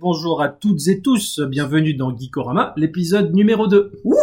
bonjour 0.00 0.42
à 0.42 0.48
toutes 0.48 0.88
et 0.88 1.00
tous, 1.00 1.40
bienvenue 1.40 1.94
dans 1.94 2.16
Geekorama, 2.16 2.74
l'épisode 2.76 3.34
numéro 3.34 3.66
2. 3.66 3.92
Wouhou, 4.04 4.18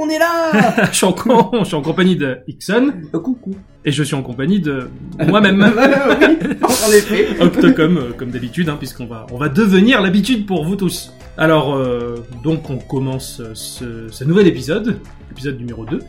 on 0.00 0.08
est 0.08 0.18
là 0.18 0.86
je, 0.90 0.96
suis 0.96 1.06
en, 1.06 1.14
je, 1.60 1.64
suis 1.64 1.74
en 1.74 1.82
compagnie 1.82 2.16
de 2.16 2.38
Ixon. 2.48 2.92
Euh, 3.14 3.18
coucou. 3.18 3.54
Et 3.84 3.92
je 3.92 4.02
suis 4.02 4.14
en 4.14 4.22
compagnie 4.22 4.60
de 4.60 4.72
euh, 5.20 5.26
moi-même. 5.26 5.62
en 6.62 6.92
effet. 6.92 7.40
Octocom, 7.40 7.96
euh, 7.98 8.12
comme 8.16 8.30
d'habitude, 8.30 8.68
hein, 8.68 8.76
puisqu'on 8.78 9.06
va, 9.06 9.26
on 9.32 9.36
va 9.36 9.48
devenir 9.48 10.00
l'habitude 10.00 10.46
pour 10.46 10.64
vous 10.64 10.76
tous. 10.76 11.12
Alors, 11.36 11.74
euh, 11.74 12.16
donc 12.42 12.68
on 12.70 12.78
commence 12.78 13.42
ce, 13.54 14.08
ce 14.08 14.24
nouvel 14.24 14.46
épisode, 14.46 14.98
épisode 15.30 15.58
numéro 15.58 15.84
2. 15.84 16.00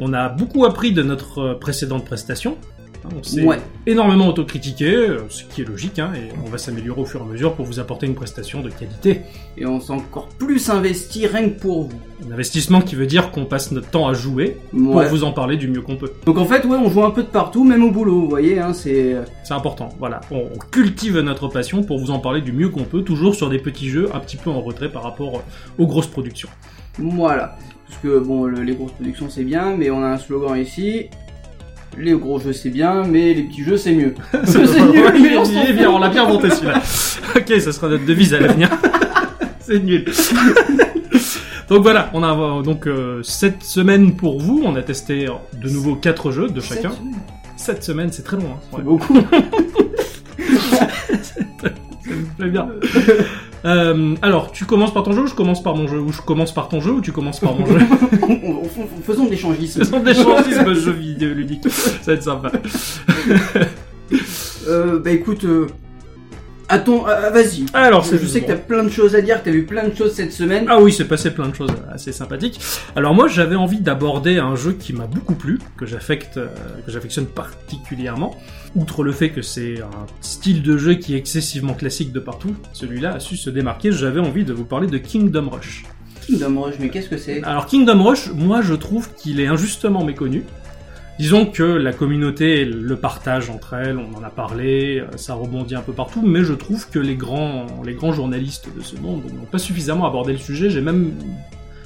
On 0.00 0.12
a 0.12 0.28
beaucoup 0.28 0.64
appris 0.64 0.92
de 0.92 1.02
notre 1.02 1.54
précédente 1.54 2.04
prestation, 2.04 2.56
Hein, 3.04 3.08
On 3.18 3.22
s'est 3.22 3.42
Ouais. 3.44 3.58
énormément 3.86 4.28
autocritiqué, 4.28 4.86
euh, 4.94 5.18
ce 5.28 5.44
qui 5.44 5.60
est 5.62 5.64
logique, 5.64 5.98
hein, 5.98 6.12
et 6.16 6.30
on 6.44 6.48
va 6.48 6.58
s'améliorer 6.58 7.00
au 7.00 7.04
fur 7.04 7.20
et 7.20 7.24
à 7.24 7.26
mesure 7.26 7.54
pour 7.54 7.66
vous 7.66 7.78
apporter 7.80 8.06
une 8.06 8.14
prestation 8.14 8.60
de 8.62 8.70
qualité. 8.70 9.20
Et 9.58 9.66
on 9.66 9.78
s'est 9.80 9.92
encore 9.92 10.28
plus 10.38 10.70
investi 10.70 11.26
rien 11.26 11.48
que 11.50 11.60
pour 11.60 11.84
vous. 11.84 11.98
Un 12.26 12.32
investissement 12.32 12.80
qui 12.80 12.94
veut 12.94 13.06
dire 13.06 13.30
qu'on 13.30 13.44
passe 13.44 13.70
notre 13.72 13.90
temps 13.90 14.08
à 14.08 14.14
jouer 14.14 14.56
pour 14.72 15.02
vous 15.02 15.24
en 15.24 15.32
parler 15.32 15.56
du 15.56 15.68
mieux 15.68 15.82
qu'on 15.82 15.96
peut. 15.96 16.12
Donc 16.24 16.38
en 16.38 16.46
fait, 16.46 16.64
ouais, 16.64 16.76
on 16.78 16.88
joue 16.88 17.04
un 17.04 17.10
peu 17.10 17.22
de 17.22 17.28
partout, 17.28 17.64
même 17.64 17.84
au 17.84 17.90
boulot, 17.90 18.20
vous 18.22 18.28
voyez, 18.30 18.58
hein, 18.58 18.72
c'est... 18.72 19.16
C'est 19.44 19.54
important, 19.54 19.90
voilà. 19.98 20.20
On, 20.30 20.38
on 20.54 20.58
cultive 20.70 21.18
notre 21.20 21.48
passion 21.48 21.82
pour 21.82 21.98
vous 21.98 22.10
en 22.10 22.18
parler 22.20 22.40
du 22.40 22.52
mieux 22.52 22.70
qu'on 22.70 22.84
peut, 22.84 23.02
toujours 23.02 23.34
sur 23.34 23.50
des 23.50 23.58
petits 23.58 23.88
jeux 23.90 24.08
un 24.14 24.20
petit 24.20 24.36
peu 24.38 24.50
en 24.50 24.60
retrait 24.62 24.90
par 24.90 25.02
rapport 25.02 25.36
euh, 25.36 25.82
aux 25.82 25.86
grosses 25.86 26.06
productions. 26.06 26.48
Voilà. 26.98 27.56
Parce 27.86 28.00
que, 28.00 28.18
bon, 28.18 28.44
le- 28.46 28.62
les 28.62 28.74
grosses 28.74 28.92
productions, 28.92 29.28
c'est 29.28 29.44
bien, 29.44 29.76
mais 29.76 29.90
on 29.90 30.02
a 30.02 30.06
un 30.08 30.18
slogan 30.18 30.56
ici. 30.56 31.06
Les 31.98 32.12
gros 32.12 32.38
jeux, 32.38 32.52
c'est 32.52 32.70
bien, 32.70 33.04
mais 33.04 33.34
les 33.34 33.42
petits 33.44 33.64
jeux, 33.64 33.76
c'est 33.76 33.92
mieux. 33.92 34.14
c'est 34.44 34.58
nul, 34.58 35.12
mais 35.20 35.36
on 35.36 35.44
s'en 35.44 35.64
bien, 35.64 35.76
fout. 35.76 35.86
on 35.88 35.98
l'a 35.98 36.08
bien 36.08 36.24
inventé 36.24 36.50
celui-là. 36.50 36.82
ok, 37.36 37.60
ça 37.60 37.72
sera 37.72 37.88
notre 37.88 38.04
devise 38.04 38.34
à 38.34 38.40
l'avenir. 38.40 38.70
C'est 39.60 39.82
nul. 39.82 40.04
donc 41.70 41.82
voilà, 41.82 42.10
on 42.12 42.22
a 42.22 42.62
donc 42.62 42.86
euh, 42.86 43.22
cette 43.22 43.62
semaine 43.62 44.14
pour 44.14 44.38
vous. 44.38 44.60
On 44.62 44.76
a 44.76 44.82
testé 44.82 45.26
de 45.54 45.70
nouveau 45.70 45.94
quatre 45.94 46.30
jeux 46.30 46.50
de 46.50 46.60
chacun. 46.60 46.92
Sept 47.56 47.82
semaines. 47.82 48.12
C'est 48.12 48.24
très 48.24 48.36
long. 48.36 48.56
Hein. 48.56 48.76
Ouais. 48.76 48.82
beaucoup. 48.82 49.16
Ça 50.74 50.86
me 52.10 52.36
plaît 52.36 52.50
bien. 52.50 52.68
Euh, 53.64 54.14
alors, 54.20 54.52
tu 54.52 54.66
commences 54.66 54.92
par 54.92 55.02
ton 55.04 55.12
jeu 55.12 55.22
ou 55.22 55.26
je 55.26 55.34
commence 55.34 55.62
par 55.62 55.74
mon 55.74 55.88
jeu? 55.88 55.98
Ou 55.98 56.12
je 56.12 56.20
commence 56.20 56.52
par 56.52 56.68
ton 56.68 56.80
jeu 56.80 56.92
ou 56.92 57.00
tu 57.00 57.12
commences 57.12 57.40
par 57.40 57.54
mon 57.54 57.64
jeu? 57.66 57.78
On- 58.22 58.26
on- 58.32 58.62
on- 58.62 59.02
Faisons 59.02 59.24
de 59.24 59.30
l'échangisme. 59.30 59.82
Ce 59.84 59.90
sont 59.90 60.00
des 60.00 60.14
chantismes 60.14 60.74
jeux 60.74 60.92
vidéo 60.92 61.32
ludiques. 61.34 61.68
Ça 61.70 61.90
va 62.06 62.12
être 62.12 62.22
sympa. 62.22 62.52
Euh, 64.68 64.98
bah 64.98 65.10
écoute, 65.10 65.44
euh, 65.44 65.66
attends, 66.74 67.08
euh, 67.08 67.30
vas-y. 67.30 67.64
Alors, 67.72 68.04
Je 68.04 68.16
sais 68.26 68.42
que 68.42 68.46
t'as 68.48 68.56
plein 68.56 68.84
de 68.84 68.88
choses 68.88 69.14
à 69.14 69.20
dire, 69.20 69.40
que 69.40 69.46
t'as 69.46 69.50
vu 69.50 69.64
plein 69.64 69.88
de 69.88 69.94
choses 69.94 70.12
cette 70.12 70.32
semaine. 70.32 70.66
Ah 70.68 70.80
oui, 70.80 70.92
c'est 70.92 71.06
passé 71.06 71.30
plein 71.30 71.48
de 71.48 71.54
choses 71.54 71.70
assez 71.92 72.12
sympathiques. 72.12 72.60
Alors 72.96 73.14
moi, 73.14 73.28
j'avais 73.28 73.56
envie 73.56 73.80
d'aborder 73.80 74.38
un 74.38 74.56
jeu 74.56 74.72
qui 74.72 74.92
m'a 74.92 75.06
beaucoup 75.06 75.34
plu, 75.34 75.58
que 75.76 75.86
j'affecte, 75.86 76.36
euh, 76.36 76.48
que 76.84 76.92
j'affectionne 76.92 77.26
particulièrement. 77.26 78.36
Outre 78.76 79.04
le 79.04 79.12
fait 79.12 79.30
que 79.30 79.42
c'est 79.42 79.80
un 79.80 80.06
style 80.20 80.62
de 80.62 80.76
jeu 80.76 80.94
qui 80.94 81.14
est 81.14 81.18
excessivement 81.18 81.74
classique 81.74 82.12
de 82.12 82.20
partout, 82.20 82.54
celui-là 82.72 83.14
a 83.14 83.20
su 83.20 83.36
se 83.36 83.50
démarquer. 83.50 83.92
J'avais 83.92 84.20
envie 84.20 84.44
de 84.44 84.52
vous 84.52 84.64
parler 84.64 84.86
de 84.86 84.98
Kingdom 84.98 85.48
Rush. 85.50 85.84
Kingdom 86.26 86.60
Rush, 86.62 86.74
mais 86.80 86.88
qu'est-ce 86.88 87.08
que 87.08 87.18
c'est? 87.18 87.42
Alors 87.44 87.66
Kingdom 87.66 88.02
Rush, 88.02 88.30
moi 88.34 88.62
je 88.62 88.74
trouve 88.74 89.10
qu'il 89.14 89.40
est 89.40 89.46
injustement 89.46 90.04
méconnu. 90.04 90.42
Disons 91.18 91.46
que 91.46 91.62
la 91.62 91.92
communauté 91.92 92.64
le 92.64 92.96
partage 92.96 93.48
entre 93.48 93.74
elles, 93.74 93.98
on 93.98 94.18
en 94.18 94.24
a 94.24 94.30
parlé, 94.30 94.98
euh, 95.00 95.16
ça 95.16 95.34
rebondit 95.34 95.76
un 95.76 95.80
peu 95.80 95.92
partout, 95.92 96.22
mais 96.22 96.42
je 96.42 96.52
trouve 96.54 96.90
que 96.90 96.98
les 96.98 97.14
grands, 97.14 97.66
les 97.84 97.94
grands 97.94 98.12
journalistes 98.12 98.68
de 98.76 98.82
ce 98.82 98.96
monde 98.96 99.22
n'ont 99.32 99.46
pas 99.46 99.58
suffisamment 99.58 100.06
abordé 100.06 100.32
le 100.32 100.38
sujet. 100.38 100.70
J'ai 100.70 100.80
même, 100.80 101.12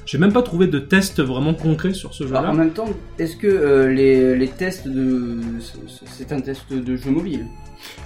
j'ai 0.07 0.17
même 0.17 0.33
pas 0.33 0.41
trouvé 0.43 0.67
de 0.67 0.79
test 0.79 1.21
vraiment 1.21 1.53
concret 1.53 1.93
sur 1.93 2.15
ce 2.15 2.27
jeu-là. 2.27 2.51
en 2.51 2.55
même 2.55 2.71
temps, 2.71 2.89
est-ce 3.19 3.37
que 3.37 3.47
euh, 3.47 3.93
les, 3.93 4.35
les 4.35 4.49
tests 4.49 4.89
de. 4.89 5.37
C'est 6.07 6.33
un 6.33 6.41
test 6.41 6.73
de 6.73 6.97
jeu 6.97 7.11
mobile? 7.11 7.45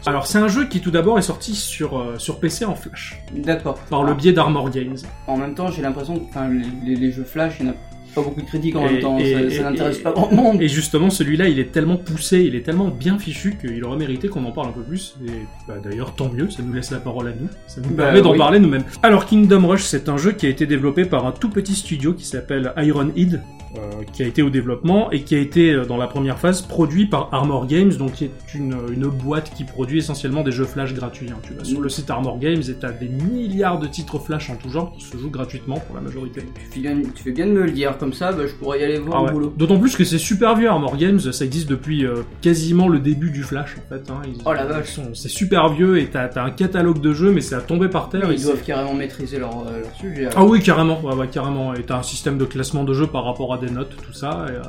Alors 0.04 0.26
c'est 0.26 0.38
un 0.38 0.48
jeu 0.48 0.66
qui 0.66 0.80
tout 0.80 0.90
d'abord 0.90 1.18
est 1.18 1.22
sorti 1.22 1.54
sur, 1.54 1.98
euh, 1.98 2.18
sur 2.18 2.40
PC 2.40 2.64
en 2.66 2.74
Flash, 2.74 3.22
D'accord. 3.34 3.78
par 3.88 4.02
le 4.02 4.10
Ah, 4.12 4.14
biais 4.14 4.32
d'Armor 4.32 4.68
Games. 4.70 4.96
En 5.28 5.36
même 5.38 5.54
temps, 5.54 5.70
j'ai 5.70 5.80
l'impression 5.82 6.18
que 6.18 6.38
les, 6.84 7.10
jeux 7.12 7.24
Flash, 7.24 7.54
il 7.60 7.66
n'y 7.66 7.70
en 7.70 7.74
a 7.74 7.76
pas 8.14 8.22
beaucoup 8.22 8.40
de 8.40 8.46
critiques 8.46 8.76
en 8.76 8.86
Et- 8.86 8.92
même 8.92 9.00
temps. 9.00 9.18
et- 9.18 9.50
ça 9.50 9.70
n'intéresse 9.70 9.98
pas 9.98 10.12
grand 10.12 10.30
monde. 10.32 10.62
Et 10.62 10.68
justement, 10.68 11.10
celui-là, 11.10 11.48
il 11.48 11.58
est 11.58 11.72
tellement 11.72 11.96
poussé, 11.96 12.40
il 12.42 12.54
est 12.54 12.60
tellement 12.62 12.88
bien 12.88 13.18
fichu 13.18 13.56
qu'il 13.60 13.82
aurait 13.84 13.96
mérité 13.98 14.28
qu'on 14.28 14.44
en 14.44 14.52
parle 14.52 14.68
un 14.68 14.72
peu 14.72 14.82
plus. 14.82 15.14
Et 15.26 15.30
bah, 15.68 15.74
d'ailleurs, 15.82 16.14
tant 16.14 16.30
mieux, 16.30 16.50
ça 16.50 16.62
nous 16.62 16.72
laisse 16.72 16.90
la 16.90 16.98
parole 17.00 17.28
à 17.28 17.30
nous. 17.32 17.48
Ça 17.66 17.80
nous 17.80 17.90
Bah, 17.90 18.04
permet 18.04 18.22
d'en 18.22 18.32
oui. 18.32 18.38
parler 18.38 18.58
nous-mêmes. 18.60 18.84
Alors, 19.02 19.26
Kingdom 19.26 19.66
Rush, 19.66 19.82
c'est 19.84 20.08
un 20.08 20.16
jeu 20.16 20.32
qui 20.32 20.46
a 20.46 20.48
été 20.48 20.66
développé 20.66 21.04
par 21.04 21.26
un 21.26 21.32
tout 21.32 21.48
petit 21.48 21.74
studio 21.74 22.12
qui 22.12 22.24
s'appelle 22.26 22.72
Iron 22.78 23.10
Head, 23.16 23.42
euh, 23.76 24.02
qui 24.12 24.22
a 24.22 24.26
été 24.26 24.42
au 24.42 24.50
développement 24.50 25.10
et 25.10 25.22
qui 25.22 25.34
a 25.34 25.38
été, 25.38 25.72
euh, 25.72 25.84
dans 25.84 25.96
la 25.96 26.06
première 26.06 26.38
phase, 26.38 26.62
produit 26.62 27.06
par 27.06 27.28
Armor 27.32 27.66
Games, 27.66 27.92
donc 27.94 28.12
qui 28.12 28.24
est 28.26 28.30
une, 28.54 28.76
une 28.92 29.06
boîte 29.08 29.52
qui 29.56 29.64
produit 29.64 29.98
essentiellement 29.98 30.42
des 30.42 30.52
jeux 30.52 30.64
Flash 30.64 30.94
gratuits. 30.94 31.28
hein. 31.30 31.38
Tu 31.42 31.54
vas 31.54 31.64
sur 31.64 31.80
le 31.80 31.88
site 31.88 32.10
Armor 32.10 32.38
Games 32.38 32.60
et 32.68 32.74
t'as 32.74 32.92
des 32.92 33.08
milliards 33.08 33.78
de 33.78 33.86
titres 33.86 34.18
Flash 34.18 34.50
en 34.50 34.56
tout 34.56 34.68
genre 34.68 34.92
qui 34.96 35.04
se 35.04 35.16
jouent 35.16 35.30
gratuitement 35.30 35.76
pour 35.78 35.96
la 35.96 36.02
majorité. 36.02 36.42
Tu 36.42 36.66
fais, 36.70 36.80
bien, 36.80 37.00
tu 37.14 37.22
fais 37.22 37.32
bien 37.32 37.46
de 37.46 37.52
me 37.52 37.62
le 37.64 37.70
dire, 37.70 37.96
comme 37.98 38.12
ça, 38.12 38.32
bah, 38.32 38.42
je 38.46 38.52
pourrais 38.54 38.80
y 38.80 38.84
aller 38.84 38.98
voir 38.98 39.24
Ah 39.26 39.30
au 39.30 39.32
boulot. 39.32 39.52
D'autant 39.56 39.78
plus 39.78 39.96
que 39.96 40.04
c'est 40.04 40.18
super 40.18 40.54
vieux 40.56 40.68
Armor 40.68 40.96
Games, 40.96 41.20
ça 41.20 41.44
existe 41.44 41.68
depuis 41.68 42.04
euh, 42.04 42.22
quasiment 42.40 42.88
le 42.88 42.98
début 43.00 43.30
du 43.30 43.42
Flash 43.42 43.76
en 43.78 43.88
fait. 43.88 44.10
hein. 44.10 44.20
Ils- 44.26 44.40
Oh 44.44 44.52
la 44.52 44.66
vache. 44.66 44.98
C'est 45.14 45.28
super 45.28 45.68
vieux 45.70 45.98
et 45.98 46.06
t'as 46.06 46.24
as 46.26 46.42
un 46.44 46.50
catalogue 46.50 47.00
de 47.00 47.12
jeux 47.12 47.30
mais 47.32 47.40
c'est 47.40 47.54
à 47.54 47.60
tomber 47.60 47.88
par 47.88 48.08
terre. 48.08 48.30
Ils 48.32 48.42
doivent 48.42 48.62
carrément 48.62 48.94
maîtriser 48.94 49.38
leur, 49.38 49.66
euh, 49.66 49.80
leur 49.82 49.94
sujet. 49.96 50.28
Ah 50.34 50.44
oui 50.44 50.60
carrément, 50.60 51.00
ouais, 51.02 51.14
ouais, 51.14 51.28
carrément. 51.28 51.74
Et 51.74 51.82
t'as 51.82 51.98
un 51.98 52.02
système 52.02 52.38
de 52.38 52.44
classement 52.44 52.84
de 52.84 52.92
jeux 52.92 53.06
par 53.06 53.24
rapport 53.24 53.52
à 53.54 53.58
des 53.62 53.70
notes, 53.70 53.96
tout 54.06 54.12
ça. 54.12 54.46
Et, 54.50 54.52
euh, 54.56 54.62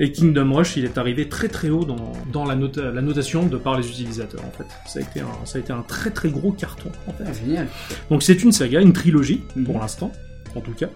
et 0.00 0.10
Kingdom 0.10 0.52
Rush, 0.52 0.76
il 0.76 0.84
est 0.84 0.98
arrivé 0.98 1.28
très 1.28 1.46
très 1.48 1.70
haut 1.70 1.84
dans, 1.84 2.12
dans 2.32 2.44
la, 2.44 2.56
la 2.56 3.00
notation 3.02 3.46
de 3.46 3.56
par 3.56 3.78
les 3.78 3.88
utilisateurs 3.88 4.44
en 4.44 4.50
fait. 4.50 4.66
Ça 4.88 4.98
a 4.98 5.02
été 5.02 5.20
un, 5.20 5.28
ça 5.44 5.58
a 5.58 5.60
été 5.60 5.72
un 5.72 5.82
très 5.82 6.10
très 6.10 6.30
gros 6.30 6.50
carton 6.50 6.90
en 7.06 7.12
fait. 7.12 7.24
Ah, 7.28 7.32
génial. 7.32 7.68
Donc 8.10 8.22
c'est 8.24 8.42
une 8.42 8.50
saga, 8.50 8.80
une 8.80 8.92
trilogie, 8.92 9.42
Mhm. 9.54 9.64
pour 9.64 9.78
l'instant, 9.78 10.10
en 10.56 10.60
tout 10.60 10.72
cas. 10.72 10.88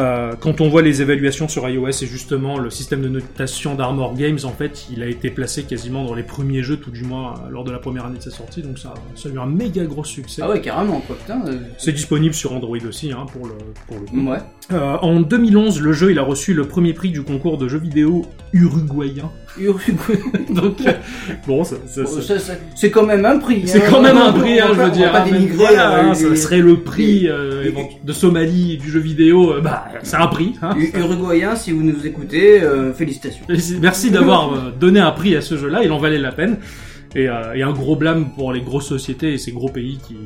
Euh, 0.00 0.32
quand 0.40 0.60
on 0.60 0.68
voit 0.68 0.82
les 0.82 1.02
évaluations 1.02 1.46
sur 1.48 1.68
iOS 1.68 1.88
et 1.88 2.06
justement 2.06 2.58
le 2.58 2.70
système 2.70 3.02
de 3.02 3.08
notation 3.08 3.74
d'Armor 3.74 4.14
Games, 4.14 4.38
en 4.44 4.50
fait, 4.52 4.86
il 4.90 5.02
a 5.02 5.06
été 5.06 5.30
placé 5.30 5.64
quasiment 5.64 6.04
dans 6.04 6.14
les 6.14 6.22
premiers 6.22 6.62
jeux, 6.62 6.76
tout 6.76 6.90
du 6.90 7.04
moins 7.04 7.34
euh, 7.34 7.50
lors 7.50 7.64
de 7.64 7.70
la 7.70 7.78
première 7.78 8.06
année 8.06 8.18
de 8.18 8.22
sa 8.22 8.30
sortie, 8.30 8.62
donc 8.62 8.78
ça, 8.78 8.94
ça 9.14 9.28
a 9.28 9.32
eu 9.32 9.38
un 9.38 9.46
méga 9.46 9.84
gros 9.84 10.04
succès. 10.04 10.42
Ah 10.44 10.48
ouais, 10.48 10.60
carrément, 10.60 11.00
quoi, 11.06 11.16
putain. 11.16 11.42
euh, 11.46 11.58
C'est 11.78 11.92
disponible 11.92 12.34
sur 12.34 12.52
Android 12.54 12.78
aussi, 12.88 13.12
hein, 13.12 13.26
pour 13.32 13.46
le, 13.46 13.52
pour 13.86 13.98
le 13.98 14.06
coup. 14.06 14.30
Ouais. 14.30 14.38
Euh, 14.72 14.96
en 15.02 15.20
2011, 15.20 15.80
le 15.80 15.92
jeu, 15.92 16.10
il 16.12 16.18
a 16.18 16.22
reçu 16.22 16.54
le 16.54 16.64
premier 16.64 16.92
prix 16.94 17.10
du 17.10 17.22
concours 17.22 17.58
de 17.58 17.68
jeux 17.68 17.78
vidéo 17.78 18.24
uruguayen. 18.52 19.30
Uruguay. 19.58 20.20
Donc, 20.50 20.76
bon, 21.46 21.64
ça, 21.64 21.76
ça- 21.86 22.06
ça- 22.06 22.14
Bon, 22.16 22.22
ça, 22.22 22.38
ça- 22.38 22.52
c'est 22.76 22.90
quand 22.92 23.04
même 23.04 23.24
un 23.24 23.38
prix. 23.38 23.62
C'est 23.66 23.82
hein. 23.82 23.86
quand 23.90 24.00
même 24.00 24.16
un 24.16 24.32
prix, 24.32 24.60
hein, 24.60 24.68
je 24.74 24.80
veux 24.80 24.90
dire. 24.90 25.10
pas 25.10 25.22
hein, 25.22 25.30
dénigrer, 25.30 25.56
voilà, 25.56 26.04
hein, 26.04 26.14
ça 26.14 26.36
serait 26.36 26.60
le 26.60 26.76
prix 26.80 27.20
les- 27.22 27.74
de 28.04 28.12
Somalie 28.12 28.76
du 28.78 28.88
jeu 28.90 29.00
vidéo. 29.00 29.54
bah, 29.60 29.86
c'est 30.02 30.16
un 30.16 30.26
prix. 30.26 30.54
Hein. 30.62 30.74
Uruguayen, 30.94 31.56
si 31.56 31.72
vous 31.72 31.82
nous 31.82 32.06
écoutez, 32.06 32.62
euh, 32.62 32.92
félicitations. 32.92 33.44
Merci 33.80 34.10
d'avoir 34.10 34.52
euh, 34.52 34.70
donné 34.78 35.00
un 35.00 35.10
prix 35.10 35.36
à 35.36 35.40
ce 35.40 35.56
jeu-là. 35.56 35.82
Il 35.84 35.92
en 35.92 35.98
valait 35.98 36.18
la 36.18 36.32
peine. 36.32 36.58
Et, 37.14 37.28
euh, 37.28 37.54
et 37.54 37.62
un 37.62 37.72
gros 37.72 37.96
blâme 37.96 38.30
pour 38.36 38.52
les 38.52 38.60
grosses 38.60 38.86
sociétés 38.86 39.32
et 39.32 39.38
ces 39.38 39.52
gros 39.52 39.68
pays 39.68 39.98
qui 40.06 40.16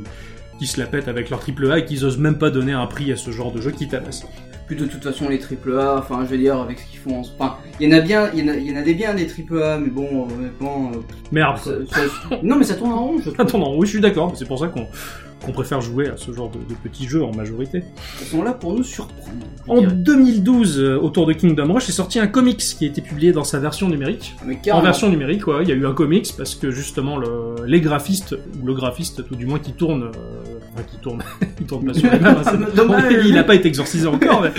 qui 0.60 0.68
se 0.68 0.78
la 0.78 0.86
pètent 0.86 1.08
avec 1.08 1.30
leur 1.30 1.40
triple 1.40 1.68
A 1.72 1.78
et 1.80 1.84
qui 1.84 2.02
osent 2.04 2.16
même 2.18 2.38
pas 2.38 2.48
donner 2.48 2.70
un 2.72 2.86
prix 2.86 3.10
à 3.10 3.16
ce 3.16 3.32
genre 3.32 3.50
de 3.50 3.60
jeu 3.60 3.72
qui 3.72 3.88
tabasse. 3.88 4.24
Puis 4.68 4.76
de 4.76 4.84
toute 4.86 5.02
façon, 5.02 5.28
les 5.28 5.40
triple 5.40 5.76
A, 5.80 5.96
enfin, 5.98 6.20
je 6.24 6.30
veux 6.30 6.38
dire, 6.38 6.60
avec 6.60 6.78
ce 6.78 6.86
qu'ils 6.88 7.00
font 7.00 7.18
en 7.18 7.22
ce- 7.24 7.32
Enfin, 7.36 7.56
il 7.80 7.88
y 7.88 7.92
en 7.92 7.96
a 7.98 8.00
bien, 8.00 8.30
il 8.32 8.38
y 8.38 8.48
en 8.48 8.52
a, 8.52 8.56
il 8.56 8.70
y 8.70 8.72
en 8.72 8.76
a 8.76 8.82
des 8.82 8.94
biens, 8.94 9.14
des 9.14 9.26
triple 9.26 9.60
A, 9.60 9.78
mais 9.78 9.88
bon, 9.90 10.28
honnêtement. 10.32 10.92
euh, 10.94 10.98
Merde. 11.32 11.58
ça- 11.58 11.72
ça- 11.90 12.36
non, 12.44 12.54
mais 12.56 12.64
ça 12.64 12.74
tourne 12.74 12.92
en 12.92 13.04
rond, 13.04 13.18
je 13.18 13.30
trouve. 13.30 13.40
Attends, 13.40 13.58
non, 13.58 13.76
oui, 13.76 13.84
je 13.86 13.90
suis 13.94 14.00
d'accord. 14.00 14.28
mais 14.30 14.36
C'est 14.38 14.46
pour 14.46 14.60
ça 14.60 14.68
qu'on 14.68 14.86
qu'on 15.44 15.52
préfère 15.52 15.80
jouer 15.80 16.08
à 16.08 16.16
ce 16.16 16.32
genre 16.32 16.50
de, 16.50 16.58
de 16.58 16.74
petits 16.82 17.06
jeux 17.06 17.22
en 17.22 17.32
majorité. 17.32 17.82
Ils 18.20 18.26
sont 18.26 18.42
là 18.42 18.52
pour 18.52 18.74
nous 18.74 18.82
surprendre. 18.82 19.30
En 19.68 19.80
dirais. 19.80 19.92
2012, 19.92 20.78
euh, 20.78 20.96
autour 20.98 21.26
de 21.26 21.32
Kingdom 21.32 21.72
Rush, 21.72 21.88
est 21.88 21.92
sorti 21.92 22.18
un 22.18 22.26
comics 22.26 22.58
qui 22.58 22.84
a 22.84 22.88
été 22.88 23.00
publié 23.00 23.32
dans 23.32 23.44
sa 23.44 23.58
version 23.58 23.88
numérique. 23.88 24.34
Mais 24.44 24.58
En 24.72 24.80
version 24.80 25.08
numérique, 25.08 25.46
ouais, 25.46 25.62
il 25.62 25.68
y 25.68 25.72
a 25.72 25.74
eu 25.74 25.86
un 25.86 25.92
comics 25.94 26.32
parce 26.36 26.54
que 26.54 26.70
justement 26.70 27.16
le, 27.16 27.66
les 27.66 27.80
graphistes 27.80 28.36
ou 28.60 28.66
le 28.66 28.74
graphiste 28.74 29.26
tout 29.26 29.36
du 29.36 29.46
moins 29.46 29.58
qui 29.58 29.72
tourne, 29.72 30.04
euh, 30.04 30.58
enfin 30.72 30.82
qui 30.90 30.96
tourne, 30.98 31.22
il 31.60 31.66
tourne 31.66 31.86
pas 31.86 31.94
sur 31.94 32.10
les 32.10 32.18
hein, 32.18 32.36
Dommage. 32.76 33.12
il 33.24 33.34
n'a 33.34 33.44
pas 33.44 33.54
été 33.54 33.68
exorcisé 33.68 34.06
encore. 34.06 34.42
Mais... 34.42 34.52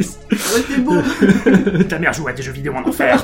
Ouais, 0.30 0.78
beau. 0.80 1.82
Ta 1.88 1.98
mère 1.98 2.12
joue 2.12 2.28
à 2.28 2.32
des 2.32 2.42
jeux 2.42 2.52
vidéo 2.52 2.74
en 2.74 2.88
enfer. 2.88 3.22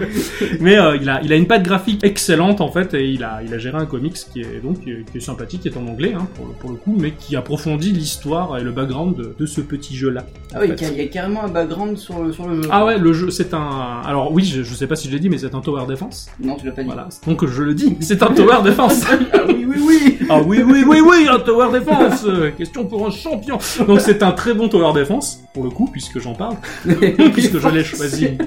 Mais 0.60 0.78
euh, 0.78 0.96
il 1.00 1.08
a, 1.08 1.20
il 1.22 1.32
a 1.32 1.36
une 1.36 1.46
patte 1.46 1.62
graphique 1.62 2.02
excellente 2.04 2.60
en 2.60 2.70
fait, 2.70 2.94
et 2.94 3.08
il 3.08 3.22
a, 3.22 3.40
il 3.44 3.54
a 3.54 3.58
géré 3.58 3.78
un 3.78 3.86
comics 3.86 4.16
qui 4.32 4.40
est 4.40 4.60
donc 4.62 4.80
qui 4.80 4.90
est, 4.90 5.20
sympathique, 5.20 5.62
qui 5.62 5.68
est 5.68 5.76
en 5.76 5.86
anglais 5.86 6.12
hein, 6.16 6.26
pour, 6.34 6.46
le, 6.46 6.52
pour 6.52 6.70
le 6.70 6.76
coup, 6.76 6.96
mais 6.98 7.12
qui 7.12 7.36
approfondit 7.36 7.92
l'histoire 7.92 8.58
et 8.58 8.62
le 8.62 8.72
background 8.72 9.16
de, 9.16 9.34
de 9.38 9.46
ce 9.46 9.60
petit 9.60 9.96
jeu-là. 9.96 10.24
Ah 10.54 10.58
oui, 10.60 10.72
il 10.80 10.96
y 10.96 11.00
a 11.00 11.06
carrément 11.06 11.44
un 11.44 11.48
background 11.48 11.96
sur 11.98 12.22
le, 12.22 12.32
sur 12.32 12.48
le 12.48 12.62
jeu. 12.62 12.68
Ah 12.72 12.84
ouais, 12.84 12.98
le 12.98 13.12
jeu, 13.12 13.30
c'est 13.30 13.54
un. 13.54 14.02
Alors 14.04 14.32
oui, 14.32 14.44
je, 14.44 14.62
je 14.62 14.74
sais 14.74 14.86
pas 14.86 14.96
si 14.96 15.08
je 15.08 15.12
l'ai 15.12 15.20
dit, 15.20 15.28
mais 15.28 15.38
c'est 15.38 15.54
un 15.54 15.60
tower 15.60 15.86
defense. 15.86 16.28
Non, 16.40 16.56
tu 16.56 16.66
l'as 16.66 16.72
pas 16.72 16.82
dit. 16.82 16.88
Voilà. 16.88 17.08
Donc 17.26 17.46
je 17.46 17.62
le 17.62 17.74
dis, 17.74 17.96
c'est 18.00 18.22
un 18.22 18.32
tower 18.32 18.62
defense. 18.64 19.02
ah 19.32 19.38
oui, 19.46 19.66
oui, 19.68 19.76
oui. 19.86 20.18
Ah 20.28 20.40
oui, 20.40 20.62
oui, 20.64 20.84
oui, 20.86 21.00
oui, 21.00 21.28
un 21.28 21.38
tower 21.38 21.68
defense. 21.72 22.26
Question 22.56 22.84
pour 22.86 23.06
un 23.06 23.10
champion. 23.10 23.58
Donc 23.86 24.00
c'est 24.00 24.22
un 24.22 24.32
très 24.32 24.54
bon 24.54 24.68
tower 24.68 24.92
defense 24.98 25.42
pour 25.52 25.64
le 25.64 25.70
coup, 25.70 25.88
puisque 25.90 26.18
j'en 26.20 26.34
parle, 26.40 26.56
puisque 27.34 27.58
je 27.58 27.68
l'ai 27.68 27.84
choisi. 27.84 28.38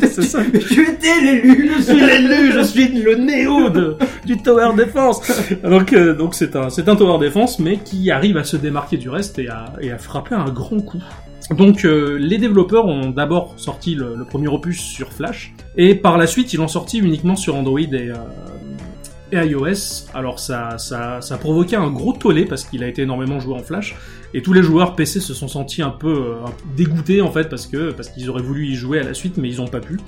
c'est 0.00 0.22
ça. 0.22 0.40
Tu 0.44 0.82
étais 0.82 1.20
l'élu. 1.22 1.72
Je 1.76 1.82
suis 1.82 2.00
l'élu. 2.00 2.52
Je 2.52 2.62
suis 2.62 2.88
le 2.88 3.14
néo 3.16 3.70
de, 3.70 3.96
du 4.26 4.36
tower 4.36 4.74
defense. 4.76 5.20
Donc 5.62 5.92
euh, 5.92 6.14
donc 6.14 6.34
c'est 6.34 6.54
un 6.54 6.68
c'est 6.68 6.88
un 6.88 6.96
tower 6.96 7.18
defense, 7.24 7.58
mais 7.58 7.78
qui 7.78 8.10
arrive 8.10 8.36
à 8.36 8.44
se 8.44 8.56
démarquer 8.56 8.98
du 8.98 9.08
reste 9.08 9.38
et 9.38 9.48
à 9.48 9.72
et 9.80 9.90
à 9.90 9.98
frapper 9.98 10.34
un 10.34 10.50
grand 10.50 10.80
coup. 10.80 11.02
Donc 11.50 11.84
euh, 11.84 12.16
les 12.18 12.38
développeurs 12.38 12.86
ont 12.86 13.10
d'abord 13.10 13.54
sorti 13.56 13.94
le, 13.94 14.14
le, 14.16 14.24
premier 14.24 14.48
opus 14.48 14.80
sur 14.80 15.12
Flash 15.12 15.52
et 15.76 15.94
par 15.94 16.16
la 16.16 16.26
suite 16.26 16.54
ils 16.54 16.56
l'ont 16.56 16.68
sorti 16.68 16.98
uniquement 16.98 17.36
sur 17.36 17.54
Android 17.54 17.80
et, 17.80 17.92
euh, 17.92 18.14
et 19.34 19.46
iOS. 19.46 20.06
Alors 20.14 20.38
ça, 20.38 20.78
ça, 20.78 21.20
ça 21.20 21.34
a 21.34 21.38
provoqué 21.38 21.76
un 21.76 21.90
gros 21.90 22.12
tollé 22.12 22.44
parce 22.44 22.64
qu'il 22.64 22.82
a 22.82 22.88
été 22.88 23.02
énormément 23.02 23.38
joué 23.40 23.54
en 23.54 23.58
Flash 23.62 23.96
et 24.32 24.42
tous 24.42 24.52
les 24.52 24.62
joueurs 24.62 24.96
PC 24.96 25.20
se 25.20 25.32
sont 25.34 25.46
sentis 25.48 25.82
un 25.82 25.90
peu 25.90 26.08
euh, 26.08 26.34
dégoûtés 26.76 27.20
en 27.20 27.30
fait 27.30 27.48
parce 27.48 27.66
que 27.66 27.92
parce 27.92 28.08
qu'ils 28.08 28.28
auraient 28.30 28.42
voulu 28.42 28.66
y 28.66 28.74
jouer 28.74 28.98
à 29.00 29.04
la 29.04 29.14
suite 29.14 29.36
mais 29.36 29.48
ils 29.48 29.56
n'ont 29.58 29.68
pas 29.68 29.80
pu. 29.80 29.98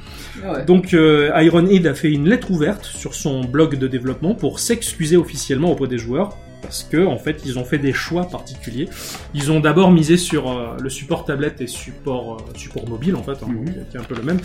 Ouais. 0.44 0.64
Donc 0.64 0.94
euh, 0.94 1.30
Ironhead 1.36 1.86
a 1.86 1.94
fait 1.94 2.10
une 2.10 2.28
lettre 2.28 2.50
ouverte 2.50 2.84
sur 2.84 3.14
son 3.14 3.42
blog 3.44 3.78
de 3.78 3.86
développement 3.86 4.34
pour 4.34 4.58
s'excuser 4.58 5.16
officiellement 5.16 5.70
auprès 5.72 5.86
des 5.88 5.98
joueurs 5.98 6.36
parce 6.62 6.82
que 6.82 7.06
en 7.06 7.18
fait 7.18 7.42
ils 7.44 7.58
ont 7.60 7.64
fait 7.64 7.78
des 7.78 7.92
choix 7.92 8.24
particuliers. 8.24 8.88
Ils 9.34 9.52
ont 9.52 9.60
d'abord 9.60 9.92
misé 9.92 10.16
sur 10.16 10.50
euh, 10.50 10.76
le 10.80 10.90
support 10.90 11.24
tablette 11.24 11.60
et 11.60 11.68
support 11.68 12.38
euh, 12.40 12.58
support 12.58 12.88
mobile 12.88 13.14
en 13.14 13.22
fait, 13.22 13.32
hein, 13.42 13.48
Mhm. 13.48 13.64
qui 13.90 13.96
est 13.96 14.00
un 14.00 14.04
peu 14.04 14.16
le 14.16 14.22
même, 14.22 14.40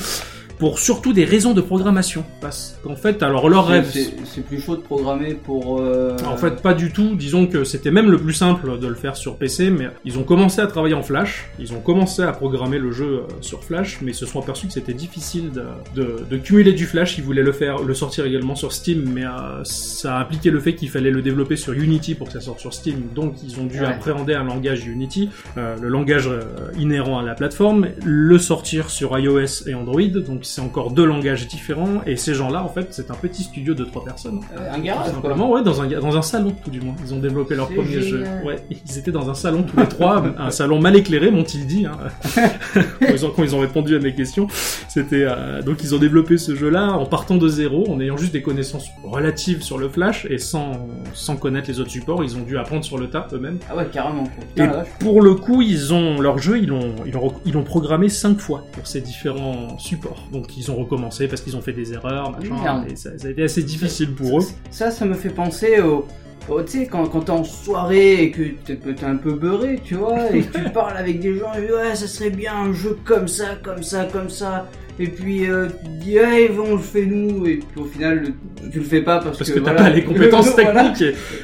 pour 0.62 0.78
surtout 0.78 1.12
des 1.12 1.26
raisons 1.26 1.54
de 1.54 1.62
programmation. 1.62 2.24
Parce 2.40 2.78
qu'en 2.84 2.96
fait, 2.96 3.24
alors 3.24 3.50
leur 3.50 3.66
rêve, 3.66 3.92
C'est 4.26 4.46
plus 4.46 4.62
chaud 4.62 4.76
de 4.76 4.82
programmer 4.82 5.34
pour. 5.34 5.80
euh, 5.82 6.16
en 6.28 6.38
fait, 6.38 6.62
pas 6.62 6.76
du 6.76 6.92
tout. 6.92 7.16
Disons 7.16 7.48
que 7.48 7.64
c'était 7.64 7.90
même 7.90 8.12
le 8.12 8.20
plus 8.20 8.34
simple 8.34 8.78
de 8.78 8.86
le 8.86 8.94
faire 8.94 9.16
sur 9.16 9.38
PC, 9.38 9.72
mais 9.72 9.88
ils 10.06 10.20
ont 10.20 10.24
commencé 10.24 10.62
à 10.62 10.68
travailler 10.68 10.94
en 10.94 11.02
Flash. 11.02 11.50
Ils 11.58 11.74
ont 11.74 11.80
commencé 11.82 12.22
à 12.22 12.32
programmer 12.32 12.78
le 12.78 12.92
jeu 12.92 13.06
euh, 13.06 13.22
sur 13.42 13.64
Flash, 13.64 13.98
mais 14.04 14.12
ils 14.12 14.16
se 14.16 14.28
sont 14.28 14.40
aperçus 14.40 14.68
que 14.68 14.74
c'était 14.74 14.94
difficile 14.94 15.50
de, 15.52 15.64
de, 16.00 16.18
de 16.30 16.38
cumuler 16.38 16.74
du 16.74 16.86
Flash. 16.86 17.18
Ils 17.18 17.24
voulaient 17.24 17.42
le 17.42 17.54
faire, 17.54 17.80
le 17.82 17.94
sortir 17.96 18.26
également 18.28 18.54
sur 18.54 18.72
Steam, 18.72 19.10
mais 19.12 19.26
euh, 19.26 19.64
ça 19.64 20.20
impliquait 20.20 20.52
le 20.52 20.60
fait 20.60 20.76
qu'il 20.76 20.92
fallait 20.92 21.10
le 21.10 21.24
développer 21.24 21.56
sur 21.56 21.74
Unity 21.74 22.14
pour 22.14 22.28
que 22.28 22.34
ça 22.34 22.40
sorte 22.42 22.60
sur 22.60 22.72
Steam. 22.76 22.98
Donc, 23.16 23.34
ils 23.44 23.60
ont 23.60 23.66
dû 23.66 23.80
Ouais. 23.82 23.88
appréhender 23.88 24.36
un 24.36 24.44
langage 24.44 24.86
Unity, 24.86 25.30
euh, 25.58 25.76
le 25.82 25.88
langage 25.88 26.28
euh, 26.28 26.42
inhérent 26.78 27.18
à 27.18 27.24
la 27.24 27.34
plateforme, 27.34 27.88
le 28.06 28.38
sortir 28.38 28.92
sur 28.92 29.18
iOS 29.18 29.68
et 29.68 29.74
Android. 29.74 30.02
Donc, 30.04 30.46
c'est 30.52 30.62
encore 30.62 30.92
deux 30.92 31.06
langages 31.06 31.48
différents. 31.48 32.02
Et 32.06 32.18
ces 32.18 32.34
gens-là, 32.34 32.62
en 32.62 32.68
fait, 32.68 32.88
c'est 32.92 33.10
un 33.10 33.16
petit 33.16 33.44
studio 33.44 33.74
de 33.74 33.86
trois 33.86 34.04
personnes. 34.04 34.42
euh, 34.58 34.74
un 34.74 34.80
garage, 34.80 35.06
quoi. 35.06 35.14
simplement, 35.14 35.50
ouais, 35.50 35.64
dans 35.64 35.82
un, 35.82 35.88
dans 35.88 36.18
un 36.18 36.22
salon, 36.22 36.54
tout 36.64 36.70
du 36.70 36.82
moins. 36.82 36.94
Ils 37.06 37.14
ont 37.14 37.20
développé 37.20 37.56
leur 37.56 37.70
premier 37.70 38.02
jeu. 38.02 38.24
Ouais, 38.46 38.58
ils 38.70 38.98
étaient 38.98 39.12
dans 39.12 39.30
un 39.30 39.34
salon 39.34 39.64
tous 39.64 39.80
les 39.80 39.88
trois, 39.88 40.24
un 40.38 40.52
salon 40.52 40.82
mal 40.82 40.96
éclairé, 40.98 41.32
m'ont-ils 41.32 41.66
dit, 41.66 41.86
hein. 41.86 41.98
quand, 42.74 43.08
ils 43.14 43.26
ont, 43.26 43.30
quand 43.30 43.44
ils 43.44 43.56
ont 43.56 43.60
répondu 43.60 43.96
à 43.96 44.00
mes 44.00 44.14
questions. 44.14 44.48
C'était, 44.90 45.24
euh, 45.26 45.62
donc 45.62 45.84
ils 45.84 45.96
ont 45.96 46.00
développé 46.00 46.38
ce 46.38 46.54
jeu-là 46.54 46.92
en 46.92 47.06
partant 47.06 47.38
de 47.38 47.48
zéro, 47.48 47.90
en 47.90 48.02
ayant 48.02 48.18
juste 48.18 48.34
des 48.34 48.42
connaissances 48.42 48.90
relatives 49.06 49.64
sur 49.64 49.78
le 49.78 49.88
Flash 49.88 50.28
et 50.30 50.38
sans, 50.38 50.74
sans 51.14 51.38
connaître 51.38 51.70
les 51.70 51.80
autres 51.80 51.92
supports. 51.92 52.24
Ils 52.26 52.36
ont 52.36 52.42
dû 52.42 52.58
apprendre 52.58 52.84
sur 52.84 52.98
le 52.98 53.10
tas 53.10 53.28
eux-mêmes. 53.32 53.60
Ah 53.70 53.78
ouais, 53.78 53.88
carrément. 53.90 54.26
Et 54.58 54.64
pour 55.00 55.22
le 55.22 55.34
coup, 55.36 55.62
ils 55.62 55.94
ont 55.94 56.20
leur 56.20 56.40
jeu, 56.40 56.58
ils 56.58 56.68
l'ont 56.68 56.94
ils 57.06 57.14
l'ont 57.14 57.34
ils 57.46 57.54
l'ont 57.54 57.64
programmé 57.64 58.10
cinq 58.10 58.40
fois 58.40 58.66
pour 58.74 58.86
ces 58.86 59.00
différents 59.00 59.78
supports. 59.80 60.28
Donc 60.32 60.58
ils 60.58 60.72
ont 60.72 60.76
recommencé 60.76 61.28
parce 61.28 61.42
qu'ils 61.42 61.56
ont 61.58 61.62
fait 61.62 61.74
des 61.74 61.94
erreurs, 61.94 62.32
machin, 62.32 62.86
et 62.90 62.96
ça, 62.96 63.18
ça 63.18 63.28
a 63.28 63.32
été 63.32 63.44
assez 63.44 63.64
difficile 63.64 64.14
pour 64.14 64.40
eux. 64.40 64.44
Ça, 64.70 64.90
ça 64.92 65.06
me 65.06 65.14
fait 65.14 65.30
penser 65.30 65.82
au. 65.82 66.06
au- 66.50 66.62
tu 66.64 66.80
sais, 66.80 66.88
quand, 66.88 67.06
quand 67.08 67.22
t'es 67.22 67.32
en 67.32 67.44
soirée 67.44 68.24
et 68.24 68.32
que 68.32 68.44
t'es 68.66 68.78
t'es 68.78 69.04
un 69.06 69.18
peu 69.18 69.34
beurré, 69.34 69.80
tu 69.84 69.96
vois, 69.96 70.32
et 70.34 70.42
que 70.42 70.58
tu 70.58 70.70
parles 70.74 70.98
avec 70.98 71.20
des 71.20 71.36
gens, 71.38 71.54
et 71.54 71.72
ouais, 71.72 71.96
ça 71.96 72.08
serait 72.08 72.30
bien 72.30 72.54
un 72.56 72.74
jeu 72.74 72.98
comme 73.04 73.28
ça, 73.28 73.56
comme 73.62 73.84
ça, 73.84 74.06
comme 74.06 74.30
ça. 74.30 74.68
Et 75.02 75.08
puis, 75.08 75.50
euh, 75.50 75.68
tu 75.68 75.90
te 75.90 76.04
dis, 76.04 76.18
hey, 76.18 76.50
on 76.58 76.74
le 76.76 76.82
fait 76.82 77.06
nous. 77.06 77.46
Et 77.48 77.58
puis 77.58 77.82
au 77.82 77.86
final, 77.86 78.34
tu 78.72 78.80
le 78.80 78.86
fais 78.86 79.02
pas 79.02 79.20
parce, 79.20 79.38
parce 79.38 79.50
que. 79.50 79.56
que 79.60 79.64
t'as 79.64 79.74
voilà. 79.74 79.90
pas 79.90 79.96
les 79.96 80.04
compétences 80.04 80.50
Voilà. 80.56 80.84
techniques 80.92 81.02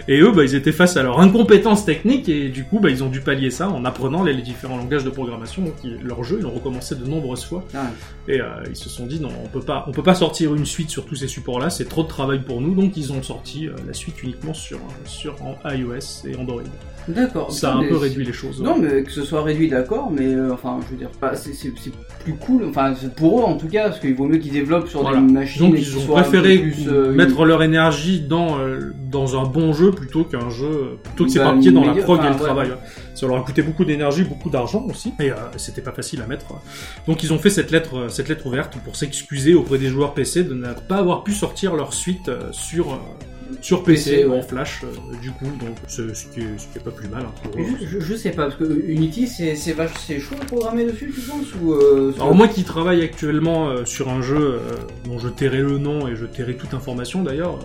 et, 0.07 0.13
et 0.13 0.19
eux 0.21 0.31
bah 0.31 0.43
ils 0.43 0.55
étaient 0.55 0.71
face 0.71 0.97
à 0.97 1.03
leur 1.03 1.19
incompétence 1.19 1.83
technique 1.85 2.29
et 2.29 2.49
du 2.49 2.63
coup 2.63 2.79
bah 2.79 2.89
ils 2.89 3.03
ont 3.03 3.09
dû 3.09 3.21
pallier 3.21 3.49
ça 3.49 3.69
en 3.69 3.83
apprenant 3.85 4.23
les, 4.23 4.33
les 4.33 4.41
différents 4.41 4.77
langages 4.77 5.03
de 5.03 5.09
programmation 5.09 5.63
donc 5.63 5.73
ils- 5.83 5.97
leur 6.03 6.23
jeu 6.23 6.37
ils 6.39 6.43
l'ont 6.43 6.51
recommencé 6.51 6.95
de 6.95 7.05
nombreuses 7.05 7.43
fois 7.45 7.63
Ah, 7.73 7.87
et 8.27 8.39
euh, 8.39 8.45
ils 8.69 8.75
se 8.75 8.89
sont 8.89 9.05
dit 9.07 9.19
non 9.19 9.29
on 9.43 9.47
peut 9.47 9.61
pas 9.65 9.85
on 9.87 9.91
peut 9.91 10.03
pas 10.03 10.15
sortir 10.15 10.53
une 10.55 10.65
suite 10.65 10.89
sur 10.89 11.05
tous 11.05 11.15
ces 11.15 11.27
supports 11.27 11.59
là 11.59 11.69
c'est 11.69 11.85
trop 11.89 12.03
de 12.03 12.07
travail 12.07 12.39
pour 12.43 12.61
nous 12.61 12.75
donc 12.75 12.95
ils 12.97 13.11
ont 13.11 13.23
sorti 13.23 13.67
euh, 13.67 13.71
la 13.87 13.93
suite 13.93 14.21
uniquement 14.23 14.53
sur 14.53 14.79
sur 15.05 15.35
en 15.41 15.57
iOS 15.69 16.27
et 16.27 16.35
Android 16.35 16.61
D'accord. 17.07 17.51
ça 17.53 17.71
a 17.71 17.75
un 17.77 17.87
peu 17.87 17.95
réduit 17.95 18.25
les 18.25 18.33
choses 18.33 18.61
Non, 18.61 18.79
ouais. 18.81 18.95
mais 18.97 19.03
que 19.03 19.11
ce 19.11 19.21
soit 19.23 19.41
réduit, 19.41 19.69
d'accord, 19.69 20.11
mais 20.11 20.25
euh, 20.25 20.51
enfin, 20.53 20.77
je 20.85 20.91
veux 20.91 20.97
dire, 20.97 21.09
c'est 21.35 21.71
plus 22.19 22.33
cool, 22.33 22.65
enfin, 22.65 22.93
pour 23.15 23.39
eux 23.39 23.43
en 23.47 23.57
tout 23.57 23.67
cas, 23.67 23.89
parce 23.89 23.99
qu'il 23.99 24.13
vaut 24.15 24.25
mieux 24.25 24.37
qu'ils 24.37 24.51
développent 24.51 24.87
sur 24.87 25.01
Voilà. 25.01 25.19
des 25.19 25.31
machines 25.33 25.65
donc 25.67 25.75
et 25.75 25.81
ils 25.81 25.97
ont 25.97 26.05
préféré 26.05 26.57
plus, 26.59 26.87
euh, 26.87 27.11
mettre 27.13 27.43
leur 27.45 27.63
énergie 27.63 28.21
dans 28.21 28.59
euh, 28.59 28.93
dans 29.09 29.39
un 29.39 29.45
bon 29.45 29.73
jeu 29.73 29.91
plutôt 29.91 30.23
qu'un 30.23 30.49
jeu 30.49 30.97
plutôt 31.03 31.23
que 31.25 31.29
Bah, 31.29 31.33
s'éparpiller 31.33 31.71
dans 31.71 31.83
la 31.85 31.93
prog 31.95 32.17
et 32.17 32.21
enfin, 32.21 32.29
le 32.29 32.35
ouais. 32.35 32.43
travail. 32.43 32.71
Ça 33.15 33.25
leur 33.25 33.37
a 33.37 33.41
coûté 33.41 33.63
beaucoup 33.63 33.83
d'énergie, 33.85 34.23
beaucoup 34.23 34.49
d'argent 34.51 34.85
aussi, 34.89 35.11
et 35.19 35.31
euh, 35.31 35.35
c'était 35.55 35.81
pas 35.81 35.91
facile 35.91 36.21
à 36.21 36.27
mettre. 36.27 36.45
Donc 37.07 37.23
ils 37.23 37.33
ont 37.33 37.39
fait 37.39 37.49
cette 37.49 37.71
lettre 37.71 37.97
euh, 37.97 38.09
cette 38.09 38.29
lettre 38.29 38.45
ouverte 38.45 38.77
pour 38.83 38.95
s'excuser 38.95 39.55
auprès 39.55 39.77
des 39.79 39.87
joueurs 39.87 40.13
PC 40.13 40.43
de 40.43 40.53
ne 40.53 40.67
pas 40.87 40.97
avoir 40.97 41.23
pu 41.23 41.31
sortir 41.33 41.75
leur 41.75 41.93
suite 41.93 42.29
sur 42.51 42.99
sur 43.61 43.83
PC, 43.83 44.11
PC, 44.11 44.25
ou 44.25 44.31
ouais. 44.31 44.37
en 44.37 44.41
flash 44.41 44.81
euh, 44.83 45.15
du 45.21 45.31
coup 45.31 45.45
donc 45.45 45.75
ce 45.87 46.01
qui 46.03 46.41
est, 46.41 46.57
ce 46.57 46.67
qui 46.67 46.77
est 46.77 46.83
pas 46.83 46.91
plus 46.91 47.07
mal 47.07 47.23
hein, 47.23 47.31
pour. 47.43 47.53
Je, 47.85 47.99
je- 47.99 48.15
sais 48.15 48.31
pas, 48.31 48.45
parce 48.45 48.55
que 48.55 48.63
Unity, 48.87 49.27
c'est 49.27 49.55
c'est 49.55 50.19
chaud 50.19 50.35
à 50.41 50.45
programmer 50.45 50.85
dessus, 50.85 51.11
tu 51.13 51.21
penses 51.21 51.47
ou 51.61 51.73
euh, 51.73 52.13
Alors 52.15 52.33
moi 52.35 52.47
qui 52.47 52.63
travaille 52.63 53.01
actuellement 53.03 53.69
euh, 53.69 53.85
sur 53.85 54.09
un 54.09 54.21
jeu 54.21 54.37
euh, 54.37 54.59
dont 55.05 55.19
je 55.19 55.29
tairai 55.29 55.59
le 55.59 55.77
nom 55.77 56.07
et 56.07 56.15
je 56.15 56.25
tairai 56.25 56.55
toute 56.55 56.73
information 56.73 57.23
d'ailleurs, 57.23 57.59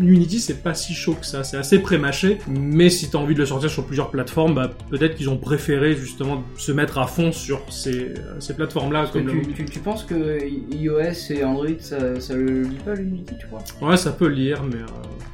Unity 0.00 0.38
c'est 0.40 0.62
pas 0.62 0.74
si 0.74 0.94
chaud 0.94 1.14
que 1.14 1.26
ça, 1.26 1.44
c'est 1.44 1.56
assez 1.56 1.78
prémâché, 1.80 2.38
mais 2.48 2.90
si 2.90 3.10
t'as 3.10 3.18
envie 3.18 3.34
de 3.34 3.40
le 3.40 3.46
sortir 3.46 3.70
sur 3.70 3.84
plusieurs 3.84 4.10
plateformes, 4.10 4.54
bah, 4.54 4.70
peut-être 4.90 5.14
qu'ils 5.16 5.28
ont 5.30 5.36
préféré 5.38 5.94
justement 5.96 6.42
se 6.56 6.72
mettre 6.72 6.98
à 6.98 7.06
fond 7.06 7.32
sur 7.32 7.60
ces, 7.70 8.14
ces 8.40 8.54
plateformes-là. 8.54 9.00
Parce 9.00 9.12
que 9.12 9.18
Comme 9.18 9.30
tu, 9.42 9.48
le- 9.48 9.54
tu, 9.54 9.64
tu 9.66 9.78
penses 9.80 10.04
que 10.04 10.38
iOS 10.74 11.30
et 11.30 11.44
Android, 11.44 11.66
ça, 11.80 12.20
ça 12.20 12.34
le 12.34 12.62
lit 12.62 12.78
pas 12.84 12.94
l'Unity, 12.94 13.34
tu 13.38 13.46
vois 13.46 13.62
Ouais, 13.88 13.96
ça 13.96 14.12
peut 14.12 14.28
lire, 14.28 14.62
mais 14.64 14.76
euh, 14.76 14.86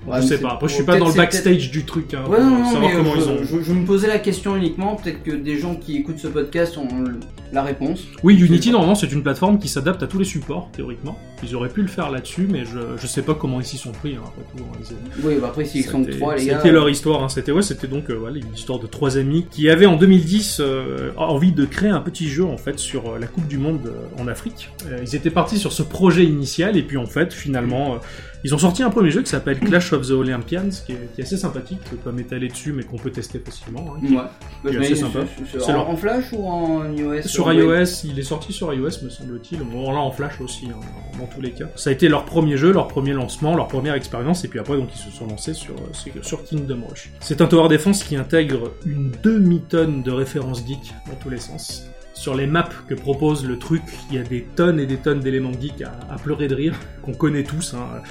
Ouais, 0.07 0.21
je 0.21 0.27
sais 0.27 0.39
pas. 0.39 0.53
Après, 0.53 0.69
je 0.69 0.75
suis 0.75 0.85
pas 0.85 0.99
dans 0.99 1.09
le 1.09 1.15
backstage 1.15 1.71
du 1.71 1.85
truc, 1.85 2.13
hein, 2.15 2.25
Ouais, 2.29 2.39
non, 2.41 2.51
non, 2.59 2.65
savoir 2.71 2.91
mais 2.91 2.97
comment 2.97 3.15
je, 3.15 3.21
ils 3.21 3.29
ont. 3.29 3.39
je, 3.43 3.63
je 3.63 3.73
me 3.73 3.87
posais 3.87 4.07
la 4.07 4.19
question 4.19 4.55
uniquement, 4.57 4.97
peut-être 4.97 5.23
que 5.23 5.31
des 5.31 5.59
gens 5.59 5.75
qui 5.77 5.97
écoutent 5.97 6.19
ce 6.19 6.29
podcast 6.29 6.77
ont 6.77 6.89
la 7.53 7.63
réponse. 7.63 8.03
Oui, 8.23 8.39
Unity, 8.39 8.71
normalement, 8.71 8.95
c'est 8.95 9.11
une 9.13 9.23
plateforme 9.23 9.59
qui 9.59 9.69
s'adapte 9.69 10.03
à 10.03 10.07
tous 10.07 10.19
les 10.19 10.25
supports, 10.25 10.69
théoriquement. 10.73 11.17
Ils 11.47 11.55
auraient 11.57 11.69
pu 11.69 11.83
le 11.83 11.89
faire 11.89 12.11
là-dessus, 12.11 12.47
mais 12.51 12.65
je, 12.65 12.79
je 12.97 13.07
sais 13.07 13.23
pas 13.23 13.35
comment 13.35 13.61
ils 13.61 13.67
s'y 13.67 13.77
sont 13.79 13.93
pris, 13.93 14.17
hein, 14.17 14.23
après 14.27 14.43
tout. 14.57 14.65
hein, 14.65 14.79
ils- 15.19 15.25
Oui, 15.27 15.35
bah 15.41 15.49
après, 15.49 15.65
s'ils 15.65 15.85
sont 15.85 16.05
trois, 16.05 16.35
les 16.37 16.47
gars. 16.47 16.57
C'était 16.59 16.73
leur 16.73 16.89
histoire, 16.89 17.23
hein. 17.23 17.29
c'était 17.29 17.53
ouais, 17.53 17.63
c'était 17.63 17.87
donc 17.87 18.11
euh, 18.11 18.15
voilà, 18.15 18.39
une 18.39 18.53
histoire 18.55 18.79
de 18.79 18.87
trois 18.87 19.19
amis 19.19 19.47
qui 19.51 19.69
avaient 19.69 19.87
en 19.87 19.97
2010 19.97 20.59
euh, 20.61 21.11
envie 21.17 21.53
de 21.53 21.65
créer 21.65 21.91
un 21.91 22.01
petit 22.01 22.29
jeu 22.29 22.45
en 22.45 22.57
fait 22.57 22.79
sur 22.79 23.11
euh, 23.15 23.19
la 23.19 23.27
Coupe 23.27 23.47
du 23.47 23.59
Monde 23.59 23.81
euh, 23.87 24.23
en 24.23 24.27
Afrique. 24.29 24.71
Euh, 24.87 24.99
ils 25.03 25.15
étaient 25.15 25.31
partis 25.31 25.59
sur 25.59 25.73
ce 25.73 25.83
projet 25.83 26.25
initial 26.25 26.77
et 26.77 26.83
puis 26.83 26.97
en 26.97 27.07
fait 27.07 27.33
finalement 27.33 27.95
euh, 27.95 27.99
ils 28.47 28.55
ont 28.55 28.59
sorti 28.59 28.83
un 28.83 28.91
premier 28.91 29.11
jeu 29.11 29.23
qui 29.23 29.31
s'appelle 29.31 29.59
Clash 29.59 29.93
of 29.95 30.07
the 30.07 30.11
Olympians 30.11 30.69
qui 30.85 30.93
est, 30.93 31.09
qui 31.15 31.21
est 31.23 31.25
assez 31.25 31.39
sympathique, 31.39 31.79
je 31.87 31.91
peux 31.91 31.97
pas 31.97 32.13
m'étaler 32.13 32.49
dessus 32.49 32.73
mais 32.75 32.83
qu'on 32.83 32.99
peut 32.99 33.11
tester 33.11 33.39
facilement. 33.39 33.95
hein, 33.97 34.01
qui- 34.07 34.15
Ouais. 34.15 34.21
Bah, 34.23 34.31
qui 34.65 34.69
est 34.69 34.73
je 34.73 34.79
assez 34.81 34.97
sympa. 34.97 35.21
C'est 35.59 35.73
en, 35.73 35.89
en 35.89 35.97
Flash 35.97 36.25
ou 36.33 36.47
en 36.47 36.93
iOS 36.93 37.23
Sur 37.23 37.49
euh, 37.49 37.55
iOS, 37.55 38.05
il 38.05 38.19
est 38.19 38.23
sorti 38.23 38.53
sur 38.53 38.73
iOS, 38.75 39.03
me 39.03 39.09
semble-t-il. 39.09 39.61
Bon, 39.61 39.91
là, 39.93 39.99
en 39.99 40.11
Flash 40.11 40.41
aussi, 40.43 40.67
hein, 40.67 40.79
les 41.41 41.53
cas. 41.53 41.67
Ça 41.77 41.91
a 41.91 41.93
été 41.93 42.09
leur 42.09 42.25
premier 42.25 42.57
jeu, 42.57 42.73
leur 42.73 42.89
premier 42.89 43.13
lancement, 43.13 43.55
leur 43.57 43.69
première 43.69 43.95
expérience, 43.95 44.45
et 44.45 44.49
puis 44.49 44.59
après, 44.59 44.77
donc, 44.77 44.89
ils 44.95 44.99
se 44.99 45.11
sont 45.11 45.27
lancés 45.27 45.55
sur, 45.55 45.75
euh, 45.75 46.21
sur- 46.23 46.45
Kingdom 46.45 46.81
Rush. 46.89 47.11
C'est 47.21 47.41
un 47.41 47.47
tower 47.47 47.69
defense 47.69 48.03
qui 48.05 48.17
intègre 48.17 48.73
une 48.87 49.13
demi-tonne 49.23 50.03
de 50.03 50.11
références 50.11 50.67
geek 50.67 50.93
dans 51.09 51.17
tous 51.17 51.31
les 51.31 51.39
sens. 51.39 51.87
Sur 52.15 52.35
les 52.37 52.47
maps 52.47 52.69
que 52.89 52.95
propose 52.95 53.45
le 53.45 53.59
truc, 53.59 53.83
il 54.11 54.17
y 54.17 54.19
a 54.19 54.23
des 54.23 54.43
tonnes 54.55 54.79
et 54.79 54.87
des 54.87 54.97
tonnes 54.99 55.21
d'éléments 55.21 55.53
geeks 55.53 55.83
à, 55.83 55.99
à 56.13 56.17
pleurer 56.17 56.47
de 56.49 56.55
rire, 56.55 56.75
qu'on 57.03 57.13
connaît 57.15 57.43
tous. 57.43 57.75
Hein. 57.75 58.03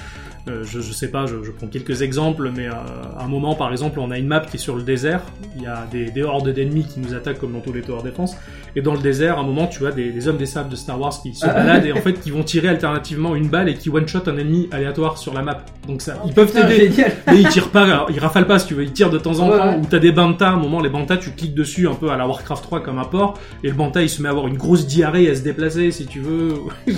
Euh, 0.46 0.62
je, 0.62 0.80
je 0.80 0.92
sais 0.92 1.08
pas, 1.10 1.24
je, 1.24 1.36
je 1.42 1.50
prends 1.50 1.68
quelques 1.68 2.02
exemples, 2.02 2.50
mais 2.54 2.66
euh, 2.66 2.72
à 3.18 3.24
un 3.24 3.28
moment, 3.28 3.54
par 3.54 3.72
exemple, 3.72 3.98
on 3.98 4.10
a 4.10 4.18
une 4.18 4.26
map 4.26 4.40
qui 4.40 4.56
est 4.56 4.60
sur 4.60 4.76
le 4.76 4.82
désert. 4.82 5.22
Il 5.56 5.62
y 5.62 5.66
a 5.66 5.86
des, 5.90 6.10
des 6.10 6.22
hordes 6.22 6.50
d'ennemis 6.52 6.84
qui 6.86 7.00
nous 7.00 7.14
attaquent 7.14 7.38
comme 7.38 7.52
dans 7.54 7.60
tous 7.60 7.72
les 7.72 7.80
tower 7.80 8.02
défense. 8.02 8.36
Et 8.76 8.82
dans 8.82 8.92
le 8.92 9.00
désert, 9.00 9.38
à 9.38 9.40
un 9.40 9.44
moment, 9.44 9.66
tu 9.66 9.86
as 9.86 9.92
des, 9.92 10.10
des 10.12 10.28
hommes 10.28 10.36
des 10.36 10.44
sables 10.44 10.68
de 10.68 10.76
Star 10.76 11.00
Wars 11.00 11.18
qui 11.22 11.34
se 11.34 11.46
Ah. 11.46 11.54
baladent 11.54 11.86
et 11.86 11.92
en 11.92 12.02
fait 12.02 12.20
qui 12.20 12.30
vont 12.30 12.42
tirer 12.42 12.68
alternativement 12.68 13.34
une 13.34 13.48
balle 13.48 13.70
et 13.70 13.74
qui 13.74 13.88
one 13.88 14.06
shot 14.06 14.18
un 14.26 14.36
ennemi 14.36 14.68
aléatoire 14.70 15.16
sur 15.16 15.32
la 15.32 15.40
map. 15.40 15.64
Donc 15.88 16.02
ça, 16.02 16.20
ils 16.26 16.34
peuvent 16.34 16.52
t'aider. 16.52 16.90
Mais 17.26 17.40
ils 17.40 17.48
tirent 17.48 17.70
pas, 17.70 17.84
alors, 17.84 18.10
ils 18.10 18.18
rafalent 18.18 18.46
pas 18.46 18.58
si 18.58 18.66
tu 18.66 18.74
veux, 18.74 18.82
ils 18.82 18.92
tirent 18.92 19.10
de 19.10 19.18
temps 19.18 19.38
en 19.40 19.48
Ouais, 19.50 19.56
temps. 19.56 19.68
ouais. 19.70 19.76
Ou 19.78 19.86
t'as 19.88 19.98
des 19.98 20.12
bantas, 20.12 20.48
à 20.48 20.52
un 20.52 20.56
moment, 20.56 20.80
les 20.82 20.90
bantas, 20.90 21.16
tu 21.16 21.30
cliques 21.30 21.54
dessus 21.54 21.88
un 21.88 21.94
peu 21.94 22.10
à 22.10 22.18
la 22.18 22.26
Warcraft 22.26 22.62
3 22.64 22.80
comme 22.82 22.98
un 22.98 23.04
port, 23.04 23.38
et 23.62 23.68
le 23.68 23.74
banta 23.74 24.02
il 24.02 24.10
se 24.10 24.20
met 24.20 24.28
à 24.28 24.32
avoir 24.32 24.46
une 24.46 24.58
grosse 24.58 24.86
diarrhée 24.86 25.30
à 25.30 25.34
se 25.34 25.40
déplacer 25.42 25.90
si 25.90 26.04
tu 26.06 26.20
veux. 26.20 26.54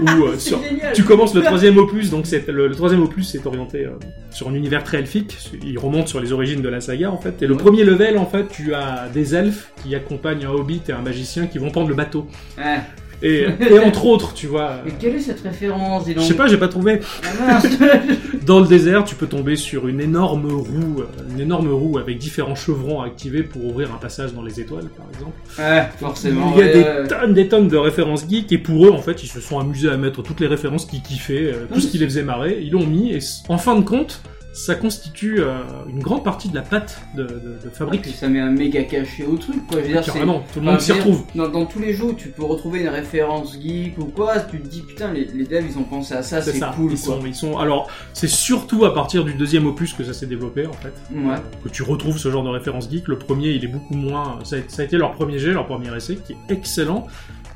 Ou 0.00 0.24
euh, 0.24 0.38
sur, 0.38 0.60
tu 0.94 1.04
commences 1.04 1.34
le 1.34 1.42
troisième 1.42 1.78
opus, 1.78 2.10
donc 2.10 2.26
c'est 2.26 2.35
le, 2.48 2.68
le 2.68 2.74
troisième 2.74 3.02
opus 3.02 3.34
est 3.34 3.46
orienté 3.46 3.84
euh, 3.86 3.90
sur 4.30 4.48
un 4.48 4.54
univers 4.54 4.84
très 4.84 4.98
elfique. 4.98 5.36
Il 5.64 5.78
remonte 5.78 6.08
sur 6.08 6.20
les 6.20 6.32
origines 6.32 6.62
de 6.62 6.68
la 6.68 6.80
saga 6.80 7.10
en 7.10 7.18
fait. 7.18 7.42
Et 7.42 7.46
le 7.46 7.54
Ouais. 7.54 7.60
premier 7.60 7.84
level 7.84 8.18
en 8.18 8.26
fait, 8.26 8.46
tu 8.48 8.74
as 8.74 9.08
des 9.12 9.34
elfes 9.34 9.72
qui 9.82 9.94
accompagnent 9.94 10.44
un 10.46 10.50
hobbit 10.50 10.82
et 10.88 10.92
un 10.92 11.02
magicien 11.02 11.46
qui 11.46 11.58
vont 11.58 11.70
prendre 11.70 11.88
le 11.88 11.94
bateau. 11.94 12.26
Ah. 12.58 12.78
Et, 13.22 13.46
et 13.70 13.78
entre 13.78 14.06
autres, 14.06 14.34
tu 14.34 14.46
vois. 14.46 14.80
Mais 14.84 14.92
quelle 14.98 15.16
est 15.16 15.20
cette 15.20 15.40
référence 15.40 16.04
dis 16.04 16.14
Je 16.14 16.20
sais 16.20 16.34
pas, 16.34 16.46
j'ai 16.46 16.58
pas 16.58 16.68
trouvé. 16.68 17.00
Ah, 17.24 17.60
mince. 17.60 17.66
Dans 18.46 18.60
le 18.60 18.66
désert, 18.66 19.04
tu 19.04 19.14
peux 19.14 19.26
tomber 19.26 19.56
sur 19.56 19.88
une 19.88 20.00
énorme 20.00 20.46
roue, 20.46 21.00
euh, 21.00 21.32
une 21.32 21.40
énorme 21.40 21.68
roue 21.68 21.98
avec 21.98 22.18
différents 22.18 22.54
chevrons 22.54 23.02
à 23.02 23.06
activer 23.06 23.42
pour 23.42 23.64
ouvrir 23.64 23.92
un 23.92 23.96
passage 23.96 24.32
dans 24.32 24.42
les 24.42 24.60
étoiles, 24.60 24.88
par 24.96 25.06
exemple. 25.12 25.32
Ouais, 25.58 25.88
forcément. 25.98 26.52
Il 26.54 26.58
y 26.58 26.62
a 26.62 26.66
ouais, 26.66 26.72
des 26.72 26.82
ouais. 26.82 27.08
tonnes, 27.08 27.34
des 27.34 27.48
tonnes 27.48 27.68
de 27.68 27.76
références 27.76 28.28
geeks 28.28 28.52
et 28.52 28.58
pour 28.58 28.86
eux, 28.86 28.90
en 28.92 29.02
fait, 29.02 29.24
ils 29.24 29.28
se 29.28 29.40
sont 29.40 29.58
amusés 29.58 29.88
à 29.88 29.96
mettre 29.96 30.22
toutes 30.22 30.40
les 30.40 30.46
références 30.46 30.84
qu'ils 30.86 31.02
kiffaient, 31.02 31.52
euh, 31.52 31.66
tout 31.72 31.80
ce 31.80 31.88
qui 31.88 31.98
les 31.98 32.06
faisait 32.06 32.22
marrer, 32.22 32.60
ils 32.62 32.70
l'ont 32.70 32.86
mis 32.86 33.12
et 33.12 33.18
en 33.48 33.58
fin 33.58 33.76
de 33.76 33.84
compte, 33.84 34.22
ça 34.56 34.74
constitue 34.74 35.40
euh, 35.40 35.58
une 35.88 36.00
grande 36.00 36.24
partie 36.24 36.48
de 36.48 36.54
la 36.54 36.62
patte 36.62 37.00
de, 37.14 37.24
de, 37.24 37.68
fabrique. 37.72 38.02
puis 38.02 38.12
ça 38.12 38.26
met 38.28 38.40
un 38.40 38.50
méga 38.50 38.82
cachet 38.84 39.24
au 39.26 39.36
truc, 39.36 39.66
quoi. 39.66 39.78
Je 39.80 39.82
veux 39.86 39.92
dire, 39.92 40.02
c'est- 40.04 40.12
Carrément, 40.12 40.42
tout 40.52 40.60
le 40.60 40.66
monde 40.66 40.80
s'y 40.80 40.92
retrouve. 40.92 41.24
Dans, 41.34 41.48
dans 41.48 41.66
tous 41.66 41.78
les 41.78 41.92
jeux, 41.92 42.14
tu 42.16 42.28
peux 42.30 42.44
retrouver 42.44 42.80
une 42.80 42.88
référence 42.88 43.58
geek 43.60 43.98
ou 43.98 44.06
quoi. 44.06 44.40
Tu 44.40 44.58
te 44.60 44.66
dis, 44.66 44.80
putain, 44.82 45.12
les, 45.12 45.26
les 45.26 45.44
devs, 45.44 45.64
ils 45.68 45.76
ont 45.78 45.84
pensé 45.84 46.14
à 46.14 46.22
ça, 46.22 46.40
C'est 46.40 46.58
cool, 46.74 46.92
ils, 46.92 46.98
quoi. 47.00 47.16
sont, 47.20 47.26
ils 47.26 47.34
sont. 47.34 47.58
Alors, 47.58 47.88
c'est 48.14 48.28
surtout 48.28 48.84
à 48.86 48.94
partir 48.94 49.24
du 49.24 49.34
deuxième 49.34 49.66
opus 49.66 49.92
que 49.92 50.04
ça 50.04 50.12
s'est 50.14 50.26
développé, 50.26 50.66
en 50.66 50.72
fait. 50.72 50.94
Ouais. 51.14 51.36
que 51.62 51.68
tu 51.68 51.82
retrouves 51.82 52.16
ce 52.18 52.30
genre 52.30 52.42
de 52.44 52.48
référence 52.48 52.90
geek. 52.90 53.08
Le 53.08 53.18
premier, 53.18 53.50
il 53.50 53.62
est 53.64 53.68
beaucoup 53.68 53.94
moins. 53.94 54.38
Ça 54.44 54.56
a, 54.56 54.58
ça 54.68 54.82
a 54.82 54.84
été 54.86 54.96
leur 54.96 55.12
premier 55.12 55.38
jet, 55.38 55.52
leur 55.52 55.66
premier 55.66 55.94
essai, 55.94 56.16
qui 56.16 56.32
est 56.32 56.52
excellent. 56.52 57.06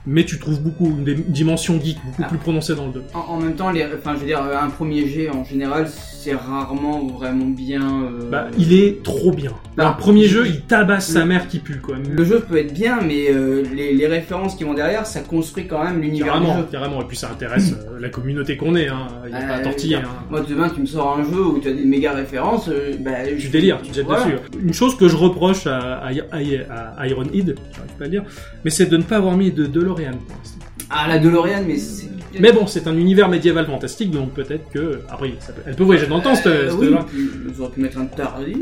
Mais 0.06 0.24
tu 0.24 0.38
trouves 0.38 0.60
beaucoup 0.62 0.86
une 0.86 1.04
des 1.04 1.14
dimensions 1.14 1.78
geek 1.78 1.98
beaucoup 2.04 2.22
Ah. 2.24 2.28
plus 2.28 2.38
prononcée 2.38 2.74
dans 2.74 2.86
le 2.86 2.92
2. 2.92 3.02
En, 3.12 3.18
en 3.18 3.36
même 3.38 3.54
temps, 3.54 3.70
les, 3.70 3.84
enfin, 3.84 4.14
je 4.14 4.20
veux 4.20 4.26
dire, 4.26 4.40
un 4.42 4.70
premier 4.70 5.06
jet 5.06 5.28
en 5.28 5.44
général, 5.44 5.88
c'est 6.22 6.34
rarement 6.34 7.06
vraiment 7.06 7.46
bien. 7.46 7.82
euh, 8.04 8.30
Bah, 8.30 8.48
il 8.58 8.72
est 8.74 9.02
trop 9.02 9.32
bien. 9.32 9.52
Bah, 9.76 9.94
le 9.96 10.00
premier 10.02 10.26
jeu, 10.26 10.46
il 10.46 10.60
tabasse 10.62 11.08
sa 11.08 11.24
mère 11.24 11.48
qui 11.48 11.58
pue, 11.60 11.78
quoi. 11.78 11.96
Le 12.14 12.24
jeu 12.24 12.40
peut 12.40 12.58
être 12.58 12.74
bien, 12.74 12.98
mais 13.00 13.30
euh, 13.30 13.62
les, 13.74 13.94
les 13.94 14.06
références 14.06 14.54
qui 14.54 14.64
vont 14.64 14.74
derrière, 14.74 15.06
ça 15.06 15.20
construit 15.20 15.66
quand 15.66 15.82
même 15.82 16.00
l'univers 16.02 16.34
du 16.38 16.44
Carrément, 16.44 16.58
jeu. 16.60 16.66
carrément. 16.70 17.00
Et 17.00 17.04
puis 17.06 17.16
ça 17.16 17.30
intéresse 17.30 17.72
euh, 17.72 17.98
la 17.98 18.10
communauté 18.10 18.56
qu'on 18.58 18.76
est, 18.76 18.88
hein. 18.88 19.06
Il 19.24 19.30
n'y 19.30 19.36
a 19.36 19.40
pas 19.46 19.54
à 19.54 19.58
tortiller, 19.60 19.96
hein. 19.96 20.02
Moi, 20.30 20.42
demain, 20.46 20.68
tu 20.68 20.80
me 20.82 20.86
sors 20.86 21.18
un 21.18 21.24
jeu 21.24 21.40
où 21.42 21.58
tu 21.58 21.68
as 21.68 21.72
des 21.72 21.84
méga 21.84 22.12
références, 22.12 22.68
bah, 23.00 23.10
Tu 23.26 23.40
je- 23.40 23.50
délires, 23.50 23.80
tu 23.82 23.90
te 23.90 23.96
jettes 23.96 24.04
voilà. 24.06 24.24
dessus. 24.26 24.36
Une 24.62 24.74
chose 24.74 24.96
que 24.98 25.08
je 25.08 25.16
reproche 25.16 25.66
à, 25.66 25.78
à, 25.78 26.08
à- 26.10 27.00
à 27.00 27.06
Iron 27.08 27.24
Head, 27.32 27.56
j'arrive 27.74 27.92
pas 27.98 28.04
à 28.04 28.04
le 28.04 28.10
dire, 28.10 28.24
mais 28.64 28.70
c'est 28.70 28.86
de 28.86 28.96
ne 28.98 29.02
pas 29.02 29.16
avoir 29.16 29.36
mis 29.36 29.50
de 29.50 29.64
DeLorean 29.64 30.12
pour 30.26 30.36
l'instant. 30.36 30.58
Ah, 30.90 31.06
la 31.08 31.18
DeLorean, 31.18 31.62
mais 31.66 31.76
c'est. 31.78 32.08
Mais 32.38 32.52
bon, 32.52 32.68
c'est 32.68 32.86
un 32.86 32.96
univers 32.96 33.28
médiéval 33.28 33.66
fantastique, 33.66 34.12
donc 34.12 34.30
peut-être 34.32 34.70
que. 34.70 35.00
Après, 35.08 35.32
ça 35.40 35.52
peut- 35.52 35.62
elle 35.66 35.74
peut 35.74 35.82
voyager 35.82 36.06
dans 36.06 36.18
le 36.18 36.22
temps, 36.22 36.34
cette, 36.36 36.46
Euh, 36.46 36.70
cette 36.70 36.78
oui, 36.78 36.90
là. 36.90 37.04
puis, 37.08 37.28
ils 37.52 37.60
auraient 37.60 37.72
pu 37.72 37.80
mettre 37.80 37.98
un 37.98 38.04
TARDIS. 38.06 38.54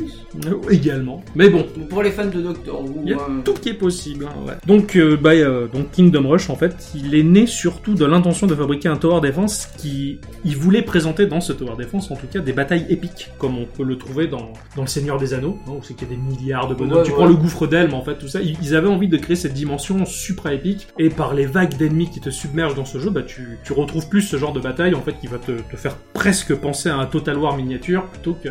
Euh, 0.46 0.54
Également. 0.70 1.22
Mais 1.34 1.50
bon, 1.50 1.66
Pour 1.90 2.02
les 2.02 2.10
fans 2.10 2.24
de 2.26 2.40
Doctor 2.40 2.80
Who, 2.82 3.02
il 3.04 3.10
y 3.10 3.12
a 3.12 3.16
hein, 3.18 3.42
tout 3.44 3.52
qui 3.52 3.68
est 3.68 3.74
possible. 3.74 4.26
hein, 4.26 4.46
ouais. 4.46 4.54
Donc, 4.66 4.96
euh, 4.96 5.18
bah, 5.20 5.32
euh, 5.32 5.66
donc 5.68 5.90
Kingdom 5.90 6.26
Rush, 6.30 6.48
en 6.48 6.56
fait, 6.56 6.88
il 6.94 7.14
est 7.14 7.22
né 7.22 7.46
surtout 7.46 7.92
de 7.92 8.06
l'intention 8.06 8.46
de 8.46 8.54
fabriquer 8.54 8.88
un 8.88 8.96
Tower 8.96 9.20
Defense 9.20 9.68
qui. 9.76 10.18
Il 10.46 10.56
voulait 10.56 10.80
présenter 10.82 11.26
dans 11.26 11.42
ce 11.42 11.52
Tower 11.52 11.74
Defense, 11.78 12.10
en 12.10 12.16
tout 12.16 12.26
cas, 12.26 12.38
des 12.40 12.54
batailles 12.54 12.86
épiques, 12.88 13.28
comme 13.36 13.58
on 13.58 13.66
peut 13.66 13.84
le 13.84 13.98
trouver 13.98 14.28
dans, 14.28 14.50
dans 14.76 14.82
Le 14.82 14.88
Seigneur 14.88 15.18
des 15.18 15.34
Anneaux, 15.34 15.58
hein, 15.66 15.72
où 15.78 15.80
c'est 15.82 15.92
qu'il 15.94 16.08
y 16.08 16.12
a 16.12 16.14
des 16.14 16.20
milliards 16.22 16.68
de 16.68 16.74
bonhommes. 16.74 16.98
Ouais, 17.00 17.02
tu 17.04 17.10
ouais. 17.10 17.16
prends 17.16 17.26
le 17.26 17.34
gouffre 17.34 17.66
d'Elme, 17.66 17.92
en 17.92 18.02
fait, 18.02 18.16
tout 18.16 18.28
ça. 18.28 18.40
Ils, 18.40 18.56
ils 18.62 18.74
avaient 18.74 18.88
envie 18.88 19.08
de 19.08 19.18
créer 19.18 19.36
cette 19.36 19.52
dimension 19.54 20.06
supra-épique, 20.06 20.88
et 20.98 21.10
par 21.10 21.34
les 21.34 21.44
vagues 21.44 21.76
d'ennemis 21.76 22.08
qui 22.08 22.17
te 22.20 22.30
submergent 22.30 22.74
dans 22.74 22.84
ce 22.84 22.98
jeu, 22.98 23.10
bah, 23.10 23.22
tu, 23.22 23.58
retrouves 23.70 24.08
plus 24.08 24.22
ce 24.22 24.36
genre 24.36 24.52
de 24.52 24.60
bataille, 24.60 24.94
en 24.94 25.02
fait, 25.02 25.14
qui 25.14 25.26
va 25.26 25.38
te 25.38 25.52
faire 25.76 25.96
presque 26.14 26.54
penser 26.54 26.88
à 26.88 26.96
un 26.96 27.06
Total 27.06 27.36
War 27.36 27.56
miniature, 27.56 28.06
plutôt 28.06 28.34
que 28.34 28.48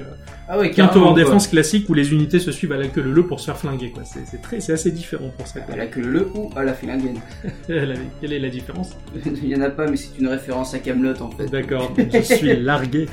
Ah 0.50 0.58
ouais, 0.58 0.72
tower 0.72 0.89
quoi. 0.92 1.13
defense 1.13 1.48
classique 1.48 1.89
où 1.89 1.94
les 1.94 2.12
unités 2.13 2.39
se 2.39 2.51
suivent 2.51 2.72
à 2.72 2.77
la 2.77 2.88
queue 2.88 3.01
leu 3.01 3.24
pour 3.24 3.39
se 3.39 3.46
faire 3.46 3.58
flinguer 3.58 3.92
quoi. 3.92 4.04
C'est 4.06 4.25
c'est 4.25 4.42
très, 4.42 4.60
c'est 4.62 4.74
assez 4.74 4.92
différent 4.92 5.30
pour 5.38 5.46
ça. 5.48 5.60
À 5.72 5.75
la 5.75 5.88
queue 5.88 6.01
le 6.01 6.30
ou 6.36 6.50
à 6.56 6.63
la 6.63 6.74
flinguenne. 6.74 7.20
Quelle 7.68 8.34
est 8.34 8.39
la 8.39 8.50
différence? 8.50 8.92
Il 9.25 9.48
y 9.50 9.56
en 9.56 9.62
a 9.62 9.70
pas, 9.70 9.88
mais 9.88 9.98
c'est 9.98 10.18
une 10.20 10.27
référence 10.27 10.74
à 10.74 10.80
Camelot 10.80 11.22
en 11.22 11.32
fait. 11.32 11.48
D'accord, 11.48 11.92
je 12.13 12.22
suis 12.22 12.56
largué. 12.56 13.08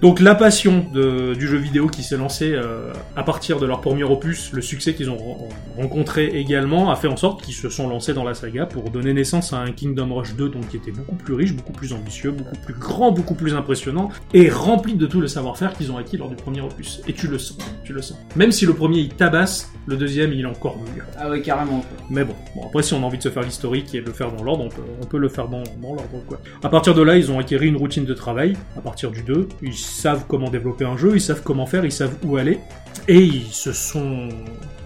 Donc 0.00 0.18
la 0.18 0.34
passion 0.34 0.84
de- 0.92 1.34
du 1.34 1.46
jeu 1.46 1.58
vidéo 1.58 1.86
qui 1.86 2.02
s'est 2.02 2.16
lancé 2.16 2.50
euh, 2.52 2.92
à 3.14 3.22
partir 3.22 3.60
de 3.60 3.66
leur 3.66 3.80
premier 3.80 4.02
opus, 4.02 4.50
le 4.52 4.60
succès 4.60 4.94
qu'ils 4.94 5.08
ont 5.10 5.16
ren- 5.16 5.48
rencontré 5.76 6.26
également, 6.26 6.90
a 6.90 6.96
fait 6.96 7.06
en 7.06 7.16
sorte 7.16 7.42
qu'ils 7.42 7.54
se 7.54 7.68
sont 7.68 7.88
lancés 7.88 8.12
dans 8.12 8.24
la 8.24 8.34
saga 8.34 8.66
pour 8.66 8.90
donner 8.90 9.12
naissance 9.12 9.52
à 9.52 9.58
un 9.58 9.70
Kingdom 9.70 10.12
Rush 10.12 10.34
2 10.34 10.48
donc 10.48 10.68
qui 10.70 10.76
était 10.76 10.90
beaucoup 10.90 11.14
plus 11.14 11.34
riche, 11.34 11.54
beaucoup 11.54 11.72
plus 11.72 11.92
ambitieux, 11.92 12.32
beaucoup 12.32 12.56
plus 12.64 12.74
grand, 12.74 13.12
beaucoup 13.12 13.34
plus 13.36 13.54
impressionnant 13.54 14.08
et 14.34 14.48
rempli 14.50 14.94
de 14.94 15.06
tout 15.12 15.20
le 15.20 15.28
savoir-faire 15.28 15.74
qu'ils 15.74 15.92
ont 15.92 15.98
acquis 15.98 16.16
lors 16.16 16.30
du 16.30 16.36
premier 16.36 16.62
opus. 16.62 17.02
Et 17.06 17.12
tu 17.12 17.28
le 17.28 17.38
sens, 17.38 17.58
tu 17.84 17.92
le 17.92 18.00
sens. 18.00 18.18
Même 18.34 18.50
si 18.50 18.64
le 18.64 18.72
premier 18.72 19.00
il 19.00 19.10
tabasse, 19.10 19.70
le 19.86 19.98
deuxième 19.98 20.32
il 20.32 20.40
est 20.40 20.46
encore 20.46 20.78
mieux. 20.78 21.02
Ah 21.18 21.28
ouais, 21.28 21.42
carrément 21.42 21.80
quoi. 21.80 22.06
Mais 22.08 22.24
bon, 22.24 22.34
bon, 22.56 22.66
après 22.66 22.82
si 22.82 22.94
on 22.94 23.02
a 23.02 23.06
envie 23.06 23.18
de 23.18 23.22
se 23.22 23.28
faire 23.28 23.42
l'historique 23.42 23.94
et 23.94 24.00
de 24.00 24.06
le 24.06 24.12
faire 24.12 24.32
dans 24.32 24.42
l'ordre, 24.42 24.64
on 24.64 24.70
peut, 24.70 24.82
on 25.02 25.04
peut 25.04 25.18
le 25.18 25.28
faire 25.28 25.48
dans, 25.48 25.62
dans 25.82 25.94
l'ordre 25.94 26.24
quoi. 26.26 26.40
À 26.62 26.70
partir 26.70 26.94
de 26.94 27.02
là, 27.02 27.18
ils 27.18 27.30
ont 27.30 27.38
acquis 27.38 27.56
une 27.56 27.76
routine 27.76 28.06
de 28.06 28.14
travail. 28.14 28.56
À 28.76 28.80
partir 28.80 29.10
du 29.10 29.22
2, 29.22 29.48
ils 29.60 29.74
savent 29.74 30.24
comment 30.26 30.48
développer 30.48 30.86
un 30.86 30.96
jeu, 30.96 31.12
ils 31.14 31.20
savent 31.20 31.42
comment 31.42 31.66
faire, 31.66 31.84
ils 31.84 31.92
savent 31.92 32.16
où 32.24 32.38
aller. 32.38 32.58
Et 33.06 33.18
ils 33.18 33.52
se 33.52 33.72
sont 33.72 34.30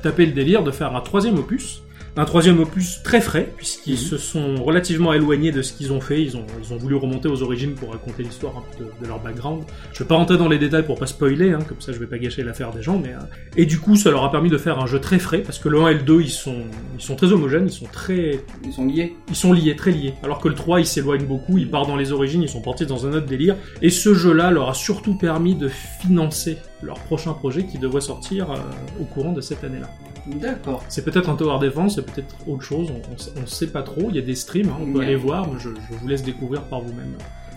tapé 0.02 0.26
le 0.26 0.32
délire 0.32 0.64
de 0.64 0.72
faire 0.72 0.96
un 0.96 1.00
troisième 1.00 1.38
opus. 1.38 1.82
Un 2.18 2.24
troisième 2.24 2.58
opus 2.60 3.02
très 3.02 3.20
frais, 3.20 3.52
puisqu'ils 3.58 3.92
Mhm. 3.92 3.98
se 3.98 4.16
sont 4.16 4.54
relativement 4.64 5.12
éloignés 5.12 5.52
de 5.52 5.60
ce 5.60 5.74
qu'ils 5.74 5.92
ont 5.92 6.00
fait. 6.00 6.22
Ils 6.22 6.34
ont, 6.36 6.46
ils 6.62 6.72
ont 6.72 6.78
voulu 6.78 6.94
remonter 6.96 7.28
aux 7.28 7.42
origines 7.42 7.74
pour 7.74 7.90
raconter 7.92 8.22
l'histoire 8.22 8.62
de, 8.78 8.84
de 8.84 9.06
leur 9.06 9.20
background. 9.20 9.64
Je 9.92 9.98
vais 9.98 10.08
pas 10.08 10.14
rentrer 10.14 10.38
dans 10.38 10.48
les 10.48 10.58
détails 10.58 10.84
pour 10.86 10.98
pas 10.98 11.06
spoiler, 11.06 11.50
hein, 11.52 11.58
comme 11.68 11.80
ça 11.82 11.92
je 11.92 11.98
vais 11.98 12.06
pas 12.06 12.16
gâcher 12.16 12.42
l'affaire 12.42 12.70
des 12.72 12.82
gens, 12.82 12.98
mais 12.98 13.10
euh, 13.10 13.18
et 13.58 13.66
du 13.66 13.78
coup 13.78 13.96
ça 13.96 14.10
leur 14.10 14.24
a 14.24 14.30
permis 14.30 14.48
de 14.48 14.56
faire 14.56 14.78
un 14.78 14.86
jeu 14.86 14.98
très 14.98 15.18
frais, 15.18 15.40
parce 15.40 15.58
que 15.58 15.68
le 15.68 15.78
1 15.82 15.88
et 15.88 15.94
le 15.94 16.00
2 16.02 16.22
ils 16.22 16.30
sont, 16.30 16.62
ils 16.98 17.02
sont 17.04 17.16
très 17.16 17.32
homogènes, 17.32 17.66
ils 17.66 17.70
sont 17.72 17.84
très, 17.92 18.40
Ils 18.64 18.72
sont 18.72 18.86
liés. 18.86 19.14
ils 19.28 19.36
sont 19.36 19.52
liés, 19.52 19.76
très 19.76 19.90
liés. 19.90 20.14
Alors 20.22 20.38
que 20.38 20.48
le 20.48 20.54
3, 20.54 20.80
il 20.80 20.86
s'éloigne 20.86 21.26
beaucoup, 21.26 21.58
il 21.58 21.68
part 21.70 21.86
dans 21.86 21.96
les 21.96 22.12
origines, 22.12 22.42
ils 22.42 22.48
sont 22.48 22.62
partis 22.62 22.86
dans 22.86 23.06
un 23.06 23.12
autre 23.12 23.26
délire. 23.26 23.56
Et 23.82 23.90
ce 23.90 24.14
jeu-là 24.14 24.50
leur 24.50 24.70
a 24.70 24.74
surtout 24.74 25.18
permis 25.18 25.54
de 25.54 25.68
financer 26.00 26.56
leur 26.82 26.98
prochain 27.00 27.34
projet 27.34 27.66
qui 27.66 27.76
devrait 27.78 28.00
sortir 28.00 28.50
euh, 28.52 28.56
au 29.02 29.04
courant 29.04 29.32
de 29.32 29.42
cette 29.42 29.64
année-là. 29.64 29.90
D'accord. 30.26 30.82
C'est 30.88 31.04
peut-être 31.04 31.28
un 31.28 31.36
Tower 31.36 31.58
Defense, 31.64 31.94
c'est 31.96 32.04
peut-être 32.04 32.34
autre 32.48 32.62
chose, 32.62 32.88
on, 32.90 33.42
on, 33.42 33.46
sait- 33.46 33.66
pas 33.68 33.82
trop. 33.82 34.08
Il 34.10 34.16
y 34.16 34.18
a 34.18 34.22
des 34.22 34.34
streams, 34.34 34.68
hein, 34.68 34.76
on 34.80 34.92
peut 34.92 35.00
aller 35.00 35.16
voir, 35.16 35.50
mais 35.50 35.58
je, 35.58 35.70
je 35.70 35.96
vous 35.96 36.08
laisse 36.08 36.22
découvrir 36.22 36.62
par 36.64 36.80
vous-même. 36.80 37.14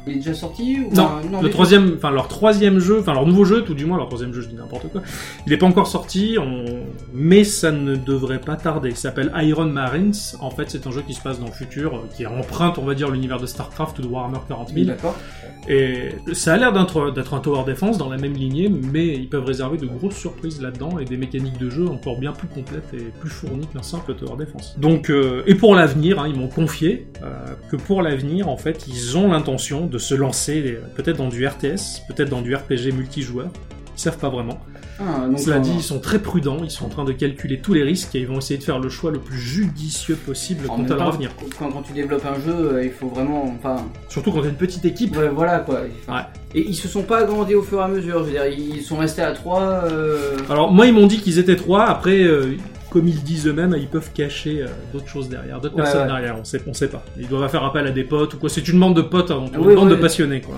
Il 0.09 0.15
est 0.15 0.19
déjà 0.19 0.33
sorti 0.33 0.79
ou 0.79 0.93
Non, 0.93 1.09
enfin, 1.23 1.41
le 1.41 1.49
troisième, 1.49 1.93
enfin 1.97 2.11
leur 2.11 2.27
troisième 2.27 2.79
jeu, 2.79 2.99
enfin 2.99 3.13
leur 3.13 3.25
nouveau 3.25 3.45
jeu, 3.45 3.63
tout 3.63 3.73
du 3.73 3.85
moins 3.85 3.97
leur 3.97 4.07
troisième 4.07 4.33
jeu, 4.33 4.41
je 4.41 4.47
dis 4.47 4.55
n'importe 4.55 4.89
quoi. 4.91 5.01
Il 5.45 5.51
n'est 5.51 5.57
pas 5.57 5.65
encore 5.65 5.87
sorti, 5.87 6.37
on... 6.39 6.65
mais 7.13 7.43
ça 7.43 7.71
ne 7.71 7.95
devrait 7.95 8.41
pas 8.41 8.55
tarder. 8.55 8.89
Il 8.89 8.97
s'appelle 8.97 9.31
Iron 9.37 9.65
Marines. 9.65 10.13
En 10.39 10.49
fait, 10.49 10.69
c'est 10.69 10.87
un 10.87 10.91
jeu 10.91 11.01
qui 11.05 11.13
se 11.13 11.21
passe 11.21 11.39
dans 11.39 11.47
le 11.47 11.51
futur, 11.51 11.95
euh, 11.95 11.99
qui 12.15 12.25
emprunte, 12.25 12.77
on 12.77 12.85
va 12.85 12.95
dire, 12.95 13.09
l'univers 13.09 13.39
de 13.39 13.45
Starcraft 13.45 13.99
ou 13.99 14.01
de 14.03 14.07
Warhammer 14.07 14.39
40 14.47 14.69
000. 14.73 14.85
D'accord. 14.85 15.15
Et 15.67 16.09
ça 16.33 16.53
a 16.53 16.57
l'air 16.57 16.73
d'être 16.73 17.11
d'être 17.11 17.33
un 17.33 17.39
tower 17.39 17.63
defense 17.65 17.97
dans 17.97 18.09
la 18.09 18.17
même 18.17 18.33
lignée, 18.33 18.69
mais 18.69 19.07
ils 19.07 19.29
peuvent 19.29 19.45
réserver 19.45 19.77
de 19.77 19.85
grosses 19.85 20.15
surprises 20.15 20.61
là-dedans 20.61 20.99
et 20.99 21.05
des 21.05 21.17
mécaniques 21.17 21.57
de 21.57 21.69
jeu 21.69 21.87
encore 21.87 22.17
bien 22.19 22.31
plus 22.31 22.47
complètes 22.47 22.91
et 22.93 23.11
plus 23.19 23.29
fournies 23.29 23.67
qu'un 23.67 23.83
simple 23.83 24.15
tower 24.15 24.37
defense. 24.37 24.75
Donc, 24.77 25.09
euh, 25.09 25.43
et 25.45 25.55
pour 25.55 25.75
l'avenir, 25.75 26.19
hein, 26.19 26.27
ils 26.27 26.39
m'ont 26.39 26.47
confié 26.47 27.07
euh, 27.23 27.45
que 27.69 27.75
pour 27.75 28.01
l'avenir, 28.01 28.49
en 28.49 28.57
fait, 28.57 28.85
ils 28.87 29.17
ont 29.17 29.29
l'intention 29.29 29.85
de 29.85 29.97
se 29.99 30.15
lancer 30.15 30.63
euh, 30.65 30.81
peut-être 30.95 31.17
dans 31.17 31.29
du 31.29 31.45
RTS, 31.47 32.01
peut-être 32.07 32.29
dans 32.29 32.41
du 32.41 32.55
RPG 32.55 32.91
multijoueur. 32.93 33.49
Ils 33.97 34.01
savent 34.01 34.17
pas 34.17 34.29
vraiment. 34.29 34.59
Ah, 35.01 35.27
donc, 35.27 35.39
Cela 35.39 35.57
euh, 35.57 35.59
dit, 35.59 35.71
ils 35.77 35.83
sont 35.83 35.99
très 35.99 36.19
prudents, 36.19 36.57
ils 36.61 36.69
sont 36.71 36.85
en 36.85 36.89
train 36.89 37.05
de 37.05 37.13
calculer 37.13 37.59
tous 37.61 37.73
les 37.73 37.83
risques 37.83 38.15
et 38.15 38.19
ils 38.19 38.27
vont 38.27 38.37
essayer 38.39 38.57
de 38.57 38.63
faire 38.63 38.79
le 38.79 38.89
choix 38.89 39.11
le 39.11 39.19
plus 39.19 39.37
judicieux 39.37 40.15
possible 40.15 40.67
quant 40.67 40.83
à 40.83 40.87
leur 40.95 41.07
avenir. 41.07 41.31
Quand, 41.57 41.69
quand 41.69 41.81
tu 41.81 41.93
développes 41.93 42.25
un 42.25 42.35
jeu, 42.35 42.53
euh, 42.73 42.83
il 42.83 42.91
faut 42.91 43.07
vraiment. 43.07 43.45
Enfin, 43.57 43.77
Surtout 44.09 44.31
quand 44.31 44.41
t'as 44.41 44.49
une 44.49 44.55
petite 44.55 44.83
équipe. 44.85 45.15
ouais, 45.17 45.29
voilà 45.29 45.59
quoi. 45.59 45.81
Ouais. 46.09 46.21
Et 46.53 46.67
ils 46.67 46.75
se 46.75 46.87
sont 46.89 47.03
pas 47.03 47.19
agrandis 47.19 47.55
au 47.55 47.61
fur 47.61 47.79
et 47.79 47.83
à 47.83 47.87
mesure. 47.87 48.19
Je 48.19 48.23
veux 48.25 48.31
dire, 48.31 48.45
ils 48.47 48.81
sont 48.81 48.97
restés 48.97 49.21
à 49.21 49.31
trois. 49.31 49.61
euh, 49.85 50.37
Alors 50.49 50.71
moi 50.71 50.85
ils 50.85 50.93
m'ont 50.93 51.07
dit 51.07 51.19
qu'ils 51.19 51.39
étaient 51.39 51.55
trois, 51.57 51.85
après 51.85 52.21
euh, 52.23 52.55
comme 52.89 53.07
ils 53.07 53.21
disent 53.23 53.47
eux-mêmes, 53.47 53.75
ils 53.77 53.87
peuvent 53.87 54.11
cacher 54.13 54.63
euh, 54.63 54.67
d'autres 54.93 55.07
choses 55.07 55.29
derrière, 55.29 55.59
d'autres 55.61 55.75
Ouais, 55.75 55.83
personnes 55.83 56.01
ouais. 56.01 56.07
derrière. 56.07 56.37
On 56.39 56.43
sait, 56.43 56.61
on 56.67 56.73
sait 56.73 56.87
pas. 56.89 57.03
Ils 57.17 57.27
doivent 57.27 57.49
faire 57.49 57.63
appel 57.63 57.87
à 57.87 57.91
des 57.91 58.03
potes 58.03 58.33
ou 58.33 58.37
quoi. 58.37 58.49
C'est 58.49 58.67
une 58.67 58.79
bande 58.79 58.95
de 58.95 59.01
potes 59.01 59.31
avant 59.31 59.47
tout, 59.47 59.59
Oui, 59.61 59.73
une 59.73 59.79
bande 59.79 59.89
de 59.89 59.95
passionnés, 59.95 60.41
quoi. 60.41 60.55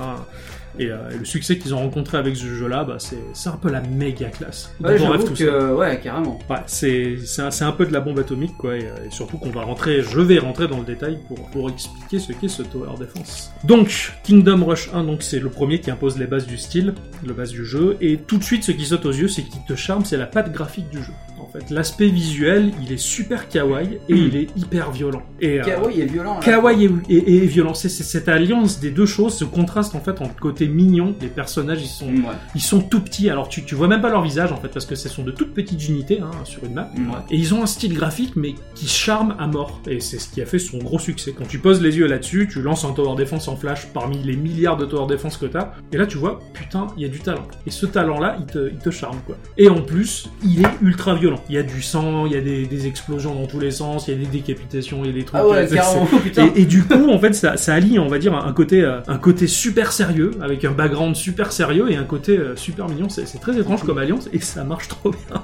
Et, 0.79 0.89
euh, 0.89 1.09
et 1.13 1.17
le 1.17 1.25
succès 1.25 1.57
qu'ils 1.57 1.73
ont 1.73 1.79
rencontré 1.79 2.17
avec 2.17 2.35
ce 2.35 2.45
jeu-là, 2.45 2.83
bah, 2.83 2.97
c'est 2.97 3.49
un 3.49 3.57
peu 3.57 3.69
la 3.69 3.81
méga 3.81 4.29
classe. 4.29 4.73
Ouais, 4.79 4.97
on 5.01 5.09
rêve 5.09 5.77
ouais, 5.77 5.99
carrément. 6.01 6.39
Ouais, 6.49 6.57
c'est 6.65 7.17
un, 7.39 7.71
peu 7.71 7.85
de 7.85 7.93
la 7.93 7.99
bombe 7.99 8.19
atomique, 8.19 8.55
quoi, 8.57 8.77
et, 8.77 8.85
euh, 8.85 9.05
et 9.05 9.11
surtout 9.11 9.37
qu'on 9.37 9.49
va 9.49 9.63
rentrer, 9.63 10.01
je 10.01 10.19
vais 10.21 10.39
rentrer 10.39 10.67
dans 10.67 10.79
le 10.79 10.85
détail 10.85 11.19
pour, 11.27 11.49
pour 11.49 11.69
expliquer 11.69 12.19
ce 12.19 12.31
qu'est 12.31 12.47
ce 12.47 12.63
Tower 12.63 12.97
Defense. 12.99 13.51
Donc, 13.63 14.13
Kingdom 14.23 14.63
Rush 14.65 14.89
1, 14.93 15.03
donc 15.03 15.23
c'est 15.23 15.39
le 15.39 15.49
premier 15.49 15.81
qui 15.81 15.91
impose 15.91 16.17
les 16.17 16.27
bases 16.27 16.47
du 16.47 16.57
style, 16.57 16.93
les 17.25 17.33
bases 17.33 17.51
du 17.51 17.65
jeu, 17.65 17.97
et 17.99 18.17
tout 18.17 18.37
de 18.37 18.43
suite, 18.43 18.63
ce 18.63 18.71
qui 18.71 18.85
saute 18.85 19.05
aux 19.05 19.11
yeux, 19.11 19.27
c'est 19.27 19.43
qui 19.43 19.59
te 19.67 19.75
charme, 19.75 20.05
c'est 20.05 20.17
la 20.17 20.25
patte 20.25 20.51
graphique 20.51 20.89
du 20.89 21.03
jeu. 21.03 21.13
En 21.53 21.59
fait, 21.59 21.69
l'aspect 21.69 22.07
visuel, 22.07 22.71
il 22.81 22.93
est 22.93 22.97
super 22.99 23.49
kawaii 23.49 23.99
et 24.07 24.13
Mm. 24.13 24.17
il 24.17 24.35
est 24.37 24.47
hyper 24.57 24.91
violent. 24.91 25.21
Et, 25.41 25.59
euh, 25.59 25.63
Kawaii 25.63 25.99
est 26.01 26.05
violent. 26.05 26.35
là. 26.35 26.39
Kawaii 26.39 26.85
et, 27.09 27.15
et, 27.17 27.35
et 27.43 27.45
violent, 27.45 27.73
c'est 27.73 27.89
cette 27.89 28.29
alliance 28.29 28.79
des 28.79 28.89
deux 28.91 29.05
choses, 29.05 29.33
ce 29.37 29.43
contraste 29.43 29.93
en 29.95 29.99
fait 29.99 30.11
entre 30.21 30.33
le 30.35 30.39
côté 30.39 30.67
mignon, 30.69 31.13
les 31.19 31.27
personnages 31.27 31.81
ils 31.81 31.87
sont 31.87 32.05
Ouais. 32.07 32.35
ils 32.55 32.61
sont 32.61 32.79
tout 32.79 33.01
petits, 33.01 33.29
alors 33.29 33.49
tu, 33.49 33.63
tu 33.65 33.75
vois 33.75 33.87
même 33.89 33.99
pas 34.01 34.09
leur 34.09 34.21
visage 34.21 34.51
en 34.53 34.57
fait, 34.57 34.69
parce 34.69 34.85
que 34.85 34.95
ce 34.95 35.09
sont 35.09 35.23
de 35.23 35.31
toutes 35.31 35.53
petites 35.53 35.87
unités 35.89 36.19
hein, 36.21 36.31
sur 36.45 36.63
une 36.63 36.73
map. 36.75 36.89
Ouais. 36.95 37.01
Et 37.31 37.35
ils 37.35 37.53
ont 37.53 37.61
un 37.63 37.65
style 37.65 37.93
graphique, 37.95 38.35
mais 38.37 38.55
qui 38.75 38.87
charme 38.87 39.35
à 39.37 39.47
mort. 39.47 39.81
Et 39.89 39.99
c'est 39.99 40.19
ce 40.19 40.29
qui 40.29 40.41
a 40.41 40.45
fait 40.45 40.59
son 40.59 40.77
gros 40.77 40.99
succès. 40.99 41.33
Quand 41.37 41.47
tu 41.47 41.59
poses 41.59 41.81
les 41.81 41.97
yeux 41.97 42.07
là-dessus, 42.07 42.47
tu 42.49 42.61
lances 42.61 42.85
un 42.85 42.93
tower 42.93 43.15
defense 43.17 43.47
en 43.49 43.57
flash 43.57 43.87
parmi 43.93 44.17
les 44.23 44.37
milliards 44.37 44.77
de 44.77 44.85
tower 44.85 45.07
defense 45.07 45.35
que 45.35 45.47
t'as, 45.47 45.73
et 45.91 45.97
là 45.97 46.05
tu 46.05 46.17
vois, 46.17 46.39
putain, 46.53 46.87
il 46.95 47.03
y 47.03 47.05
a 47.05 47.09
du 47.09 47.19
talent. 47.19 47.45
Et 47.67 47.71
ce 47.71 47.85
talent-là, 47.85 48.37
il 48.39 48.45
te, 48.45 48.69
il 48.71 48.77
te 48.77 48.89
charme, 48.89 49.17
quoi. 49.25 49.35
Et 49.57 49.67
en 49.67 49.81
plus, 49.81 50.29
il 50.45 50.61
est 50.61 50.69
ultra 50.81 51.13
violent. 51.15 51.39
Il 51.49 51.55
y 51.55 51.57
a 51.57 51.63
du 51.63 51.81
sang, 51.81 52.25
il 52.25 52.31
y 52.33 52.35
a 52.35 52.41
des, 52.41 52.65
des 52.65 52.87
explosions 52.87 53.35
dans 53.35 53.47
tous 53.47 53.59
les 53.59 53.71
sens, 53.71 54.07
il 54.07 54.11
y 54.13 54.17
a 54.17 54.19
des 54.19 54.25
décapitations, 54.25 55.03
il 55.03 55.07
y 55.07 55.09
a 55.09 55.13
des 55.13 55.23
trucs. 55.23 55.39
Ah 55.41 55.47
ouais, 55.47 55.67
c'est- 55.67 55.75
carrément, 55.75 56.07
c'est- 56.11 56.19
putain. 56.23 56.49
et, 56.55 56.61
et 56.61 56.65
du 56.65 56.83
coup, 56.83 57.09
en 57.09 57.19
fait, 57.19 57.33
ça, 57.33 57.57
ça 57.57 57.73
allie, 57.73 57.99
on 57.99 58.07
va 58.07 58.19
dire, 58.19 58.33
un 58.35 58.53
côté, 58.53 58.81
euh, 58.83 58.99
un 59.07 59.17
côté 59.17 59.47
super 59.47 59.91
sérieux, 59.91 60.31
avec 60.41 60.63
un 60.65 60.71
background 60.71 61.15
super 61.15 61.51
sérieux 61.51 61.91
et 61.91 61.95
un 61.95 62.03
côté 62.03 62.37
euh, 62.37 62.55
super 62.55 62.87
mignon. 62.87 63.09
C'est 63.09 63.39
très 63.39 63.57
étrange 63.59 63.83
comme 63.83 63.97
alliance 63.97 64.29
et 64.33 64.39
ça 64.39 64.63
marche 64.63 64.87
trop 64.87 65.11
bien. 65.11 65.41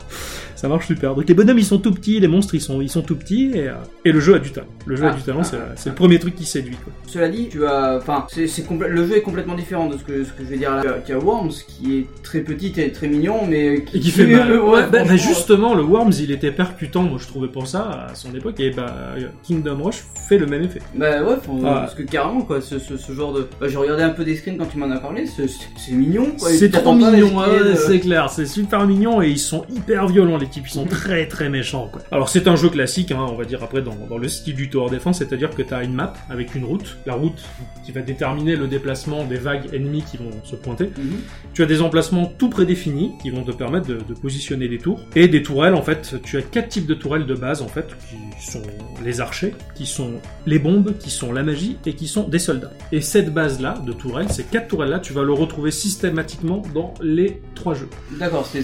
Ça 0.58 0.68
marche 0.68 0.88
super. 0.88 1.16
Donc 1.16 1.28
les 1.30 1.34
bonhommes, 1.36 1.60
ils 1.60 1.66
sont 1.66 1.78
tout 1.78 1.92
petits, 1.94 2.20
les 2.20 2.28
monstres, 2.28 2.56
ils 2.56 2.62
sont, 2.62 2.82
ils 2.82 2.90
sont 2.90 3.02
tout 3.04 3.16
petits 3.16 3.52
et, 3.54 3.70
euh, 3.70 3.74
et 4.04 4.12
le 4.12 4.20
jeu 4.20 4.36
a 4.36 4.40
du 4.40 4.52
talent. 4.52 4.68
Le 4.86 4.96
jeu 4.96 5.06
a 5.06 5.12
Ah, 5.12 5.14
du 5.16 5.22
talent, 5.22 5.40
ah, 5.42 5.44
c'est 5.46 5.58
ah, 5.58 5.74
c'est 5.76 5.90
le 5.90 5.96
premier 5.96 6.18
truc 6.20 6.36
qui 6.36 6.46
séduit. 6.46 6.76
Quoi. 6.84 6.92
Cela 7.06 7.30
dit, 7.30 7.48
tu 7.50 7.66
as, 7.66 7.96
enfin, 7.98 8.26
c'est, 8.30 8.48
c'est 8.48 8.66
le 8.70 9.08
jeu 9.08 9.18
est 9.18 9.22
complètement 9.22 9.54
différent 9.56 9.88
de 9.88 9.98
ce 9.98 10.04
que, 10.04 10.24
ce 10.24 10.32
que 10.34 10.44
je 10.44 10.50
vais 10.50 10.58
dire 10.58 10.76
là. 10.76 10.84
Tu 11.06 11.14
as- 11.14 11.20
Worms 11.20 11.52
qui 11.68 11.98
est 12.00 12.06
très 12.24 12.40
petit 12.42 12.74
et 12.78 12.92
très 12.92 13.08
mignon, 13.08 13.46
mais 13.48 13.84
qui, 13.84 14.02
fait 14.12 14.26
mal. 14.26 14.60
Ouais, 14.60 14.82
bah, 14.92 15.04
bah, 15.06 15.16
justement, 15.16 15.76
le 15.76 15.84
Worms, 15.84 16.14
il 16.20 16.32
était 16.32 16.52
percutant, 16.52 17.04
moi 17.04 17.18
je 17.22 17.28
trouvais 17.28 17.48
pour 17.50 17.68
ça 17.68 18.08
à 18.10 18.16
son 18.16 18.34
époque, 18.34 18.60
et 18.60 18.72
bah 18.72 19.16
Kingdom 19.44 19.84
Rush 19.84 20.04
fait 20.28 20.38
le 20.38 20.46
même 20.48 20.64
effet. 20.64 20.82
Bah 20.96 21.24
ouais, 21.24 21.36
Ah. 21.66 21.82
parce 21.82 21.94
que 21.96 22.04
carrément 22.04 22.42
quoi, 22.42 22.62
ce, 22.62 22.80
ce, 22.80 22.98
ce 22.98 23.12
genre 23.12 23.34
de. 23.34 23.48
Bah, 23.62 23.68
j'ai 23.68 23.78
regardé 23.78 24.04
un 24.04 24.10
peu 24.10 24.24
des 24.24 24.36
screens 24.36 24.58
quand 24.58 24.66
tu 24.66 24.78
m'en 24.78 24.90
as 24.92 24.98
parlé, 25.00 25.26
c'est, 25.28 25.48
mignon 25.94 26.28
quoi. 26.40 26.50
C'est 26.50 26.70
trop 26.72 26.94
mignon, 26.94 27.38
ouais, 27.38 27.60
de- 27.72 27.76
c'est 27.76 28.00
clair, 28.00 28.30
c'est 28.30 28.46
super 28.46 28.86
mignon 28.88 29.22
et 29.22 29.30
ils 29.30 29.38
sont 29.40 29.66
hyper 29.70 30.08
violents 30.08 30.38
l'équipe, 30.48 30.66
ils 30.68 30.72
sont 30.72 30.86
très 30.86 31.28
très 31.28 31.50
méchants 31.50 31.90
quoi. 31.92 32.02
Alors 32.12 32.30
c'est 32.30 32.48
un 32.48 32.56
jeu 32.56 32.70
classique, 32.70 33.12
hein, 33.12 33.26
on 33.30 33.36
va 33.36 33.46
dire 33.46 33.64
après 33.64 33.82
dans, 33.82 33.96
dans 34.10 34.18
le 34.18 34.28
style 34.28 34.56
du 34.56 34.70
Tower 34.70 34.90
Defense, 34.90 35.20
c'est-à-dire 35.20 35.50
que 35.52 35.62
tu 35.62 35.74
as 35.74 35.84
une 35.84 35.94
map 35.94 36.14
avec 36.30 36.56
une 36.56 36.66
route, 36.66 36.98
la 37.06 37.14
route 37.14 37.44
qui 37.86 37.92
va 37.92 38.02
déterminer 38.02 38.56
le 38.56 38.68
déplacement 38.68 39.24
des 39.26 39.38
vagues 39.38 39.74
ennemies 39.74 40.04
qui 40.04 40.18
vont 40.18 40.32
se 40.44 40.56
pointer. 40.56 40.86
Mhm. 40.98 41.18
Tu 41.54 41.64
as 41.64 41.66
des 41.66 41.82
emplacements 41.82 42.26
tout 42.26 42.50
prédéfinis 42.50 43.12
qui 43.22 43.30
vont 43.30 43.44
te 43.44 43.52
permettre 43.52 43.88
de, 43.88 43.96
de 43.96 44.14
positionner 44.14 44.68
des 44.68 44.78
tours. 44.78 45.00
Et 45.16 45.28
des 45.28 45.44
tourelles, 45.44 45.74
en 45.74 45.82
fait, 45.82 46.22
tu 46.24 46.38
as 46.38 46.42
quatre 46.42 46.70
types 46.70 46.86
de 46.86 46.94
tourelles 46.94 47.26
de 47.26 47.34
base, 47.36 47.62
en 47.62 47.68
fait, 47.68 47.88
qui 48.10 48.46
sont 48.52 48.62
les 49.04 49.22
archers, 49.22 49.54
qui 49.76 49.86
sont 49.86 50.14
les 50.46 50.60
bombes, 50.60 50.98
qui 50.98 51.10
sont 51.10 51.32
la 51.32 51.44
magie 51.44 51.78
et 51.86 51.94
qui 51.94 52.08
sont 52.08 52.28
des 52.28 52.40
soldats. 52.40 52.72
Et 52.92 53.02
cette 53.02 53.34
base-là 53.34 53.82
de 53.86 53.94
tourelles, 53.94 54.30
ces 54.30 54.44
quatre 54.44 54.68
tourelles-là, 54.68 55.00
tu 55.00 55.14
vas 55.14 55.24
le 55.24 55.34
retrouver 55.34 55.72
systématiquement 55.72 56.62
dans 56.74 56.94
les 57.02 57.42
trois 57.56 57.74
jeux. 57.74 57.90
D'accord, 58.20 58.48
c'est 58.52 58.60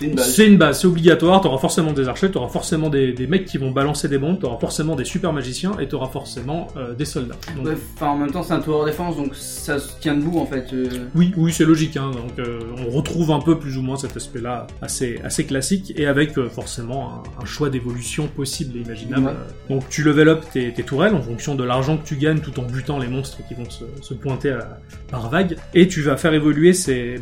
une 0.00 0.14
base. 0.14 0.34
C'est 0.34 0.46
une 0.46 0.58
base, 0.58 0.80
c'est 0.80 0.86
obligatoire, 0.86 1.13
tu 1.16 1.24
auras 1.46 1.58
forcément 1.58 1.92
des 1.92 2.08
archers, 2.08 2.30
tu 2.30 2.38
auras 2.38 2.48
forcément 2.48 2.88
des, 2.88 3.12
des 3.12 3.26
mecs 3.26 3.44
qui 3.44 3.58
vont 3.58 3.70
balancer 3.70 4.08
des 4.08 4.18
bombes, 4.18 4.38
tu 4.38 4.46
auras 4.46 4.58
forcément 4.58 4.96
des 4.96 5.04
super 5.04 5.32
magiciens 5.32 5.72
et 5.80 5.88
tu 5.88 5.94
auras 5.94 6.08
forcément 6.08 6.68
euh, 6.76 6.94
des 6.94 7.04
soldats. 7.04 7.36
Donc, 7.56 7.66
Ouais, 7.66 7.76
en 8.00 8.16
même 8.16 8.30
temps, 8.30 8.42
c'est 8.42 8.52
un 8.54 8.60
tower 8.60 8.84
défense, 8.86 9.16
donc 9.16 9.34
ça 9.34 9.78
se 9.78 9.98
tient 10.00 10.14
debout 10.16 10.38
en 10.38 10.46
fait. 10.46 10.66
euh. 10.72 10.88
Oui, 11.14 11.32
oui, 11.36 11.52
c'est 11.52 11.64
logique. 11.64 11.96
Hein. 11.96 12.10
Donc, 12.12 12.38
euh, 12.38 12.60
on 12.86 12.90
retrouve 12.90 13.30
un 13.30 13.40
peu 13.40 13.58
plus 13.58 13.76
ou 13.78 13.82
moins 13.82 13.96
cet 13.96 14.16
aspect-là 14.16 14.66
assez, 14.82 15.20
assez 15.24 15.44
classique 15.44 15.92
et 15.96 16.06
avec 16.06 16.38
forcément 16.50 17.22
un, 17.38 17.42
un 17.42 17.44
choix 17.44 17.70
d'évolution 17.70 18.26
possible 18.28 18.76
et 18.78 18.80
imaginable. 18.82 19.26
Ouais. 19.26 19.32
Donc, 19.74 19.88
tu 19.88 20.02
level 20.02 20.28
up 20.28 20.44
tes, 20.52 20.72
tes 20.72 20.82
tourelles 20.82 21.14
en 21.14 21.22
fonction 21.22 21.54
de 21.54 21.64
l'argent 21.64 21.96
que 21.96 22.06
tu 22.06 22.16
gagnes 22.16 22.40
tout 22.40 22.58
en 22.60 22.62
butant 22.64 22.98
les 22.98 23.08
monstres 23.08 23.38
qui 23.48 23.54
vont 23.54 23.68
se, 23.68 23.84
se 24.02 24.14
pointer 24.14 24.50
à- 24.50 24.78
par 25.10 25.28
vague. 25.30 25.56
Et 25.74 25.88
tu 25.88 26.02
vas 26.02 26.16
faire 26.16 26.34
évoluer 26.34 26.72
ces, 26.72 27.16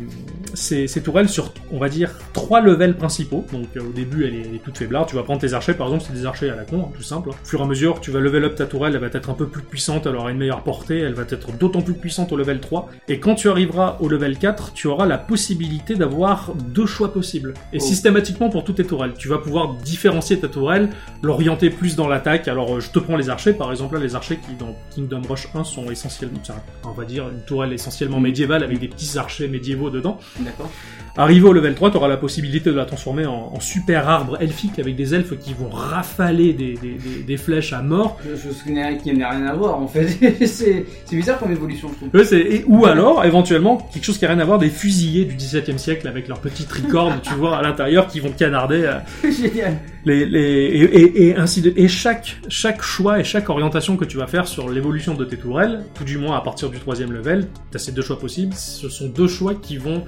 ces, 0.53 0.87
ces 0.87 1.01
tourelles 1.01 1.29
sur, 1.29 1.51
on 1.71 1.77
va 1.77 1.89
dire, 1.89 2.11
trois 2.33 2.61
levels 2.61 2.95
principaux. 2.95 3.45
Donc, 3.51 3.67
euh, 3.75 3.81
au 3.81 3.91
début, 3.91 4.25
elle 4.25 4.35
est, 4.35 4.41
elle 4.49 4.55
est 4.55 4.63
toute 4.63 4.77
faiblarde. 4.77 5.07
Tu 5.09 5.15
vas 5.15 5.23
prendre 5.23 5.41
tes 5.41 5.53
archers, 5.53 5.73
par 5.73 5.87
exemple, 5.87 6.03
c'est 6.07 6.13
des 6.13 6.25
archers 6.25 6.49
à 6.49 6.55
la 6.55 6.63
con, 6.63 6.85
hein, 6.87 6.91
tout 6.95 7.03
simple. 7.03 7.29
Au 7.29 7.33
fur 7.43 7.59
et 7.59 7.63
à 7.63 7.65
mesure, 7.65 7.99
tu 8.01 8.11
vas 8.11 8.19
level 8.19 8.43
up 8.45 8.55
ta 8.55 8.65
tourelle, 8.65 8.93
elle 8.95 9.01
va 9.01 9.07
être 9.07 9.29
un 9.29 9.33
peu 9.33 9.47
plus 9.47 9.61
puissante, 9.63 10.05
elle 10.05 10.15
aura 10.15 10.31
une 10.31 10.37
meilleure 10.37 10.63
portée, 10.63 10.99
elle 10.99 11.13
va 11.13 11.23
être 11.23 11.51
d'autant 11.57 11.81
plus 11.81 11.93
puissante 11.93 12.31
au 12.31 12.37
level 12.37 12.59
3. 12.59 12.89
Et 13.07 13.19
quand 13.19 13.35
tu 13.35 13.49
arriveras 13.49 13.97
au 13.99 14.07
level 14.09 14.37
4, 14.37 14.73
tu 14.73 14.87
auras 14.87 15.05
la 15.05 15.17
possibilité 15.17 15.95
d'avoir 15.95 16.53
deux 16.69 16.85
choix 16.85 17.11
possibles. 17.13 17.53
Et 17.73 17.77
Oh. 17.77 17.85
systématiquement 17.85 18.49
pour 18.49 18.63
toutes 18.63 18.77
tes 18.77 18.85
tourelles. 18.85 19.13
Tu 19.17 19.27
vas 19.27 19.37
pouvoir 19.39 19.73
différencier 19.75 20.39
ta 20.39 20.47
tourelle, 20.47 20.89
l'orienter 21.21 21.69
plus 21.69 21.95
dans 21.95 22.07
l'attaque. 22.07 22.47
Alors, 22.47 22.75
euh, 22.75 22.79
je 22.79 22.89
te 22.89 22.99
prends 22.99 23.17
les 23.17 23.29
archers, 23.29 23.53
par 23.53 23.71
exemple, 23.71 23.95
là, 23.95 24.01
les 24.01 24.15
archers 24.15 24.37
qui, 24.37 24.55
dans 24.55 24.75
Kingdom 24.93 25.21
Rush 25.27 25.47
1, 25.53 25.63
sont 25.63 25.89
essentiellement, 25.89 26.39
on 26.85 26.91
va 26.91 27.05
dire, 27.05 27.27
une 27.29 27.41
tourelle 27.41 27.73
essentiellement 27.73 28.19
Mm. 28.19 28.23
médiévale 28.23 28.63
avec 28.63 28.79
des 28.79 28.87
petits 28.87 29.17
archers 29.17 29.47
médiévaux 29.47 29.89
dedans. 29.89 30.17
D'accord. 30.43 30.69
Arrivé 31.15 31.47
au 31.47 31.53
level 31.53 31.75
3, 31.75 31.91
tu 31.91 31.97
auras 31.97 32.07
la 32.07 32.17
possibilité 32.17 32.71
de 32.71 32.75
la 32.75 32.85
transformer 32.85 33.27
en, 33.27 33.51
en 33.53 33.59
super 33.59 34.09
arbre 34.09 34.39
elfique 34.41 34.79
avec 34.79 34.95
des 34.95 35.13
elfes 35.13 35.37
qui 35.37 35.53
vont 35.53 35.69
rafaler 35.69 36.53
des, 36.53 36.73
des- 36.73 36.93
des- 36.97 37.21
des 37.21 37.37
flèches 37.37 37.71
à 37.71 37.83
mort. 37.83 38.17
Connais 38.65 38.97
qui 38.97 39.13
n'a 39.13 39.29
rien 39.29 39.45
à 39.45 39.53
voir 39.53 39.79
en 39.79 39.87
fait. 39.87 40.07
c'est, 40.47 40.83
bizarre 41.11 41.37
comme 41.37 41.51
évolution, 41.51 41.89
je 41.89 42.07
trouve. 42.07 42.19
Ouais, 42.19 42.39
et- 42.55 42.63
ou 42.65 42.87
alors, 42.87 43.23
éventuellement, 43.25 43.77
quelque 43.93 44.03
chose 44.05 44.17
qui 44.17 44.25
a 44.25 44.29
rien 44.29 44.39
à 44.39 44.43
voir, 44.45 44.57
des 44.57 44.71
fusillés 44.71 45.25
du 45.25 45.35
XVIIe 45.35 45.77
siècle 45.77 46.07
avec 46.07 46.27
leurs 46.27 46.39
petites 46.39 46.67
tricornes, 46.67 47.19
tu 47.21 47.35
vois, 47.35 47.57
à 47.57 47.61
l'intérieur, 47.61 48.07
qui 48.07 48.19
vont 48.19 48.31
canarder 48.31 48.81
euh, 48.83 48.97
Génial. 49.31 49.77
les, 50.05 50.25
les, 50.25 50.39
et, 50.41 50.83
et- 50.99 51.27
et 51.27 51.35
ainsi 51.35 51.61
de, 51.61 51.71
et 51.75 51.87
chaque, 51.87 52.37
chaque 52.49 52.81
choix 52.81 53.19
et 53.19 53.23
chaque 53.23 53.49
orientation 53.51 53.97
que 53.97 54.05
tu 54.05 54.17
vas 54.17 54.25
faire 54.25 54.47
sur 54.47 54.67
l'évolution 54.67 55.13
de 55.13 55.25
tes 55.25 55.37
tourelles, 55.37 55.83
tout 55.93 56.05
du 56.05 56.17
moins 56.17 56.35
à 56.37 56.41
partir 56.41 56.71
du 56.71 56.79
troisième 56.79 57.11
level, 57.11 57.49
tu 57.69 57.75
as 57.77 57.79
ces 57.79 57.91
deux 57.91 58.01
choix 58.01 58.17
possibles, 58.17 58.55
ce 58.55 58.89
sont 58.89 59.09
deux 59.09 59.27
choix 59.27 59.53
qui 59.53 59.77
vont 59.77 60.05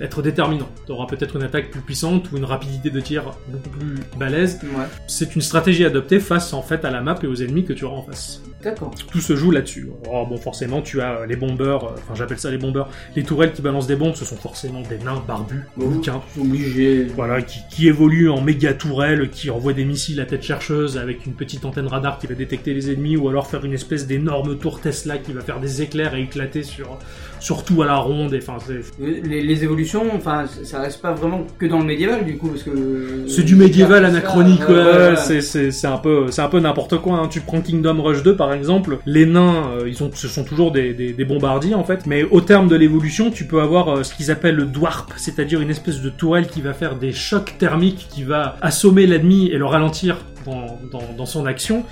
être 0.00 0.22
déterminants. 0.22 0.68
Tu 0.86 0.92
auras 0.92 1.06
peut-être 1.06 1.36
une 1.36 1.42
attaque 1.42 1.70
plus 1.70 1.80
puissante 1.80 2.30
ou 2.32 2.36
une 2.36 2.44
rapidité 2.44 2.90
de 2.90 3.00
tir 3.00 3.24
beaucoup 3.48 3.70
plus 3.70 3.94
balèze. 4.18 4.60
Ouais. 4.62 4.86
C'est 5.06 5.34
une 5.34 5.42
stratégie 5.42 5.84
adoptée 5.84 6.20
face 6.20 6.52
en 6.52 6.62
fait 6.62 6.84
à 6.84 6.90
la 6.90 7.00
map 7.00 7.18
et 7.22 7.26
aux 7.26 7.34
ennemis 7.34 7.64
que 7.64 7.72
tu 7.72 7.84
auras 7.84 7.96
en 7.96 8.02
face. 8.02 8.42
D'accord. 8.62 8.90
Tout 9.10 9.20
se 9.20 9.36
joue 9.36 9.50
là-dessus. 9.50 9.88
Alors 10.06 10.26
bon, 10.26 10.36
forcément, 10.36 10.82
tu 10.82 11.00
as 11.00 11.20
euh, 11.20 11.26
les 11.26 11.36
bombeurs, 11.36 11.84
euh, 11.84 11.90
enfin 11.96 12.14
j'appelle 12.14 12.38
ça 12.38 12.50
les 12.50 12.58
bombeurs, 12.58 12.88
les 13.16 13.22
tourelles 13.22 13.52
qui 13.52 13.62
balancent 13.62 13.86
des 13.86 13.96
bombes, 13.96 14.14
ce 14.14 14.24
sont 14.24 14.36
forcément 14.36 14.82
des 14.82 14.98
nains 14.98 15.22
barbus, 15.26 15.62
bouquins, 15.76 16.20
Je 16.28 16.40
suis 16.40 16.48
obligé. 16.48 17.04
voilà, 17.16 17.40
qui, 17.42 17.60
qui 17.70 17.88
évoluent 17.88 18.30
en 18.30 18.40
méga 18.42 18.74
tourelles, 18.74 19.30
qui 19.30 19.50
envoient 19.50 19.72
des 19.72 19.84
missiles 19.84 20.20
à 20.20 20.26
tête 20.26 20.42
chercheuse 20.42 20.98
avec 20.98 21.24
une 21.26 21.32
petite 21.32 21.64
antenne 21.64 21.86
radar 21.86 22.18
qui 22.18 22.26
va 22.26 22.34
détecter 22.34 22.74
les 22.74 22.90
ennemis, 22.92 23.16
ou 23.16 23.28
alors 23.28 23.46
faire 23.46 23.64
une 23.64 23.72
espèce 23.72 24.06
d'énorme 24.06 24.58
tour 24.58 24.80
Tesla 24.80 25.18
qui 25.18 25.32
va 25.32 25.40
faire 25.40 25.60
des 25.60 25.82
éclairs 25.82 26.14
et 26.14 26.22
éclater 26.22 26.62
sur, 26.62 26.98
sur 27.38 27.64
tout 27.64 27.82
à 27.82 27.86
la 27.86 27.96
ronde. 27.96 28.34
Et 28.34 28.40
Euh, 28.70 28.82
Les, 29.24 29.42
les 29.42 29.64
évolutions, 29.64 30.04
enfin, 30.14 30.44
ça 30.64 30.80
reste 30.80 31.00
pas 31.00 31.12
vraiment 31.12 31.46
que 31.58 31.66
dans 31.66 31.78
le 31.78 31.86
médiéval 31.86 32.24
du 32.24 32.36
coup, 32.36 32.48
parce 32.48 32.62
que. 32.62 33.24
c'est 33.26 33.42
du 33.42 33.56
médiéval 33.56 34.04
anachronique, 34.04 34.68
ouais, 34.68 34.74
ouais, 34.74 35.40
c'est 35.50 35.86
un 35.86 35.98
peu 35.98 36.30
c'est 36.30 36.42
un 36.42 36.48
peu 36.48 36.60
n'importe 36.60 36.98
quoi. 36.98 37.14
Hein. 37.18 37.28
Tu 37.28 37.40
prends 37.40 37.60
Kingdom 37.60 38.02
Rush 38.02 38.22
2 38.22 38.36
par 38.36 38.49
exemple, 38.52 38.98
les 39.06 39.26
nains, 39.26 39.70
euh, 39.72 39.88
ils 39.88 40.02
ont 40.02 40.10
ce 40.12 40.28
sont 40.28 40.44
toujours 40.44 40.72
des, 40.72 40.92
des, 40.94 41.12
des 41.12 41.24
bombardiers 41.24 41.74
en 41.74 41.84
fait, 41.84 42.06
mais 42.06 42.24
au 42.24 42.40
terme 42.40 42.68
de 42.68 42.76
l'évolution, 42.76 43.30
tu 43.30 43.44
peux 43.44 43.60
avoir 43.60 43.88
euh, 43.88 44.02
ce 44.02 44.14
qu'ils 44.14 44.30
appellent 44.30 44.56
le 44.56 44.66
dwarp, 44.66 45.12
c'est-à-dire 45.16 45.60
une 45.60 45.70
espèce 45.70 46.00
de 46.00 46.10
tourelle 46.10 46.48
qui 46.48 46.60
va 46.60 46.72
faire 46.72 46.96
des 46.96 47.12
chocs 47.12 47.56
thermiques, 47.58 48.08
qui 48.10 48.22
va 48.22 48.56
assommer 48.60 49.06
l'ennemi 49.06 49.48
et 49.48 49.58
le 49.58 49.66
ralentir 49.66 50.18
dans, 50.46 50.78
dans, 50.90 51.02
dans 51.16 51.26
son 51.26 51.46
action, 51.46 51.84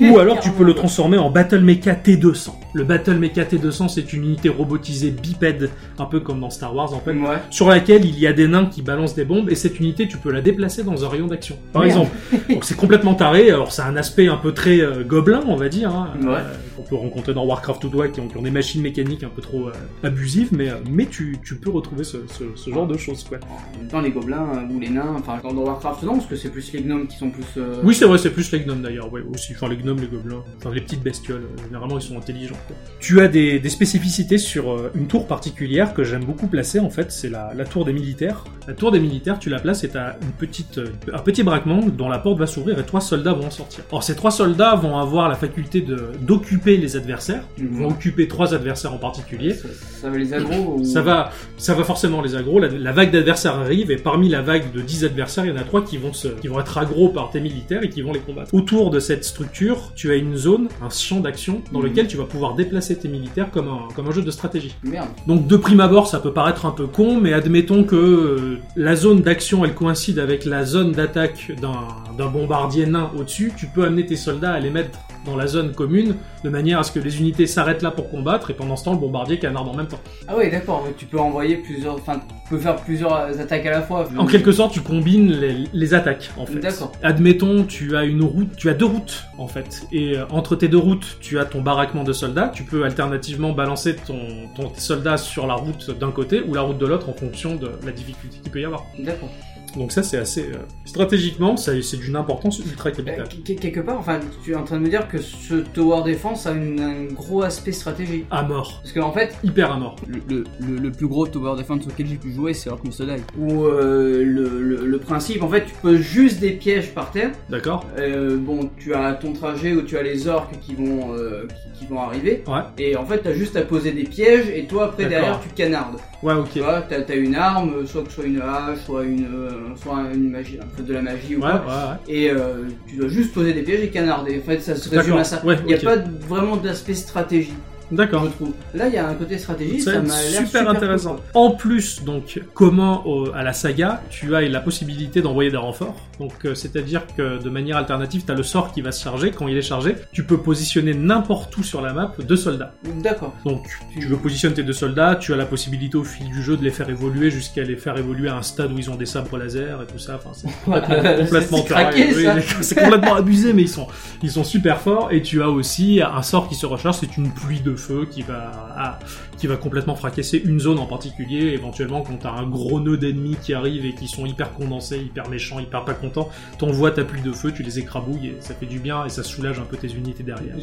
ou 0.00 0.18
alors 0.18 0.40
tu 0.40 0.50
peux 0.50 0.64
le 0.64 0.74
transformer 0.74 1.18
en 1.18 1.30
Battle 1.30 1.60
Mecha 1.60 1.92
T200. 1.94 2.50
Le 2.74 2.84
Battle 2.84 3.18
Mecha 3.18 3.42
T200, 3.44 3.88
c'est 3.88 4.12
une 4.12 4.24
unité 4.24 4.48
robotisée 4.48 5.10
bipède, 5.10 5.70
un 5.98 6.06
peu 6.06 6.20
comme 6.20 6.40
dans 6.40 6.50
Star 6.50 6.74
Wars 6.74 6.92
en 6.94 7.00
fait, 7.00 7.12
Ouais. 7.12 7.36
sur 7.50 7.68
laquelle 7.68 8.04
il 8.04 8.18
y 8.18 8.26
a 8.26 8.32
des 8.32 8.48
nains 8.48 8.66
qui 8.66 8.82
balancent 8.82 9.14
des 9.14 9.24
bombes, 9.24 9.50
et 9.50 9.54
cette 9.54 9.78
unité, 9.78 10.08
tu 10.08 10.16
peux 10.18 10.30
la 10.32 10.40
déplacer 10.40 10.82
dans 10.84 11.04
un 11.04 11.08
rayon 11.08 11.26
d'action, 11.26 11.56
par 11.72 11.82
Merde. 11.82 12.02
exemple. 12.02 12.16
Donc 12.52 12.64
c'est 12.64 12.76
complètement 12.76 13.14
taré, 13.14 13.50
alors 13.50 13.72
c'est 13.72 13.82
un 13.82 13.96
aspect 13.96 14.28
un 14.28 14.36
peu 14.36 14.52
très 14.52 14.80
euh, 14.80 15.04
gobelin, 15.04 15.42
on 15.46 15.56
va 15.56 15.68
dire, 15.68 15.94
hein, 15.94 16.10
Ouais. 16.22 16.28
euh, 16.28 16.54
qu'on 16.76 16.82
peut 16.82 16.96
rencontrer 16.96 17.34
dans 17.34 17.44
Warcraft 17.44 17.84
ou 17.84 17.88
toi, 17.88 18.08
qui 18.08 18.20
ont, 18.20 18.28
qui 18.28 18.36
ont 18.36 18.42
des 18.42 18.50
machines 18.50 18.80
mécaniques 18.82 19.22
un 19.24 19.28
peu 19.28 19.42
trop 19.42 19.68
euh, 19.68 19.72
abusives, 20.02 20.48
mais, 20.52 20.70
euh, 20.70 20.74
mais 20.90 21.06
tu, 21.06 21.38
tu 21.44 21.56
peux 21.56 21.70
retrouver 21.70 22.04
ce, 22.04 22.18
ce, 22.28 22.44
ce 22.54 22.70
genre 22.70 22.86
de 22.86 22.96
choses, 22.96 23.24
quoi. 23.24 23.38
En 23.74 23.78
même 23.78 23.88
temps, 23.88 24.00
les 24.00 24.10
gobelins 24.10 24.46
euh, 24.56 24.72
ou 24.74 24.80
les 24.80 24.88
nains, 24.90 25.14
enfin, 25.18 25.38
dans 25.42 25.52
dans 25.52 25.62
Warcraft, 25.62 26.02
non, 26.04 26.14
parce 26.14 26.26
que 26.26 26.36
c'est 26.36 26.48
plus 26.48 26.72
les 26.72 26.80
gnomes 26.82 27.06
qui 27.06 27.16
sont 27.18 27.30
plus. 27.30 27.44
euh, 27.58 27.82
Oui, 27.92 27.98
c'est 27.98 28.06
vrai, 28.06 28.16
c'est 28.16 28.30
plus 28.30 28.50
les 28.52 28.60
gnomes 28.60 28.80
d'ailleurs, 28.80 29.12
ouais, 29.12 29.20
aussi. 29.34 29.52
Enfin, 29.54 29.68
les 29.68 29.76
gnomes, 29.76 30.00
les 30.00 30.06
gobelins, 30.06 30.42
enfin, 30.56 30.70
les 30.74 30.80
petites 30.80 31.02
bestioles, 31.02 31.42
euh, 31.42 31.62
généralement, 31.66 31.98
ils 31.98 32.02
sont 32.02 32.16
intelligents. 32.16 32.56
quoi. 32.66 32.74
Tu 33.00 33.20
as 33.20 33.28
des, 33.28 33.58
des 33.58 33.68
spécificités 33.68 34.38
sur 34.38 34.72
euh, 34.72 34.90
une 34.94 35.06
tour 35.08 35.26
particulière 35.26 35.92
que 35.92 36.02
j'aime 36.02 36.24
beaucoup 36.24 36.46
placer, 36.46 36.80
en 36.80 36.88
fait, 36.88 37.12
c'est 37.12 37.28
la, 37.28 37.52
la 37.54 37.66
tour 37.66 37.84
des 37.84 37.92
militaires. 37.92 38.44
La 38.66 38.72
tour 38.72 38.92
des 38.92 38.98
militaires, 39.00 39.38
tu 39.38 39.50
la 39.50 39.58
places 39.58 39.84
et 39.84 39.90
t'as 39.90 40.14
une 40.22 40.32
petite, 40.32 40.78
euh, 40.78 40.86
un 41.12 41.18
petit 41.18 41.42
braquement 41.42 41.80
dont 41.86 42.08
la 42.08 42.18
porte 42.18 42.38
va 42.38 42.46
s'ouvrir 42.46 42.78
et 42.78 42.84
trois 42.86 43.02
soldats 43.02 43.34
vont 43.34 43.48
en 43.48 43.50
sortir. 43.50 43.84
Or, 43.92 44.02
ces 44.02 44.16
trois 44.16 44.30
soldats 44.30 44.74
vont 44.74 44.96
avoir 44.96 45.28
la 45.28 45.34
faculté 45.34 45.82
de 45.82 46.12
d'occuper 46.22 46.78
les 46.78 46.96
adversaires, 46.96 47.42
Mhm. 47.58 47.68
vont 47.82 47.88
occuper 47.90 48.26
trois 48.26 48.54
adversaires 48.54 48.94
en 48.94 48.98
particulier. 48.98 49.52
Ça, 49.52 49.68
ça 50.00 50.08
va 50.08 50.16
les 50.16 50.32
aggro 50.32 50.76
ou... 50.78 50.84
Ça 50.86 51.02
va, 51.02 51.30
ça 51.58 51.74
va 51.74 51.84
forcément 51.84 52.22
les 52.22 52.36
aggro. 52.36 52.58
La, 52.58 52.68
la 52.68 52.92
vague 52.92 53.10
d'adversaires 53.10 53.56
arrive 53.58 53.90
et 53.90 53.96
parmi 53.96 54.30
la 54.30 54.40
vague 54.40 54.72
de 54.72 54.80
10 54.80 55.04
adversaires, 55.04 55.44
il 55.44 55.50
y 55.50 55.52
en 55.52 55.56
a 55.58 55.64
trois 55.64 55.84
qui 55.84 55.98
vont 55.98 56.14
se, 56.14 56.28
qui 56.28 56.48
vont 56.48 56.58
être 56.58 56.78
aggro 56.78 57.10
par 57.10 57.30
tes 57.30 57.40
militaires 57.40 57.81
et 57.84 57.88
qui 57.88 58.02
vont 58.02 58.12
les 58.12 58.20
combattre. 58.20 58.52
Autour 58.54 58.90
de 58.90 59.00
cette 59.00 59.24
structure, 59.24 59.92
tu 59.94 60.10
as 60.10 60.14
une 60.16 60.36
zone, 60.36 60.68
un 60.82 60.90
champ 60.90 61.20
d'action 61.20 61.62
dans 61.72 61.80
Mhm. 61.80 61.86
lequel 61.86 62.06
tu 62.08 62.16
vas 62.16 62.24
pouvoir 62.24 62.54
déplacer 62.54 62.96
tes 62.96 63.08
militaires 63.08 63.50
comme 63.50 63.68
un, 63.68 63.88
comme 63.94 64.06
un 64.08 64.12
jeu 64.12 64.22
de 64.22 64.30
stratégie. 64.30 64.74
Merde. 64.82 65.08
Donc 65.26 65.46
de 65.46 65.56
prime 65.56 65.80
abord, 65.80 66.06
ça 66.06 66.20
peut 66.20 66.32
paraître 66.32 66.66
un 66.66 66.70
peu 66.70 66.86
con, 66.86 67.20
mais 67.20 67.32
admettons 67.32 67.84
que 67.84 67.96
euh, 67.96 68.58
la 68.76 68.96
zone 68.96 69.20
d'action 69.22 69.64
elle 69.64 69.74
coïncide 69.74 70.18
avec 70.18 70.44
la 70.44 70.64
zone 70.64 70.92
d'attaque 70.92 71.52
d'un 71.60 71.72
d'un 72.18 72.28
bombardier 72.28 72.84
nain 72.86 73.10
au-dessus, 73.18 73.52
tu 73.56 73.66
peux 73.66 73.84
amener 73.84 74.04
tes 74.04 74.16
soldats 74.16 74.52
à 74.52 74.60
les 74.60 74.68
mettre 74.70 74.98
dans 75.24 75.36
la 75.36 75.46
zone 75.46 75.72
commune 75.72 76.16
de 76.44 76.50
manière 76.50 76.78
à 76.78 76.82
ce 76.82 76.92
que 76.92 76.98
les 76.98 77.20
unités 77.20 77.46
s'arrêtent 77.46 77.82
là 77.82 77.90
pour 77.90 78.10
combattre 78.10 78.50
et 78.50 78.54
pendant 78.54 78.76
ce 78.76 78.84
temps 78.84 78.92
le 78.92 78.98
bombardier 78.98 79.38
canarde 79.38 79.68
en 79.68 79.74
même 79.74 79.86
temps. 79.86 80.00
Ah 80.28 80.36
ouais, 80.36 80.50
d'accord, 80.50 80.86
tu 80.96 81.06
peux 81.06 81.18
envoyer 81.18 81.56
plusieurs. 81.56 81.94
Enfin, 81.94 82.18
tu 82.18 82.50
peux 82.50 82.58
faire 82.58 82.76
plusieurs 82.76 83.12
attaques 83.40 83.66
à 83.66 83.70
la 83.70 83.82
fois. 83.82 84.08
En 84.18 84.26
quelque 84.26 84.52
sorte, 84.52 84.72
tu 84.72 84.80
combines 84.80 85.32
les, 85.32 85.64
les 85.72 85.94
attaques 85.94 86.30
en 86.36 86.46
fait. 86.46 86.58
D'accord. 86.58 86.92
Admettons, 87.02 87.64
tu 87.64 87.96
as 87.96 88.04
une 88.04 88.22
route, 88.22 88.56
tu 88.56 88.68
as 88.68 88.74
deux 88.74 88.86
routes 88.86 89.24
en 89.38 89.48
fait, 89.48 89.86
et 89.92 90.16
euh, 90.16 90.24
entre 90.30 90.56
tes 90.56 90.68
deux 90.68 90.78
routes, 90.78 91.18
tu 91.20 91.38
as 91.38 91.44
ton 91.44 91.62
baraquement 91.62 92.04
de 92.04 92.12
soldats. 92.12 92.50
Tu 92.54 92.64
peux 92.64 92.84
alternativement 92.84 93.52
balancer 93.52 93.96
ton, 93.96 94.48
ton 94.54 94.72
soldat 94.76 95.16
sur 95.16 95.46
la 95.46 95.54
route 95.54 95.96
d'un 95.98 96.10
côté 96.10 96.42
ou 96.42 96.54
la 96.54 96.62
route 96.62 96.78
de 96.78 96.86
l'autre 96.86 97.08
en 97.08 97.14
fonction 97.14 97.56
de 97.56 97.70
la 97.84 97.92
difficulté 97.92 98.38
qu'il 98.42 98.50
peut 98.50 98.60
y 98.60 98.64
avoir. 98.64 98.84
D'accord. 98.98 99.30
Donc 99.76 99.92
ça, 99.92 100.02
c'est 100.02 100.18
assez 100.18 100.42
euh, 100.42 100.56
stratégiquement, 100.84 101.56
ça- 101.56 101.72
c'est 101.82 101.96
d'une 101.96 102.16
importance 102.16 102.58
ultra 102.58 102.90
Euh, 102.90 102.92
capitale. 102.92 103.28
que- 103.44 103.52
quelque 103.52 103.80
part, 103.80 103.98
enfin, 103.98 104.20
tu 104.44 104.52
es 104.52 104.54
en 104.54 104.64
train 104.64 104.76
de 104.76 104.82
me 104.82 104.88
dire 104.88 105.08
que 105.08 105.18
ce 105.18 105.54
Tower 105.54 106.02
Defense 106.10 106.46
a 106.46 106.52
une- 106.52 106.80
un 106.80 107.04
gros 107.14 107.42
aspect 107.42 107.72
stratégie. 107.72 108.24
À 108.30 108.42
mort, 108.42 108.80
Parce 108.82 108.92
qu'en 108.92 109.12
fait, 109.12 109.34
hyper 109.44 109.72
à 109.72 109.78
mort. 109.78 109.96
Le, 110.06 110.18
le, 110.28 110.44
le- 110.60 110.78
le 110.78 110.90
plus 110.92 111.06
gros 111.06 111.26
tower 111.26 111.56
defense 111.56 111.86
auquel 111.86 112.06
j'ai 112.06 112.16
pu 112.16 112.32
jouer, 112.32 112.52
c'est 112.54 112.70
Must 112.84 113.02
Die. 113.02 113.22
où 113.38 113.64
euh, 113.64 114.22
le, 114.24 114.60
le- 114.60 114.86
le 114.86 114.98
principe, 114.98 115.42
en 115.42 115.48
fait, 115.48 115.64
tu 115.66 115.74
poses 115.80 116.00
juste 116.00 116.40
des 116.40 116.50
pièges 116.52 116.92
par 116.94 117.10
terre. 117.10 117.30
D'accord 117.48 117.86
Euh, 117.98 118.36
bon, 118.36 118.70
tu 118.78 118.94
as 118.94 119.14
ton 119.14 119.32
trajet 119.32 119.72
où 119.72 119.82
tu 119.82 119.96
as 119.96 120.02
les 120.02 120.28
orques 120.28 120.58
qui 120.60 120.74
vont, 120.74 121.14
euh, 121.16 121.46
qui, 121.72 121.80
qui 121.80 121.86
vont 121.86 122.00
arriver. 122.00 122.42
Ouais. 122.46 122.60
Et 122.78 122.96
en 122.96 123.04
fait, 123.06 123.18
t'as 123.18 123.32
juste 123.34 123.56
à 123.56 123.62
poser 123.62 123.92
des 123.92 124.04
pièges 124.04 124.48
et 124.54 124.66
toi, 124.66 124.86
après, 124.86 125.06
derrière, 125.06 125.40
tu 125.40 125.48
canardes. 125.50 125.96
Ouais, 126.22 126.34
ok. 126.34 126.48
Tu 126.52 126.60
vois, 126.60 126.82
t'as 126.82 126.96
as 127.08 127.14
une 127.16 127.34
arme, 127.34 127.72
euh, 127.78 127.86
soit 127.86 128.02
que 128.02 128.08
ce 128.10 128.16
soit 128.16 128.24
une 128.26 128.40
hache, 128.40 128.78
soit 128.86 129.04
une, 129.04 129.24
euh, 129.24 129.50
soit 129.76 130.04
une 130.14 130.30
magie, 130.30 130.58
un 130.60 130.66
peu 130.76 130.82
de 130.82 130.92
la 130.92 131.02
magie 131.02 131.36
ou 131.36 131.40
Ouais, 131.42 131.50
quoi. 131.64 131.98
ouais. 132.08 132.14
Et 132.14 132.30
euh, 132.30 132.64
tu 132.86 132.96
dois 132.96 133.08
juste 133.08 133.32
poser 133.32 133.52
des 133.52 133.62
pièges 133.62 133.82
et 133.82 133.88
canarder. 133.90 134.40
En 134.42 134.46
fait, 134.46 134.60
ça 134.60 134.76
se 134.76 134.88
résume 134.88 135.16
à 135.16 135.24
ça. 135.24 135.42
Il 135.44 135.66
n'y 135.66 135.74
a 135.74 135.78
pas 135.78 135.96
vraiment 136.28 136.56
d'aspect 136.56 136.94
stratégie, 136.94 137.54
D'accord. 137.92 138.26
Là, 138.74 138.88
il 138.88 138.94
y 138.94 138.96
a 138.98 139.06
un 139.08 139.14
côté 139.14 139.38
stratégie, 139.38 139.80
Ça 139.80 140.00
m'a 140.00 140.20
l'air 140.22 140.46
super, 140.46 140.68
intéressant. 140.68 141.16
cool, 141.16 141.20
En 141.34 141.50
plus, 141.52 142.02
donc, 142.02 142.40
comment 142.54 143.06
au- 143.06 143.32
à 143.34 143.42
la 143.42 143.52
saga, 143.52 144.02
tu 144.10 144.34
as 144.34 144.40
la 144.42 144.60
possibilité 144.60 145.22
d'envoyer 145.22 145.50
des 145.50 145.56
renforts. 145.56 145.96
Donc, 146.18 146.32
euh, 146.44 146.54
c'est-à-dire 146.54 147.02
que 147.16 147.42
de 147.42 147.50
manière 147.50 147.76
alternative, 147.76 148.24
tu 148.24 148.32
as 148.32 148.34
le 148.34 148.42
sort 148.42 148.72
qui 148.72 148.80
va 148.80 148.92
se 148.92 149.02
charger. 149.04 149.30
Quand 149.30 149.46
il 149.48 149.56
est 149.56 149.62
chargé, 149.62 149.94
tu 150.12 150.24
peux 150.24 150.38
positionner 150.38 150.94
n'importe 150.94 151.56
où 151.56 151.62
sur 151.62 151.80
la 151.82 151.92
map 151.92 152.12
deux 152.26 152.36
soldats. 152.36 152.72
D'accord. 153.02 153.34
Donc, 153.44 153.66
tu 153.92 154.06
veux 154.06 154.16
positionner 154.16 154.54
tes 154.54 154.62
deux 154.62 154.72
soldats, 154.72 155.16
tu 155.16 155.32
as 155.32 155.36
la 155.36 155.46
possibilité 155.46 155.96
au 155.96 156.04
fil 156.04 156.28
du 156.28 156.42
jeu 156.42 156.56
de 156.56 156.64
les 156.64 156.70
faire 156.70 156.88
évoluer 156.88 157.30
jusqu'à 157.30 157.62
les 157.62 157.76
faire 157.76 157.96
évoluer 157.98 158.28
à 158.28 158.36
un 158.36 158.42
stade 158.42 158.72
où 158.72 158.78
ils 158.78 158.90
ont 158.90 158.94
des 158.96 159.06
sabres 159.06 159.36
laser 159.36 159.82
et 159.82 159.86
tout 159.86 159.98
ça. 159.98 160.16
Enfin, 160.24 160.30
c'est 160.32 160.48
complètement, 160.64 161.24
complètement 161.24 161.58
C'est 161.58 161.64
craqué, 161.64 162.12
ça. 162.14 162.34
Oui, 162.36 162.42
c'est 162.62 162.74
complètement 162.74 163.14
abusé, 163.16 163.52
mais 163.52 163.62
ils 163.62 163.68
sont, 163.68 163.86
ils 164.22 164.30
sont 164.30 164.44
super 164.44 164.80
forts. 164.80 165.08
Et 165.12 165.20
tu 165.22 165.42
as 165.42 165.50
aussi 165.50 166.00
un 166.02 166.22
sort 166.22 166.48
qui 166.48 166.54
se 166.54 166.66
recharge, 166.66 166.96
c'est 167.00 167.16
une 167.16 167.30
pluie 167.30 167.60
de 167.60 167.74
feu 167.82 168.06
qui 168.10 168.22
va, 168.22 168.50
ah, 168.76 168.98
qui 169.38 169.46
va 169.46 169.56
complètement 169.56 169.94
fracasser 169.94 170.40
une 170.44 170.58
zone 170.60 170.78
en 170.78 170.86
particulier. 170.86 171.48
Éventuellement, 171.52 172.02
quand 172.02 172.16
t'as 172.20 172.30
un 172.32 172.48
gros 172.48 172.80
nœud 172.80 172.96
d'ennemis 172.96 173.36
qui 173.42 173.52
arrivent 173.54 173.84
et 173.84 173.94
qui 173.94 174.08
sont 174.08 174.24
hyper 174.24 174.52
condensés, 174.54 174.98
hyper 174.98 175.28
méchants, 175.28 175.58
hyper 175.60 175.84
pas 175.84 175.94
contents, 175.94 176.28
t'envoies 176.58 176.90
ta 176.92 177.04
pluie 177.04 177.20
de 177.22 177.32
feu, 177.32 177.52
tu 177.52 177.62
les 177.62 177.78
écrabouilles 177.78 178.28
et 178.28 178.36
ça 178.40 178.54
fait 178.54 178.66
du 178.66 178.78
bien 178.78 179.04
et 179.04 179.08
ça 179.08 179.22
soulage 179.22 179.58
un 179.58 179.64
peu 179.64 179.76
tes 179.76 179.88
unités 179.92 180.22
derrière. 180.22 180.56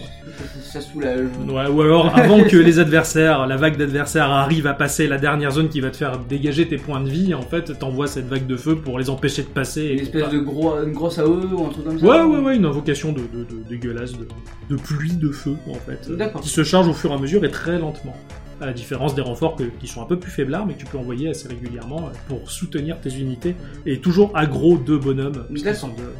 Ça 0.64 0.82
soulage. 0.82 1.28
Ouais, 1.48 1.68
ou 1.68 1.82
alors 1.82 2.18
avant 2.18 2.44
que 2.44 2.58
les 2.58 2.80
adversaires, 2.80 3.48
la 3.48 3.58
vague 3.58 3.78
d'adversaires 3.78 4.30
arrive 4.32 4.68
à 4.68 4.74
passer 4.74 5.08
la 5.08 5.18
dernière 5.18 5.52
zone 5.52 5.70
qui 5.70 5.82
va 5.82 5.90
te 5.92 5.98
faire 5.98 6.20
dégager 6.20 6.68
tes 6.68 6.78
points 6.78 7.02
de 7.02 7.10
vie, 7.10 7.34
en 7.34 7.42
fait, 7.42 7.78
t'envoies 7.78 8.08
cette 8.08 8.28
vague 8.28 8.48
de 8.48 8.56
feu 8.58 8.76
pour 8.76 8.98
les 9.00 9.10
empêcher 9.10 9.42
de 9.44 9.48
passer. 9.48 9.82
et 9.82 9.94
Une 9.94 10.00
espèce 10.00 10.30
de 10.30 10.40
gros, 10.40 10.74
une 10.84 10.94
grosse 10.94 11.18
AE 11.20 11.24
ou 11.24 11.66
un 11.66 11.70
truc 11.70 11.86
comme 11.86 12.00
ça 12.00 12.06
Ouais, 12.06 12.22
ouais, 12.22 12.40
ouais, 12.40 12.56
une 12.56 12.66
invocation 12.66 13.12
de, 13.12 13.20
de, 13.22 13.44
de- 13.44 13.64
dégueulasse, 13.70 14.14
de, 14.14 14.28
de 14.70 14.76
pluie 14.76 15.14
de 15.16 15.30
feu, 15.32 15.56
en 15.70 15.74
fait, 15.76 16.08
euh, 16.10 16.16
D'accord. 16.16 16.42
qui 16.42 16.50
se 16.50 16.64
charge 16.64 16.88
au 16.88 16.94
fur 17.00 17.12
et 17.12 17.14
à 17.14 17.18
mesure 17.18 17.44
et 17.46 17.52
très 17.52 17.80
lentement. 17.80 18.16
À 18.62 18.66
la 18.66 18.74
différence 18.74 19.16
des 19.16 19.22
renforts 19.22 19.56
que- 19.56 19.64
qui 19.64 19.88
sont 19.88 20.02
un 20.02 20.06
peu 20.06 20.20
plus 20.20 20.32
faiblards, 20.32 20.66
mais 20.66 20.74
que 20.74 20.80
tu 20.80 20.86
peux 20.86 20.98
envoyer 20.98 21.30
assez 21.30 21.48
régulièrement 21.48 22.08
euh, 22.08 22.12
pour 22.28 22.52
soutenir 22.52 23.00
tes 23.00 23.10
unités. 23.18 23.56
Et 23.86 24.00
toujours 24.02 24.32
aggro 24.36 24.78
deux 24.78 24.98
bonhommes. 24.98 25.32
parce 25.34 25.48
qu'ils 25.54 25.64
D'accord. 25.64 25.80
sont 25.80 25.88
deux. 25.90 26.14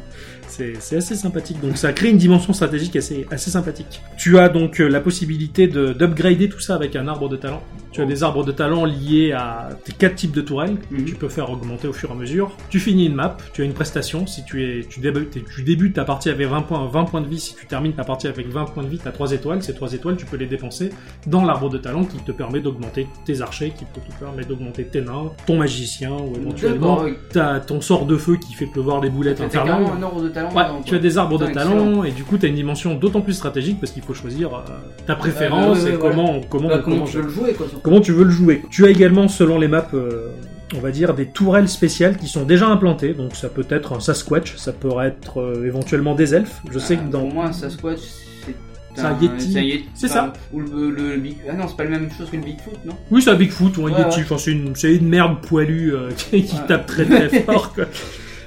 C'est 0.50 0.96
assez 0.96 1.14
sympathique. 1.14 1.60
Donc 1.60 1.76
ça 1.76 1.92
crée 1.92 2.10
une 2.10 2.18
dimension 2.18 2.52
stratégique 2.52 2.96
assez, 2.96 3.26
assez 3.30 3.50
sympathique. 3.50 4.00
Tu 4.18 4.38
as 4.38 4.48
donc 4.48 4.80
euh, 4.80 4.88
la 4.88 5.00
possibilité 5.00 5.66
de- 5.68 5.92
d'upgrader 5.92 6.48
tout 6.48 6.60
ça 6.60 6.74
avec 6.74 6.96
un 6.96 7.06
arbre 7.08 7.28
de 7.28 7.36
talent. 7.36 7.62
Tu 7.92 8.00
as 8.00 8.04
des 8.04 8.22
arbres 8.22 8.44
de 8.44 8.52
talent 8.52 8.84
liés 8.84 9.32
à 9.32 9.70
tes 9.84 9.92
quatre 9.92 10.14
types 10.14 10.30
de 10.32 10.40
tourelles 10.42 10.76
que 10.90 10.94
Mhm. 10.96 11.04
tu 11.04 11.14
peux 11.16 11.28
faire 11.28 11.50
augmenter 11.50 11.88
au 11.88 11.92
fur 11.92 12.10
et 12.10 12.12
à 12.12 12.16
mesure. 12.16 12.56
Tu 12.68 12.78
finis 12.78 13.06
une 13.06 13.14
map, 13.14 13.36
tu 13.52 13.62
as 13.62 13.64
une 13.64 13.72
prestation. 13.72 14.26
Si 14.28 14.44
tu, 14.44 14.62
es, 14.64 14.84
tu, 14.88 15.00
débutes, 15.00 15.38
tu 15.54 15.62
débutes 15.62 15.94
ta 15.96 16.04
partie 16.04 16.30
avec 16.30 16.46
20 16.48 16.62
points, 16.62 16.86
20 16.86 17.04
points 17.04 17.20
de 17.20 17.26
vie, 17.28 17.40
si 17.40 17.54
tu 17.56 17.66
termines 17.66 17.92
ta 17.92 18.04
partie 18.04 18.28
avec 18.28 18.48
20 18.48 18.66
points 18.66 18.84
de 18.84 18.88
vie, 18.88 18.98
tu 18.98 19.08
as 19.08 19.12
3 19.12 19.32
étoiles. 19.32 19.62
Ces 19.62 19.74
3 19.74 19.92
étoiles, 19.92 20.16
tu 20.16 20.24
peux 20.26 20.36
les 20.36 20.46
dépenser 20.46 20.90
dans 21.26 21.44
l'arbre 21.44 21.68
de 21.68 21.78
talent 21.78 22.04
qui 22.04 22.18
te 22.18 22.30
permet 22.32 22.60
d'augmenter 22.60 23.08
tes 23.24 23.40
archers, 23.40 23.72
qui 23.76 23.84
peut 23.84 24.00
te 24.08 24.18
permettre 24.24 24.48
d'augmenter 24.48 24.84
tes 24.84 25.00
nains, 25.00 25.32
ton 25.46 25.56
magicien 25.58 26.12
ou 26.12 26.34
éventuellement 26.36 27.02
t'as 27.32 27.58
ton 27.60 27.80
sort 27.80 28.06
de 28.06 28.16
feu 28.16 28.36
qui 28.36 28.54
fait 28.54 28.66
pleuvoir 28.66 29.00
des 29.00 29.10
boulettes 29.10 29.40
infernales. 29.40 29.84
carrément 29.84 29.94
un 29.94 30.02
ordre 30.02 30.22
de 30.22 30.28
talent. 30.28 30.39
Ouais, 30.48 30.64
dedans, 30.64 30.80
tu 30.84 30.94
as 30.94 30.98
des 30.98 31.18
arbres 31.18 31.38
de 31.38 31.46
talent 31.46 32.04
et 32.04 32.10
du 32.10 32.24
coup 32.24 32.38
tu 32.38 32.46
as 32.46 32.48
une 32.48 32.54
dimension 32.54 32.94
d'autant 32.94 33.20
plus 33.20 33.34
stratégique 33.34 33.78
parce 33.80 33.92
qu'il 33.92 34.02
faut 34.02 34.14
choisir 34.14 34.54
euh, 34.54 34.58
ta 35.06 35.14
préférence 35.16 35.84
et 35.86 35.92
comment 35.94 36.40
comment 36.48 36.68
Bah, 36.68 36.80
comment 36.82 36.96
comment, 36.98 37.06
tu 37.06 37.16
veux 37.18 37.22
le 37.24 37.28
jouer, 37.30 37.52
quoi. 37.54 37.66
comment 37.82 38.00
tu 38.00 38.12
veux 38.12 38.24
le 38.24 38.30
jouer. 38.30 38.62
Tu 38.70 38.84
as 38.86 38.90
également 38.90 39.28
selon 39.28 39.58
les 39.58 39.68
maps 39.68 39.86
euh, 39.94 40.28
on 40.76 40.78
va 40.80 40.90
dire 40.92 41.14
des 41.14 41.26
tourelles 41.26 41.68
spéciales 41.68 42.16
qui 42.16 42.28
sont 42.28 42.44
déjà 42.44 42.68
implantées 42.68 43.12
donc 43.12 43.34
ça 43.34 43.48
peut 43.48 43.66
être 43.70 43.92
un 43.92 44.00
Sasquatch, 44.00 44.56
ça 44.56 44.72
peut 44.72 44.88
être 45.02 45.40
euh, 45.40 45.66
éventuellement 45.66 46.14
des 46.14 46.34
elfes. 46.34 46.60
Je 46.70 46.78
sais 46.78 46.96
Ah, 47.00 47.04
que 47.04 47.10
dans 47.12 47.20
Pour 47.22 47.34
moi, 47.34 47.46
un 47.46 47.52
Sasquatch, 47.52 47.98
c'est. 47.98 48.54
Un 49.02 49.16
Yeti. 49.20 49.52
c'est 49.52 49.58
un 49.58 49.62
Yeti, 49.62 49.88
C'est 49.94 50.06
enfin, 50.10 50.14
ça. 50.14 50.32
Ou 50.52 50.60
le, 50.60 50.90
le. 50.90 51.22
Ah 51.48 51.52
non, 51.54 51.66
c'est 51.68 51.76
pas 51.76 51.84
la 51.84 51.90
même 51.90 52.08
chose 52.16 52.28
que 52.28 52.36
le 52.36 52.42
Bigfoot, 52.42 52.74
non? 52.84 52.94
Oui, 53.10 53.22
c'est 53.22 53.30
un 53.30 53.34
Bigfoot 53.36 53.76
ou 53.78 53.86
un 53.86 53.90
Ouais, 53.92 53.98
Yeti. 53.98 54.16
ouais. 54.18 54.22
Enfin, 54.24 54.36
c'est 54.38 54.50
une, 54.50 54.74
une 54.82 55.08
merde 55.08 55.40
poilue 55.42 55.94
euh, 55.94 56.10
qui, 56.16 56.42
qui 56.44 56.54
Ouais. 56.56 56.60
tape 56.66 56.86
très 56.86 57.04
très 57.04 57.28
fort. 57.42 57.72
quoi. 57.72 57.84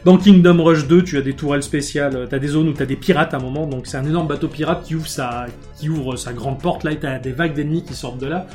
Dans 0.05 0.17
Kingdom 0.17 0.61
Rush 0.61 0.85
2, 0.87 1.01
tu 1.03 1.17
as 1.17 1.21
des 1.21 1.33
tourelles 1.33 1.63
spéciales. 1.63 2.27
Tu 2.27 2.35
as 2.35 2.39
des 2.39 2.47
zones 2.47 2.67
où 2.67 2.73
tu 2.73 2.83
as 2.83 2.85
des 2.85 2.97
pirates 2.97 3.33
à 3.33 3.37
un 3.37 3.39
moment. 3.39 3.65
Donc, 3.65 3.87
c'est 3.87 3.95
un 3.95 4.05
énorme 4.05 4.27
bateau 4.27 4.49
pirate 4.49 4.83
qui 4.83 4.95
ouvre 4.95 5.07
sa, 5.07 6.33
grande 6.33 6.59
porte. 6.59 6.83
Là, 6.83 6.91
et 6.91 6.99
t'as 6.99 7.19
des 7.19 7.31
vagues 7.31 7.53
d'ennemis 7.53 7.85
qui 7.85 7.93
sortent 7.93 8.19
de 8.19 8.27
là. 8.27 8.45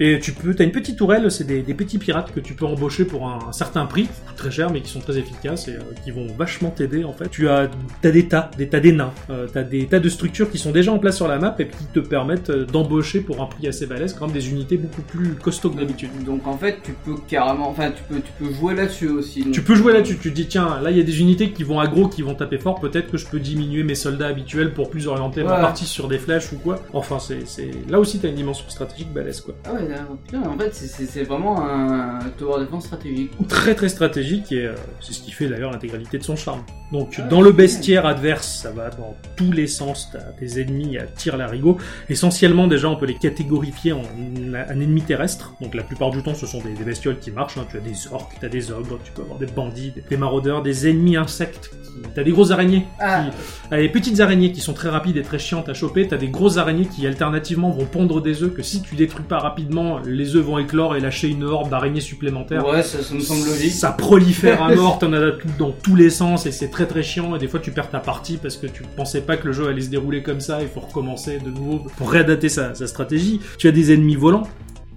Et 0.00 0.18
tu 0.20 0.32
peux, 0.32 0.54
t'as 0.54 0.64
une 0.64 0.72
petite 0.72 0.96
tourelle, 0.96 1.30
c'est 1.30 1.44
des, 1.44 1.62
des 1.62 1.74
petits 1.74 1.98
pirates 1.98 2.32
que 2.32 2.40
tu 2.40 2.54
peux 2.54 2.66
embaucher 2.66 3.04
pour 3.04 3.26
un, 3.28 3.38
un 3.48 3.52
certain 3.52 3.84
prix, 3.86 4.04
qui 4.04 4.08
coûtent 4.26 4.36
très 4.36 4.50
cher 4.50 4.70
mais 4.70 4.80
qui 4.80 4.90
sont 4.90 5.00
très 5.00 5.18
efficaces 5.18 5.68
et 5.68 5.72
euh, 5.72 5.80
qui 6.04 6.10
vont 6.10 6.26
vachement 6.36 6.70
t'aider 6.70 7.04
en 7.04 7.12
fait. 7.12 7.28
Tu 7.28 7.48
as, 7.48 7.68
t'as 8.00 8.10
des 8.10 8.28
tas, 8.28 8.50
des 8.56 8.68
tas 8.68 8.80
d'énains, 8.80 9.12
euh, 9.30 9.46
t'as 9.52 9.62
des 9.62 9.86
tas 9.86 9.98
de 9.98 10.08
structures 10.08 10.50
qui 10.50 10.58
sont 10.58 10.70
déjà 10.70 10.92
en 10.92 10.98
place 10.98 11.16
sur 11.16 11.26
la 11.26 11.38
map 11.38 11.54
et 11.58 11.66
qui 11.66 11.84
te 11.92 12.00
permettent 12.00 12.50
euh, 12.50 12.64
d'embaucher 12.64 13.20
pour 13.20 13.42
un 13.42 13.46
prix 13.46 13.66
assez 13.66 13.86
balèze 13.86 14.14
quand 14.14 14.26
même 14.26 14.34
des 14.34 14.50
unités 14.50 14.76
beaucoup 14.76 15.02
plus 15.02 15.34
costauds 15.34 15.70
que 15.70 15.78
d'habitude. 15.78 16.10
Donc 16.24 16.46
en 16.46 16.56
fait, 16.56 16.78
tu 16.84 16.92
peux 17.04 17.16
carrément, 17.26 17.68
enfin, 17.68 17.90
tu 17.90 18.02
peux, 18.08 18.20
tu 18.20 18.32
peux 18.38 18.52
jouer 18.52 18.74
là-dessus 18.74 19.08
aussi. 19.08 19.42
donc. 19.42 19.52
Tu 19.52 19.62
peux 19.62 19.74
jouer 19.74 19.92
là-dessus, 19.92 20.18
tu 20.18 20.30
te 20.30 20.34
dis 20.34 20.46
tiens, 20.46 20.80
là 20.80 20.90
il 20.90 20.96
y 20.96 21.00
a 21.00 21.04
des 21.04 21.20
unités 21.20 21.50
qui 21.50 21.64
vont 21.64 21.80
aggro, 21.80 22.08
qui 22.08 22.22
vont 22.22 22.34
taper 22.34 22.58
fort, 22.58 22.78
peut-être 22.80 23.10
que 23.10 23.16
je 23.16 23.26
peux 23.26 23.40
diminuer 23.40 23.82
mes 23.82 23.96
soldats 23.96 24.28
habituels 24.28 24.72
pour 24.72 24.90
plus 24.90 25.08
orienter 25.08 25.42
ma 25.42 25.56
partie 25.56 25.86
sur 25.86 26.06
des 26.06 26.18
flèches 26.18 26.52
ou 26.52 26.58
quoi. 26.58 26.80
Enfin, 26.92 27.18
c'est, 27.18 27.70
là 27.88 27.98
aussi 27.98 28.20
t'as 28.20 28.28
une 28.28 28.36
dimension 28.36 28.68
stratégique 28.68 29.12
balèze 29.12 29.40
quoi. 29.40 29.54
Ah 29.64 29.72
ouais. 29.72 29.87
Putain, 30.24 30.42
en 30.42 30.58
fait, 30.58 30.74
c'est- 30.74 31.22
vraiment 31.24 31.60
un 31.68 32.20
tower 32.38 32.60
defense 32.60 32.84
stratégique. 32.86 33.30
Très 33.48 33.74
très 33.74 33.88
stratégique 33.88 34.50
et 34.52 34.66
euh, 34.66 34.74
c'est 35.00 35.12
ce 35.12 35.20
qui 35.20 35.30
fait 35.32 35.46
d'ailleurs 35.48 35.70
l'intégralité 35.72 36.18
de 36.18 36.22
son 36.22 36.36
charme. 36.36 36.62
Donc 36.92 37.16
Ah, 37.18 37.22
dans 37.22 37.42
le 37.42 37.52
bestiaire 37.52 38.06
adverse, 38.06 38.60
ça 38.62 38.70
va 38.70 38.88
dans 38.90 39.14
tous 39.36 39.52
les 39.52 39.66
sens, 39.66 40.08
t'as 40.12 40.20
des 40.40 40.60
ennemis 40.60 40.96
à 40.96 41.02
tir 41.02 41.36
larigot. 41.36 41.76
Essentiellement 42.08 42.66
déjà 42.66 42.88
on 42.88 42.96
peut 42.96 43.04
les 43.06 43.16
catégorifier 43.18 43.92
en 43.92 44.00
un 44.02 44.80
ennemi 44.80 45.02
terrestre. 45.02 45.54
Donc 45.60 45.74
la 45.74 45.82
plupart 45.82 46.10
du 46.10 46.22
temps 46.22 46.34
ce 46.34 46.46
sont 46.46 46.60
des, 46.62 46.72
des 46.72 46.84
bestioles 46.84 47.18
qui 47.18 47.30
marchent, 47.30 47.58
hein. 47.58 47.66
tu 47.70 47.76
as 47.76 47.80
des 47.80 48.06
orques, 48.12 48.32
t'as 48.40 48.48
des 48.48 48.70
ogres, 48.72 48.98
tu 49.04 49.12
peux 49.12 49.22
avoir 49.22 49.38
des 49.38 49.46
bandits, 49.46 49.90
des, 49.94 50.02
des 50.08 50.16
maraudeurs, 50.16 50.62
des 50.62 50.88
ennemis 50.88 51.16
insectes, 51.16 51.70
t'as 52.14 52.22
des 52.22 52.30
grosses 52.32 52.52
araignées 52.52 52.86
Ah, 53.00 53.24
qui- 53.30 53.36
ah, 53.70 53.76
les 53.76 53.88
petites 53.90 54.20
araignées 54.20 54.52
qui 54.52 54.60
sont 54.62 54.72
très 54.72 54.88
rapides 54.88 55.16
et 55.18 55.22
très 55.22 55.38
chiantes 55.38 55.68
à 55.68 55.74
choper, 55.74 56.08
t'as 56.08 56.16
des 56.16 56.28
grosses 56.28 56.56
araignées 56.56 56.86
qui 56.86 57.06
alternativement 57.06 57.70
vont 57.70 57.84
pondre 57.84 58.22
des 58.22 58.42
œufs 58.42 58.54
que 58.54 58.62
si 58.62 58.80
tu 58.80 58.94
détruis 58.96 59.24
pas 59.28 59.38
rapidement, 59.40 59.77
les 60.04 60.36
œufs 60.36 60.44
vont 60.44 60.58
éclore 60.58 60.96
et 60.96 61.00
lâcher 61.00 61.28
une 61.28 61.44
horde 61.44 61.70
d'araignées 61.70 62.00
supplémentaires. 62.00 62.66
ouais, 62.66 62.82
ça, 62.82 63.02
ça 63.02 63.14
me 63.14 63.20
semble 63.20 63.46
logique. 63.46 63.72
Ça 63.72 63.92
prolifère 63.92 64.62
à 64.62 64.74
mort, 64.74 64.98
t'en 64.98 65.12
as 65.12 65.32
dans 65.58 65.70
tous 65.70 65.96
les 65.96 66.10
sens 66.10 66.46
et 66.46 66.52
c'est 66.52 66.68
très 66.68 66.86
très 66.86 67.02
chiant 67.02 67.34
et 67.36 67.38
des 67.38 67.48
fois 67.48 67.60
tu 67.60 67.70
perds 67.70 67.90
ta 67.90 68.00
partie 68.00 68.36
parce 68.36 68.56
que 68.56 68.66
tu 68.66 68.82
pensais 68.96 69.20
pas 69.20 69.36
que 69.36 69.46
le 69.46 69.52
jeu 69.52 69.68
allait 69.68 69.82
se 69.82 69.90
dérouler 69.90 70.22
comme 70.22 70.40
ça, 70.40 70.62
il 70.62 70.68
faut 70.68 70.80
recommencer 70.80 71.38
de 71.38 71.50
nouveau 71.50 71.82
pour 71.96 72.10
réadapter 72.10 72.48
sa, 72.48 72.74
sa 72.74 72.86
stratégie. 72.86 73.40
Tu 73.58 73.68
as 73.68 73.72
des 73.72 73.92
ennemis 73.92 74.16
volants, 74.16 74.44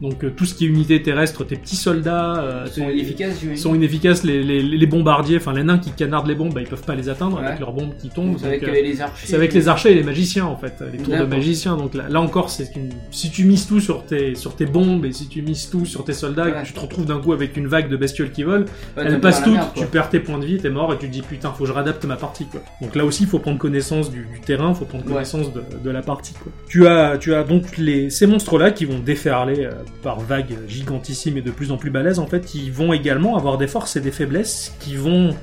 donc 0.01 0.23
euh, 0.23 0.31
tout 0.35 0.45
ce 0.45 0.55
qui 0.55 0.65
est 0.65 0.67
unité 0.67 1.01
terrestre, 1.01 1.43
tes 1.45 1.55
petits 1.55 1.75
soldats 1.75 2.41
euh, 2.41 2.65
sont 2.65 2.85
tes- 2.87 2.99
efficaces, 2.99 3.35
ils 3.35 3.39
j'imagine. 3.41 3.61
sont 3.63 3.75
inefficaces, 3.75 4.23
les, 4.23 4.43
les, 4.43 4.61
les 4.63 4.85
bombardiers, 4.87 5.37
enfin 5.37 5.53
les 5.53 5.63
nains 5.63 5.77
qui 5.77 5.91
canardent 5.91 6.27
les 6.27 6.33
bombes, 6.35 6.53
bah, 6.53 6.61
ils 6.61 6.67
peuvent 6.67 6.83
pas 6.83 6.95
les 6.95 7.07
atteindre 7.07 7.39
Ouais. 7.39 7.45
avec 7.45 7.59
leurs 7.59 7.71
bombes 7.71 7.93
qui 7.99 8.09
tombent. 8.09 8.37
C'est 8.39 8.47
avec 8.47 8.63
euh, 8.63 8.67
euh, 8.69 8.81
les 8.81 8.99
archers. 9.01 9.27
c'est 9.27 9.35
avec 9.35 9.53
les 9.53 9.67
archers 9.67 9.91
et 9.91 9.95
les 9.95 10.03
magiciens 10.03 10.45
en 10.45 10.57
fait, 10.57 10.73
les 10.91 10.97
tours 10.97 11.15
de 11.15 11.23
magiciens. 11.25 11.77
Donc 11.77 11.93
là, 11.93 12.09
là 12.09 12.19
encore, 12.19 12.49
c'est 12.49 12.75
une... 12.75 12.89
si 13.11 13.29
tu 13.29 13.45
mises 13.45 13.67
tout 13.67 13.79
sur 13.79 14.03
tes 14.05 14.33
sur 14.35 14.55
tes 14.55 14.65
bombes 14.65 15.05
et 15.05 15.11
si 15.11 15.27
tu 15.27 15.41
mises 15.43 15.69
tout 15.69 15.85
sur 15.85 16.03
tes 16.03 16.13
soldats, 16.13 16.49
et 16.49 16.51
Ouais. 16.51 16.61
que 16.63 16.67
tu 16.67 16.73
te 16.73 16.79
retrouves 16.79 17.05
d'un 17.05 17.19
coup 17.19 17.33
avec 17.33 17.55
une 17.55 17.67
vague 17.67 17.89
de 17.89 17.95
bestioles 17.95 18.31
qui 18.31 18.43
volent, 18.43 18.65
Ouais, 18.97 19.03
elles 19.05 19.19
passent 19.21 19.43
toutes, 19.43 19.53
merde, 19.53 19.69
tu 19.75 19.85
perds 19.85 20.09
tes 20.09 20.19
points 20.19 20.39
de 20.39 20.45
vie, 20.45 20.57
t'es 20.57 20.69
mort 20.71 20.91
et 20.93 20.97
tu 20.97 21.07
te 21.07 21.11
dis 21.13 21.21
putain, 21.21 21.51
faut 21.51 21.63
que 21.63 21.69
je 21.69 21.73
réadapte 21.73 22.03
ma 22.05 22.15
partie 22.15 22.45
quoi. 22.45 22.61
Donc 22.81 22.95
là 22.95 23.05
aussi, 23.05 23.23
il 23.23 23.29
faut 23.29 23.37
prendre 23.39 23.59
connaissance 23.59 24.09
du, 24.09 24.25
du 24.33 24.39
terrain, 24.41 24.73
faut 24.73 24.85
prendre 24.85 25.05
connaissance 25.05 25.53
de, 25.53 25.61
de 25.83 25.89
la 25.91 26.01
partie 26.01 26.33
quoi. 26.33 26.51
Tu 26.67 26.87
as 26.87 27.17
tu 27.19 27.35
as 27.35 27.43
donc 27.43 27.77
les 27.77 28.09
ces 28.09 28.25
monstres 28.25 28.57
là 28.57 28.71
qui 28.71 28.85
vont 28.85 28.97
déferler 28.99 29.65
euh, 29.65 29.71
par 30.01 30.19
vagues 30.19 30.57
gigantissimes 30.67 31.37
et 31.37 31.41
de 31.41 31.51
plus 31.51 31.71
en 31.71 31.77
plus 31.77 31.89
balèzes 31.89 32.19
en 32.19 32.27
fait, 32.27 32.55
ils 32.55 32.71
vont 32.71 32.93
également 32.93 33.37
avoir 33.37 33.57
des 33.57 33.67
forces 33.67 33.95
et 33.95 34.01
des 34.01 34.11
faiblesses 34.11 34.73
qui 34.79 34.95
vont 34.95 35.35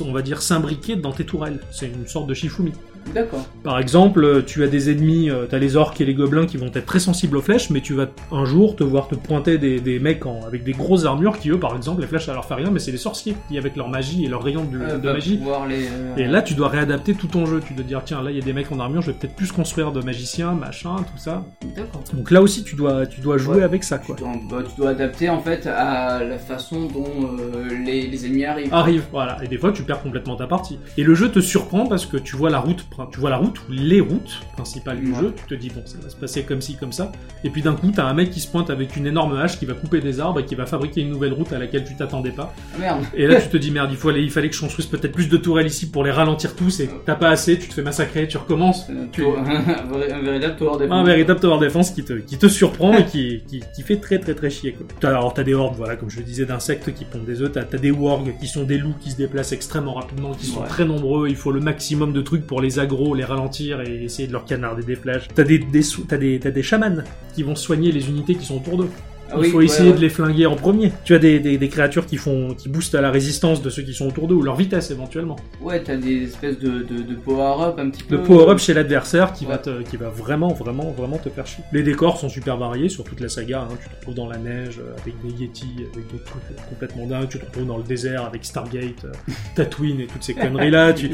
on 0.00 0.12
va 0.12 0.22
dire 0.22 0.42
s'imbriquer 0.42 0.96
dans 0.96 1.12
tes 1.12 1.24
tourelles. 1.24 1.60
C'est 1.70 1.86
une 1.88 2.06
sorte 2.06 2.26
de 2.26 2.34
Shifumi. 2.34 2.72
D'accord. 3.14 3.46
Par 3.62 3.78
exemple, 3.78 4.42
tu 4.46 4.62
as 4.64 4.68
des 4.68 4.90
ennemis, 4.90 5.28
euh, 5.30 5.46
t'as 5.48 5.58
les 5.58 5.76
orques 5.76 6.00
et 6.00 6.04
les 6.04 6.14
gobelins 6.14 6.46
qui 6.46 6.56
vont 6.56 6.66
être 6.72 6.86
très 6.86 6.98
sensibles 7.00 7.36
aux 7.36 7.42
flèches, 7.42 7.68
mais 7.70 7.80
tu 7.80 7.94
vas 7.94 8.06
un 8.30 8.44
jour 8.44 8.74
te 8.76 8.84
voir 8.84 9.08
te 9.08 9.14
pointer 9.14 9.58
des, 9.58 9.80
des 9.80 9.98
mecs 9.98 10.24
en- 10.24 10.40
avec 10.46 10.64
des 10.64 10.72
grosses 10.72 11.04
armures 11.04 11.38
qui, 11.38 11.50
eux, 11.50 11.58
par 11.58 11.76
exemple, 11.76 12.00
les 12.00 12.06
flèches 12.06 12.26
ça 12.26 12.32
leur 12.32 12.44
fait 12.44 12.54
rien, 12.54 12.70
mais 12.70 12.78
c'est 12.78 12.90
les 12.92 12.96
sorciers 12.98 13.34
qui, 13.48 13.58
avec 13.58 13.76
leur 13.76 13.88
magie 13.88 14.24
et 14.24 14.28
leur 14.28 14.42
rayon 14.42 14.64
de, 14.64 14.78
Euh, 14.78 14.98
de 14.98 15.12
magie. 15.12 15.38
les, 15.68 15.86
euh, 15.86 16.16
Et 16.16 16.26
là, 16.26 16.40
tu 16.42 16.54
dois 16.54 16.68
réadapter 16.68 17.14
tout 17.14 17.26
ton 17.26 17.44
jeu. 17.46 17.60
Tu 17.66 17.74
dois 17.74 17.84
dire, 17.84 18.02
tiens, 18.04 18.22
là, 18.22 18.30
il 18.30 18.36
y 18.36 18.40
a 18.40 18.44
des 18.44 18.52
mecs 18.52 18.70
en 18.72 18.80
armure, 18.80 19.02
je 19.02 19.08
vais 19.10 19.16
peut-être 19.18 19.36
plus 19.36 19.52
construire 19.52 19.92
de 19.92 20.00
magiciens, 20.00 20.52
machin, 20.52 20.96
tout 20.96 21.18
ça. 21.18 21.44
D'accord. 21.76 22.02
Donc 22.14 22.30
là 22.30 22.40
aussi, 22.40 22.64
tu 22.64 22.76
dois, 22.76 23.06
tu 23.06 23.20
dois 23.20 23.36
jouer 23.38 23.56
Ouais. 23.58 23.62
avec 23.62 23.84
ça, 23.84 23.98
quoi. 23.98 24.16
Tu 24.16 24.22
dois, 24.22 24.32
bah, 24.50 24.64
tu 24.68 24.76
dois 24.80 24.90
adapter 24.90 25.28
en 25.28 25.40
fait 25.40 25.66
à 25.66 26.22
la 26.24 26.38
façon 26.38 26.86
dont 26.86 27.04
euh, 27.04 27.68
les, 27.84 28.06
les 28.06 28.26
ennemis 28.26 28.44
arrivent. 28.44 28.72
Arrive, 28.72 29.04
voilà. 29.12 29.36
Et 29.44 29.48
des 29.48 29.58
fois, 29.58 29.72
tu 29.72 29.82
perds 29.82 30.02
complètement 30.02 30.36
ta 30.36 30.46
partie. 30.46 30.78
Et 30.96 31.02
le 31.02 31.14
jeu 31.14 31.28
te 31.30 31.40
surprend 31.40 31.86
parce 31.86 32.06
que 32.06 32.16
tu 32.16 32.36
vois 32.36 32.48
la 32.50 32.58
route, 32.60 32.84
tu 33.10 33.20
vois 33.20 33.30
la 33.30 33.36
route 33.36 33.58
ou 33.68 33.72
les 33.72 34.00
routes 34.00 34.40
principales 34.54 35.00
du 35.00 35.12
Ouais. 35.12 35.20
jeu. 35.20 35.34
Tu 35.36 35.44
te 35.44 35.54
dis 35.60 35.70
bon, 35.70 35.82
ça 35.84 35.96
va 36.02 36.08
se 36.08 36.16
passer 36.16 36.42
comme 36.42 36.60
ci, 36.60 36.76
comme 36.76 36.92
ça. 36.92 37.12
Et 37.44 37.50
puis 37.50 37.62
d'un 37.62 37.74
coup, 37.74 37.90
t'as 37.94 38.04
un 38.04 38.14
mec 38.14 38.30
qui 38.30 38.40
se 38.40 38.48
pointe 38.48 38.70
avec 38.70 38.96
une 38.96 39.06
énorme 39.06 39.36
hache 39.36 39.58
qui 39.58 39.66
va 39.66 39.74
couper 39.74 40.00
des 40.00 40.20
arbres 40.20 40.40
et 40.40 40.44
qui 40.44 40.54
va 40.54 40.66
fabriquer 40.66 41.00
une 41.02 41.10
nouvelle 41.10 41.32
route 41.32 41.52
à 41.52 41.58
laquelle 41.58 41.84
tu 41.84 41.94
t'attendais 41.96 42.30
pas. 42.30 42.54
Ah, 42.74 42.78
merde. 42.80 43.00
Et 43.14 43.26
là, 43.26 43.40
tu 43.40 43.48
te 43.48 43.56
dis 43.56 43.70
merde, 43.70 43.88
il 43.90 43.96
faut 43.96 44.08
aller, 44.10 44.22
il 44.22 44.30
fallait 44.30 44.48
que 44.48 44.54
je 44.56 44.60
construise 44.60 44.86
peut-être 44.86 45.12
plus 45.12 45.28
de 45.28 45.36
tourelles 45.36 45.66
ici 45.66 45.90
pour 45.90 46.04
les 46.04 46.10
ralentir 46.10 46.54
tous. 46.56 46.80
Et 46.80 46.90
t'as 47.06 47.14
pas 47.14 47.28
assez, 47.30 47.58
tu 47.58 47.68
te 47.68 47.74
fais 47.74 47.82
massacrer, 47.82 48.28
tu 48.28 48.36
recommences. 48.38 48.88
Un 48.90 49.06
Tu- 49.12 49.22
tour- 49.22 49.36
un 49.38 50.20
véritable 50.22 50.56
tower 50.56 50.78
defense. 50.78 50.92
Un 50.92 51.04
véritable 51.04 51.40
tower 51.40 51.58
defense 51.60 51.90
qui 51.90 52.04
te, 52.04 52.12
qui 52.14 52.38
te 52.38 52.46
surprend 52.48 52.92
et 52.96 53.04
qui, 53.06 53.42
qui, 53.48 53.62
qui 53.74 53.82
fait 53.82 53.96
très 53.96 54.18
très 54.18 54.34
très 54.34 54.50
chier 54.50 54.72
quoi. 54.72 55.08
Alors 55.10 55.32
t'as 55.34 55.42
des 55.42 55.54
hordes, 55.54 55.74
voilà, 55.76 55.96
comme 55.96 56.10
je 56.10 56.18
le 56.18 56.24
disais, 56.24 56.44
d'insectes 56.46 56.92
qui 56.94 57.04
pondent 57.04 57.24
des 57.24 57.40
œufs, 57.42 57.50
t'as 57.52 57.62
t'as 57.64 57.78
des 57.78 57.90
wargs 57.90 58.34
qui 58.40 58.46
sont 58.46 58.64
des 58.64 58.78
loups 58.78 58.94
qui 59.00 59.10
se 59.10 59.16
déplacent 59.16 59.52
extrêmement 59.52 59.94
rapidement, 59.94 60.32
qui 60.32 60.46
sont 60.46 60.60
Ouais. 60.60 60.66
très 60.68 60.84
nombreux, 60.84 61.28
il 61.28 61.36
faut 61.36 61.50
le 61.52 61.60
maximum 61.60 62.12
de 62.12 62.20
trucs 62.20 62.46
pour 62.46 62.60
les 62.60 62.78
aggro, 62.82 63.14
les 63.14 63.24
ralentir 63.24 63.80
et 63.80 64.04
essayer 64.04 64.28
de 64.28 64.32
leur 64.32 64.44
canarder 64.44 64.82
des 64.82 64.96
flèches. 64.96 65.28
T'as 65.34 65.44
des, 65.44 65.58
des, 65.58 65.82
des, 66.18 66.38
des 66.38 66.62
chamans 66.62 67.02
qui 67.34 67.42
vont 67.42 67.56
soigner 67.56 67.90
les 67.92 68.08
unités 68.08 68.34
qui 68.34 68.44
sont 68.44 68.56
autour 68.56 68.76
d'eux. 68.78 68.90
Ah 69.32 69.36
Il 69.38 69.40
oui, 69.44 69.50
faut 69.50 69.58
ouais, 69.58 69.64
essayer 69.64 69.90
ouais. 69.90 69.96
de 69.96 70.00
les 70.00 70.08
flinguer 70.08 70.46
en 70.46 70.56
premier. 70.56 70.92
Tu 71.04 71.14
as 71.14 71.18
des, 71.18 71.40
des, 71.40 71.56
des 71.58 71.68
créatures 71.68 72.06
qui 72.06 72.16
font, 72.18 72.54
qui 72.54 72.68
boostent 72.68 72.94
à 72.94 73.00
la 73.00 73.10
résistance 73.10 73.62
de 73.62 73.70
ceux 73.70 73.82
qui 73.82 73.94
sont 73.94 74.06
autour 74.06 74.28
d'eux 74.28 74.34
ou 74.34 74.42
leur 74.42 74.56
vitesse 74.56 74.90
éventuellement. 74.90 75.36
Ouais, 75.60 75.82
t'as 75.82 75.96
des 75.96 76.24
espèces 76.24 76.58
de, 76.58 76.82
de, 76.82 77.02
de 77.02 77.14
power-up 77.14 77.78
un 77.78 77.88
petit 77.90 78.02
peu. 78.02 78.16
Le 78.16 78.22
power-up 78.22 78.58
chez 78.58 78.74
l'adversaire 78.74 79.32
qui 79.32 79.44
va 79.46 79.52
Ouais. 79.52 79.58
te, 79.58 79.82
qui 79.82 79.96
va 79.96 80.08
vraiment, 80.08 80.48
vraiment, 80.52 80.90
vraiment 80.92 81.18
te 81.18 81.28
faire 81.30 81.46
chier. 81.46 81.64
Les 81.72 81.82
décors 81.82 82.18
sont 82.18 82.28
super 82.28 82.56
variés 82.56 82.88
sur 82.88 83.04
toute 83.04 83.20
la 83.20 83.28
saga. 83.28 83.66
hein. 83.70 83.74
Tu 83.82 83.88
te 83.88 83.94
retrouves 83.96 84.14
dans 84.14 84.28
la 84.28 84.38
neige 84.38 84.78
euh, 84.80 84.92
avec 85.02 85.14
des 85.22 85.42
Yeti, 85.42 85.66
avec 85.92 86.06
des 86.12 86.18
trucs 86.24 86.42
complètement 86.68 87.06
dingues. 87.06 87.28
Tu 87.28 87.38
te 87.38 87.44
retrouves 87.46 87.66
dans 87.66 87.78
le 87.78 87.82
désert 87.84 88.24
avec 88.24 88.44
Stargate, 88.44 89.04
euh, 89.04 89.32
Tatooine 89.56 90.00
et 90.00 90.06
toutes 90.06 90.22
ces 90.22 90.34
conneries 90.34 90.70
là. 90.70 90.92
tu, 90.94 91.10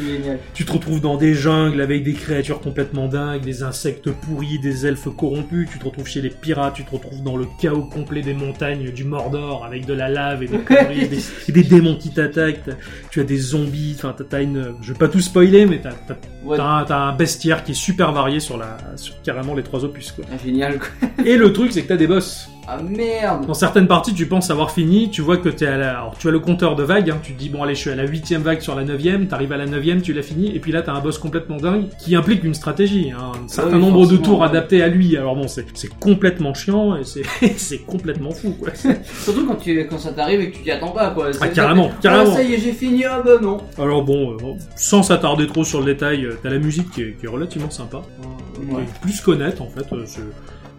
tu 0.54 0.64
te 0.64 0.72
retrouves 0.72 1.00
dans 1.00 1.16
des 1.16 1.34
jungles 1.34 1.80
avec 1.80 2.02
des 2.04 2.14
créatures 2.14 2.60
complètement 2.60 3.06
dingues, 3.08 3.42
des 3.42 3.62
insectes 3.62 4.10
pourris, 4.10 4.58
des 4.58 4.86
elfes 4.86 5.08
corrompus. 5.16 5.68
Tu 5.72 5.78
te 5.78 5.84
retrouves 5.84 6.06
chez 6.08 6.20
les 6.22 6.30
pirates. 6.30 6.74
Tu 6.74 6.84
te 6.84 6.90
retrouves 6.90 7.22
dans 7.22 7.36
le 7.36 7.46
chaos 7.60 7.82
complet 7.84 8.07
des 8.22 8.34
montagnes 8.34 8.90
du 8.90 9.04
Mordor 9.04 9.64
avec 9.64 9.86
de 9.86 9.92
la 9.94 10.08
lave 10.08 10.42
et 10.42 10.46
des 10.46 10.58
conneries, 10.64 11.00
et 11.04 11.08
des, 11.08 11.20
et 11.48 11.52
des 11.52 11.62
démons 11.62 11.96
qui 11.96 12.10
t'attaquent. 12.10 12.64
T'as- 12.64 12.72
Tu 13.10 13.20
as 13.20 13.24
des 13.24 13.36
zombies. 13.38 13.94
Enfin, 13.96 14.14
t'as- 14.16 14.24
t'as 14.24 14.42
une. 14.42 14.74
Je 14.82 14.92
vais 14.92 14.98
pas 14.98 15.08
tout 15.08 15.20
spoiler, 15.20 15.66
mais 15.66 15.80
t'as 15.80 15.92
t'as 16.06 16.14
Ouais. 16.44 16.56
T'as 16.56 16.64
un, 16.64 16.84
t'as 16.84 16.96
un 16.98 17.12
bestiaire 17.14 17.62
qui 17.64 17.72
est 17.72 17.74
super 17.74 18.12
varié 18.12 18.40
sur, 18.40 18.56
la, 18.56 18.76
sur 18.96 19.20
carrément 19.22 19.54
les 19.54 19.62
trois 19.62 19.84
opus. 19.84 20.12
Quoi. 20.12 20.24
Ah, 20.32 20.36
génial 20.44 20.78
quoi. 20.78 20.88
Et 21.26 21.36
le 21.36 21.52
truc, 21.52 21.72
c'est 21.72 21.82
que 21.82 21.88
t'as 21.88 21.96
des 21.96 22.06
boss. 22.06 22.48
Ah 22.70 22.78
merde. 22.82 23.46
Dans 23.46 23.54
certaines 23.54 23.86
parties, 23.86 24.12
tu 24.12 24.26
penses 24.26 24.50
avoir 24.50 24.70
fini, 24.70 25.08
tu 25.10 25.22
vois 25.22 25.38
que 25.38 25.48
t'es 25.48 25.66
à 25.66 25.78
la... 25.78 25.90
Alors, 26.00 26.16
tu 26.18 26.28
as 26.28 26.30
le 26.30 26.38
compteur 26.38 26.76
de 26.76 26.82
vagues, 26.82 27.10
hein, 27.10 27.18
tu 27.22 27.32
te 27.32 27.38
dis, 27.38 27.48
bon 27.48 27.62
allez, 27.62 27.74
je 27.74 27.80
suis 27.80 27.90
à 27.90 27.94
la 27.96 28.04
huitième 28.06 28.42
vague 28.42 28.60
sur 28.60 28.74
la 28.74 28.84
neuvième, 28.84 29.26
t'arrives 29.26 29.52
à 29.52 29.56
la 29.56 29.64
neuvième, 29.64 30.02
tu 30.02 30.12
l'as 30.12 30.22
fini, 30.22 30.54
et 30.54 30.60
puis 30.60 30.70
là, 30.70 30.82
t'as 30.82 30.92
un 30.92 31.00
boss 31.00 31.16
complètement 31.18 31.56
dingue 31.56 31.86
qui 31.98 32.14
implique 32.14 32.44
une 32.44 32.52
stratégie, 32.52 33.10
hein, 33.10 33.32
un 33.42 33.48
certain 33.48 33.70
Ah 33.72 33.76
oui, 33.76 33.80
nombre 33.80 34.06
de 34.06 34.18
tours 34.18 34.40
ouais. 34.40 34.46
adaptés 34.46 34.82
à 34.82 34.88
lui. 34.88 35.16
Alors 35.16 35.34
bon, 35.34 35.48
c'est 35.48 35.64
complètement 35.98 36.52
chiant, 36.52 36.94
et 37.42 37.48
c'est 37.56 37.78
complètement 37.86 38.32
fou, 38.32 38.50
quoi. 38.60 38.68
Surtout 39.24 39.46
quand, 39.46 39.56
tu, 39.56 39.86
quand 39.88 39.98
ça 39.98 40.12
t'arrive 40.12 40.40
et 40.40 40.50
que 40.50 40.56
tu 40.58 40.62
t'y 40.62 40.70
attends 40.70 40.90
pas 40.90 41.10
quoi. 41.10 41.30
Ah, 41.40 41.48
carrément, 41.48 41.90
Ah, 41.92 41.98
carrément. 42.02 42.34
ça 42.34 42.42
y 42.42 42.52
est, 42.52 42.58
j'ai 42.58 42.72
fini. 42.72 43.04
Ah 43.06 43.22
bah 43.24 43.38
non. 43.40 43.58
Alors 43.78 44.02
bon, 44.02 44.32
euh, 44.32 44.36
sans 44.76 45.02
s'attarder 45.02 45.46
trop 45.46 45.64
sur 45.64 45.80
le 45.80 45.86
détail, 45.86 46.26
euh, 46.26 46.34
t'as 46.42 46.50
la 46.50 46.58
musique 46.58 46.90
qui 46.90 47.00
est, 47.02 47.16
qui 47.18 47.24
est 47.24 47.28
relativement 47.30 47.70
sympa, 47.70 47.98
euh, 47.98 48.74
Ouais. 48.74 48.82
qui 48.84 48.90
est 48.90 49.00
plus 49.00 49.20
qu'honnête 49.22 49.60
en 49.60 49.68
fait, 49.68 49.86
euh, 49.92 50.04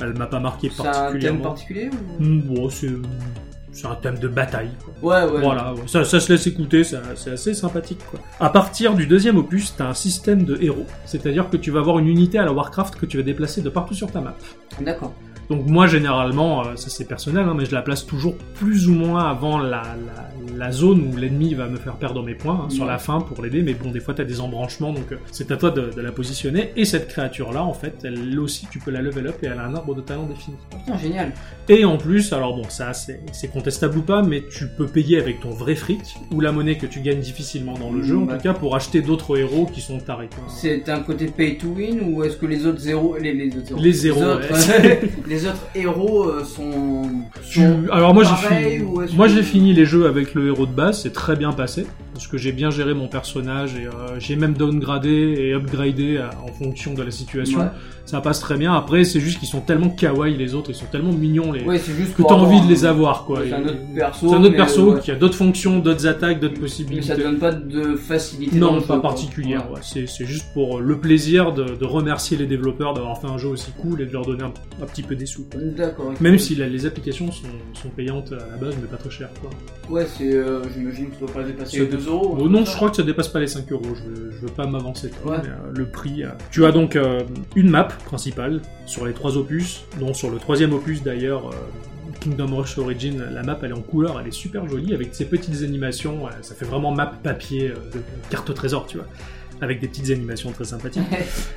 elle 0.01 0.13
m'a 0.17 0.27
pas 0.27 0.39
marqué 0.39 0.69
C'est 0.69 0.81
un 0.81 0.83
thème 0.83 0.93
particulièrement. 0.93 1.43
particulier 1.43 1.89
ou... 2.19 2.23
Hmm, 2.23 2.41
bon, 2.41 2.69
c'est 2.69 2.89
c'est 3.71 3.85
un 3.85 3.95
thème 3.95 4.17
de 4.17 4.27
bataille. 4.27 4.71
Quoi. 5.01 5.25
Ouais, 5.25 5.31
ouais. 5.31 5.41
Voilà, 5.41 5.73
ouais. 5.73 5.81
ça, 5.85 6.03
ça 6.03 6.19
se 6.19 6.31
laisse 6.33 6.47
écouter, 6.47 6.83
ça- 6.83 7.01
c'est 7.15 7.31
assez 7.31 7.53
sympathique. 7.53 7.99
Quoi. 8.09 8.19
À 8.39 8.49
partir 8.49 8.95
du 8.95 9.05
deuxième 9.05 9.38
opus, 9.38 9.75
t'as 9.77 9.88
un 9.88 9.93
système 9.93 10.43
de 10.43 10.57
héros, 10.62 10.85
c'est-à-dire 11.05 11.49
que 11.49 11.55
tu 11.55 11.69
vas 11.69 11.79
avoir 11.79 11.99
une 11.99 12.07
unité 12.07 12.39
à 12.39 12.45
la 12.45 12.51
Warcraft 12.51 12.95
que 12.95 13.05
tu 13.05 13.17
vas 13.17 13.23
déplacer 13.23 13.62
de 13.62 13.69
partout 13.69 13.93
sur 13.93 14.12
ta 14.12 14.21
map. 14.21 14.35
D'accord. 14.81 15.13
Donc 15.49 15.65
moi 15.67 15.88
généralement, 15.88 16.62
euh, 16.65 16.75
ça 16.75 16.89
c'est 16.89 17.07
personnel, 17.07 17.45
hein, 17.47 17.55
mais 17.57 17.65
je 17.65 17.73
la 17.73 17.81
place 17.81 18.05
toujours 18.05 18.35
plus 18.55 18.88
ou 18.88 18.93
moins 18.93 19.23
avant 19.29 19.57
la, 19.57 19.81
la, 19.81 20.29
la 20.57 20.71
zone 20.71 21.12
où 21.13 21.17
l'ennemi 21.17 21.53
va 21.53 21.67
me 21.67 21.77
faire 21.77 21.95
perdre 21.95 22.23
mes 22.23 22.35
points 22.35 22.65
hein, 22.65 22.69
sur 22.69 22.85
la 22.85 22.97
fin 22.97 23.19
pour 23.21 23.41
l'aider. 23.43 23.62
Mais 23.62 23.73
bon, 23.73 23.91
des 23.91 23.99
fois 23.99 24.13
t'as 24.13 24.23
des 24.25 24.41
embranchements, 24.41 24.91
donc 24.93 25.12
euh, 25.12 25.17
c'est 25.31 25.51
à 25.51 25.57
toi 25.57 25.71
de, 25.71 25.89
de 25.95 26.01
la 26.01 26.12
positionner. 26.12 26.71
Et 26.75 26.85
cette 26.85 27.07
créature 27.07 27.51
là, 27.51 27.63
en 27.63 27.73
fait, 27.73 27.95
elle 28.03 28.39
aussi 28.39 28.67
tu 28.71 28.79
peux 28.79 28.91
la 28.91 29.01
level 29.01 29.27
up 29.27 29.35
et 29.43 29.47
elle 29.47 29.59
a 29.59 29.65
un 29.65 29.75
arbre 29.75 29.95
de 29.95 30.01
talent 30.01 30.25
défini. 30.25 30.57
Putain, 30.85 30.97
génial. 30.97 31.31
Et 31.67 31.85
en 31.85 31.97
plus, 31.97 32.33
alors 32.33 32.55
bon, 32.55 32.63
ça 32.69 32.93
c'est 32.93 33.51
contestable 33.51 33.97
ou 33.97 34.01
pas, 34.01 34.21
mais 34.21 34.43
tu 34.51 34.67
peux 34.67 34.88
payer 34.88 35.19
avec 35.19 35.39
ton 35.41 35.49
vrai 35.51 35.75
fric 35.75 35.99
ou 36.31 36.41
la 36.41 36.51
monnaie 36.51 36.77
que 36.77 36.85
tu 36.85 37.01
gagnes 37.01 37.19
difficilement 37.21 37.73
dans 37.77 37.91
le 37.91 37.99
Mmh, 37.99 38.03
jeu, 38.03 38.17
en 38.17 38.21
bah. 38.21 38.35
tout 38.38 38.43
cas 38.43 38.53
pour 38.53 38.75
acheter 38.75 39.01
d'autres 39.01 39.38
héros 39.38 39.65
qui 39.65 39.81
sont 39.81 39.97
tarés. 39.99 40.29
C'est 40.47 40.88
un 40.89 41.01
côté 41.01 41.25
pay 41.27 41.57
to 41.57 41.67
win 41.67 41.99
ou 42.13 42.23
est-ce 42.23 42.38
que 42.38 42.45
les 42.45 42.65
autres 42.65 42.79
zéros, 42.79 43.17
les, 43.19 43.33
les 43.33 43.47
autres 43.57 43.67
zéros, 43.67 43.81
Les 43.81 43.91
zéros, 43.91 44.23
autres, 44.23 44.53
ouais. 44.81 45.01
les 45.27 45.38
autres 45.47 45.67
héros 45.75 46.25
euh, 46.30 46.43
sont, 46.43 47.02
Tu- 47.49 47.62
Alors 47.91 48.13
moi 48.13 48.23
j'ai 48.23 48.36
fini, 48.36 48.84
ou 48.84 49.02
est-ce 49.02 49.15
moi 49.15 49.28
que- 49.28 49.34
j'ai 49.34 49.43
fini 49.43 49.73
les 49.73 49.86
jeux 49.86 50.06
avec 50.08 50.34
le 50.36 50.47
héros 50.47 50.65
de 50.65 50.71
base, 50.71 51.02
c'est 51.02 51.13
très 51.13 51.36
bien 51.36 51.52
passé 51.52 51.86
parce 52.13 52.28
que 52.28 52.38
j'ai 52.38 52.52
bien 52.52 52.69
géré 52.69 52.93
mon 52.93 53.08
personnage 53.08 53.75
et 53.75 53.86
euh, 53.86 54.19
j'ai 54.19 54.36
même 54.36 54.54
downgradé 54.54 55.10
et 55.38 55.54
upgradé 55.54 56.17
à- 56.17 56.32
en 56.43 56.52
fonction 56.52 56.93
de 56.93 57.02
la 57.04 57.12
situation. 57.12 57.60
Ouais. 57.60 57.67
Ça 58.06 58.21
passe 58.21 58.39
très 58.39 58.58
bien. 58.58 58.73
Après 58.73 59.04
c'est 59.04 59.19
juste 59.19 59.38
qu'ils 59.39 59.47
sont 59.47 59.62
tellement 59.62 59.89
kawaii 59.89 60.36
les 60.36 60.56
autres, 60.56 60.71
ils 60.71 60.75
sont 60.75 60.88
tellement 60.91 61.12
mignons 61.13 61.52
les 61.52 61.63
Ouais, 61.63 61.78
juste 61.78 62.15
que 62.15 62.23
t'as 62.23 62.34
envie 62.34 62.60
de 62.62 62.67
les 62.67 62.84
avoir 62.86 63.25
quoi. 63.25 63.41
C'est 63.47 63.54
un 63.54 63.62
autre 63.63 63.78
perso. 63.95 64.30
C'est 64.30 64.36
un 64.36 64.39
autre 64.41 64.49
mais, 64.52 64.58
perso 64.58 64.93
ouais. 64.93 64.99
qui 64.99 65.12
a 65.12 65.15
d'autres 65.15 65.36
fonctions, 65.36 65.80
d'autres 65.80 66.08
attaques, 66.08 66.39
d'autres 66.39 66.56
Mais 66.56 66.60
possibilités. 66.62 67.06
ça 67.08 67.15
te 67.15 67.21
donne 67.21 67.38
pas 67.38 67.52
de 67.52 67.95
facilité. 67.95 68.58
Non, 68.58 68.82
pas 68.82 68.95
jeu, 68.95 69.02
particulière. 69.02 69.63
C'est, 69.82 70.08
c'est 70.08 70.25
juste 70.25 70.47
pour 70.54 70.80
le 70.82 70.97
plaisir 70.99 71.54
de, 71.54 71.63
de 71.75 71.86
remercier 71.86 72.36
les 72.36 72.47
développeurs 72.47 72.93
d'avoir 72.95 73.21
fait 73.21 73.28
un 73.28 73.38
jeu 73.38 73.47
aussi 73.49 73.71
cool 73.80 74.02
et 74.02 74.06
de 74.08 74.12
leur 74.12 74.25
donner 74.25 74.43
un, 74.43 74.54
un 74.82 74.86
petit 74.88 75.04
peu 75.04 75.15
des 75.15 75.28
sous. 75.29 75.43
quoi. 75.45 75.61
D'accord. 75.61 76.07
ok. 76.07 76.19
Même 76.21 76.37
si 76.37 76.55
la- 76.55 76.67
les 76.67 76.85
applications 76.85 77.31
sont, 77.31 77.47
sont 77.73 77.89
payantes 77.89 78.31
à 78.33 78.37
la 78.51 78.57
base, 78.57 78.75
mais 78.81 78.87
pas 78.87 78.97
très 78.97 79.09
chères. 79.09 79.29
Quoi. 79.41 79.49
Ouais, 79.89 80.05
c'est. 80.05 80.33
euh, 80.33 80.61
J'imagine 80.75 81.07
que 81.09 81.13
ça 81.13 81.19
doit 81.21 81.33
pas 81.33 81.43
dépasser 81.43 81.79
les 81.79 81.85
2 81.87 82.07
euros. 82.07 82.37
Oh 82.39 82.49
non, 82.49 82.65
je 82.65 82.75
crois 82.75 82.89
que 82.89 82.95
ça 82.97 83.03
dépasse 83.03 83.27
pas 83.29 83.39
les 83.39 83.47
5 83.47 83.71
euros. 83.71 83.83
Je, 83.95 84.03
veux- 84.09 84.31
je 84.31 84.37
veux 84.45 84.51
pas 84.51 84.67
m'avancer. 84.67 85.09
trop, 85.09 85.29
Ouais. 85.31 85.37
mais, 85.43 85.49
euh, 85.49 85.71
le 85.75 85.85
prix. 85.85 86.23
euh, 86.23 86.29
Tu 86.51 86.65
as 86.65 86.71
donc 86.71 86.95
euh, 86.95 87.21
une 87.55 87.69
map 87.69 87.85
principale 88.05 88.61
sur 88.85 89.05
les 89.05 89.13
trois 89.13 89.37
opus, 89.37 89.83
dont 89.99 90.13
sur 90.13 90.29
le 90.29 90.37
troisième 90.37 90.73
opus 90.73 91.01
d'ailleurs. 91.03 91.47
euh, 91.49 91.53
Kingdom 92.21 92.53
Rush 92.57 92.77
Origin, 92.77 93.23
la 93.31 93.43
map 93.43 93.57
elle 93.63 93.69
est 93.69 93.73
en 93.73 93.81
couleur, 93.81 94.19
elle 94.19 94.27
est 94.27 94.31
super 94.31 94.67
jolie 94.67 94.93
avec 94.93 95.15
ses 95.15 95.23
petites 95.23 95.63
animations, 95.63 96.27
euh, 96.27 96.31
ça 96.41 96.53
fait 96.53 96.65
vraiment 96.65 96.91
map 96.91 97.13
papier 97.23 97.69
euh, 97.69 97.75
de 97.93 98.01
carte 98.29 98.49
au 98.49 98.53
trésor, 98.53 98.87
tu 98.87 98.97
vois, 98.97 99.05
avec 99.61 99.79
des 99.81 99.87
petites 99.87 100.09
animations 100.11 100.51
très 100.51 100.65
sympathiques. 100.65 101.03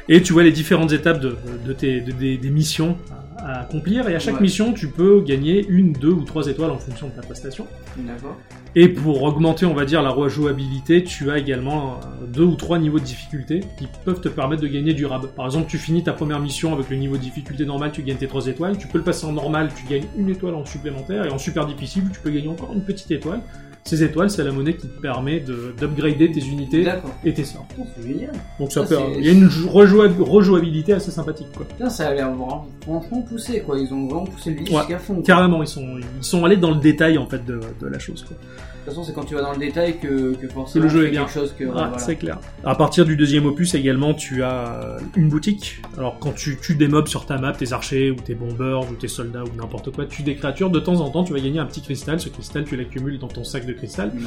Et 0.09 0.23
tu 0.23 0.33
vois 0.33 0.43
les 0.43 0.53
différentes 0.53 0.93
étapes 0.93 1.21
de, 1.21 1.37
de 1.67 1.73
tes, 1.73 2.01
de- 2.01 2.13
des, 2.13 2.37
des 2.37 2.51
missions 2.51 2.97
à, 3.39 3.47
à 3.59 3.61
accomplir. 3.63 4.09
Et 4.09 4.15
à 4.15 4.19
chaque 4.19 4.37
Ouais. 4.37 4.41
mission, 4.43 4.73
tu 4.73 4.89
peux 4.89 5.21
gagner 5.23 5.65
une, 5.69 5.93
deux 5.93 6.11
ou 6.13 6.23
trois 6.25 6.47
étoiles 6.49 6.71
en 6.71 6.79
fonction 6.79 7.09
de 7.09 7.13
ta 7.13 7.23
prestation. 7.23 7.67
D'accord. 7.97 8.37
Et 8.75 8.89
pour 8.89 9.23
augmenter, 9.23 9.67
on 9.67 9.75
va 9.75 9.85
dire, 9.85 10.03
la 10.03 10.11
rejouabilité, 10.11 11.05
tu 11.05 11.31
as 11.31 11.39
également 11.39 11.95
euh, 12.23 12.27
deux 12.27 12.43
ou 12.45 12.55
trois 12.55 12.79
niveaux 12.79 12.99
de 12.99 13.05
difficulté 13.05 13.61
qui 13.79 13.87
peuvent 14.05 14.21
te 14.23 14.29
permettre 14.31 14.63
de 14.63 14.69
gagner 14.69 14.95
du 14.95 15.05
rab. 15.05 15.27
Par 15.37 15.45
exemple, 15.45 15.69
tu 15.69 15.77
finis 15.79 16.03
ta 16.03 16.13
première 16.15 16.41
mission 16.41 16.73
avec 16.73 16.89
le 16.89 16.97
niveau 16.97 17.17
de 17.17 17.23
difficulté 17.23 17.65
normal, 17.67 17.93
tu 17.93 18.03
gagnes 18.03 18.17
tes 18.17 18.27
trois 18.29 18.47
étoiles. 18.47 18.79
Tu 18.79 18.87
peux 18.89 18.99
le 18.99 19.05
passer 19.05 19.27
en 19.27 19.33
normal, 19.33 19.69
tu 19.77 19.85
gagnes 19.93 20.07
une 20.17 20.31
étoile 20.31 20.55
en 20.55 20.65
supplémentaire. 20.65 21.27
Et 21.27 21.31
en 21.31 21.39
super 21.39 21.67
difficile, 21.67 22.05
tu 22.13 22.19
peux 22.21 22.31
gagner 22.31 22.49
encore 22.49 22.73
une 22.75 22.83
petite 22.83 23.11
étoile. 23.11 23.41
Ces 23.85 24.05
étoiles, 24.05 24.31
c'est 24.31 24.45
la 24.45 24.53
monnaie 24.53 24.75
qui 24.77 24.87
te 24.87 25.01
permet 25.01 25.41
de- 25.41 25.75
d'upgrader 25.77 26.31
tes 26.31 26.41
unités 26.41 26.87
et 27.25 27.35
tes 27.35 27.45
sorts. 27.45 27.67
Putain, 27.69 27.83
C'est 27.97 28.07
génial. 28.09 28.33
Donc 28.61 28.73
ça 28.73 28.87
Ça, 28.87 28.97
peut, 28.97 29.03
il 29.19 29.25
y 29.25 29.29
a 29.29 29.33
une 29.33 29.49
rejouab- 29.49 30.21
rejouabilité 30.23 30.93
assez 30.93 31.11
sympathique, 31.11 31.49
quoi. 31.57 31.67
Putain, 31.67 31.91
ça 31.91 32.09
a 32.09 32.15
l'air 32.15 32.31
vraiment 32.33 32.67
franchement 32.83 33.23
poussé, 33.23 33.61
quoi. 33.61 33.77
Ils 33.79 33.93
ont 33.93 34.07
vraiment 34.07 34.25
poussé 34.27 34.51
le 34.51 34.61
Ouais. 34.61 34.67
jusqu'à 34.67 34.99
fond. 34.99 35.15
quoi. 35.15 35.23
Carrément, 35.25 35.63
ils 35.63 35.69
sont, 35.69 35.97
ils 35.99 36.25
sont 36.25 36.45
allés 36.45 36.57
dans 36.57 36.71
le 36.71 36.81
détail 36.81 37.19
en 37.19 37.27
fait 37.27 37.45
de, 37.45 37.59
de 37.81 37.87
la 37.89 37.99
chose. 37.99 38.25
Quoi. 38.27 38.37
De 38.85 38.87
toute 38.87 38.95
façon, 38.97 39.05
c'est 39.05 39.15
quand 39.15 39.25
tu 39.25 39.35
vas 39.37 39.43
dans 39.43 39.53
le 39.53 39.59
détail 39.59 40.01
que, 40.01 40.35
que 40.35 40.49
forcément 40.49 40.83
le 40.83 40.91
jeu 40.91 41.01
tu 41.03 41.07
est 41.07 41.11
bien. 41.11 41.21
quelque 41.25 41.35
chose 41.35 41.55
que. 41.57 41.63
Ah, 41.65 41.71
voilà. 41.73 41.99
C'est 41.99 42.17
clair. 42.17 42.39
À 42.65 42.75
partir 42.75 43.05
du 43.05 43.17
deuxième 43.17 43.47
opus 43.47 43.75
également, 43.75 44.13
tu 44.13 44.43
as 44.43 44.97
une 45.15 45.29
boutique. 45.29 45.81
Alors 45.97 46.19
quand 46.19 46.33
tu 46.33 46.57
tues 46.61 46.75
des 46.75 46.89
mobs 46.89 47.07
sur 47.07 47.25
ta 47.25 47.39
map, 47.39 47.53
tes 47.53 47.73
archers 47.73 48.11
ou 48.11 48.17
tes 48.17 48.35
bombers 48.35 48.81
ou 48.91 48.95
tes 48.95 49.07
soldats 49.07 49.45
ou 49.45 49.57
n'importe 49.57 49.93
quoi, 49.93 50.05
tu 50.07 50.17
tues 50.17 50.23
des 50.25 50.35
créatures. 50.35 50.69
De 50.69 50.81
temps 50.81 51.01
en 51.01 51.11
temps, 51.11 51.23
tu 51.23 51.33
vas 51.33 51.39
gagner 51.39 51.61
un 51.61 51.65
petit 51.67 51.81
cristal. 51.81 52.19
Ce 52.19 52.29
cristal, 52.29 52.65
tu 52.65 52.75
l'accumules 52.77 53.21
dans 53.21 53.29
ton 53.29 53.45
sac 53.45 53.67
de 53.67 53.73
cristal. 53.73 54.09
Ouais. 54.17 54.21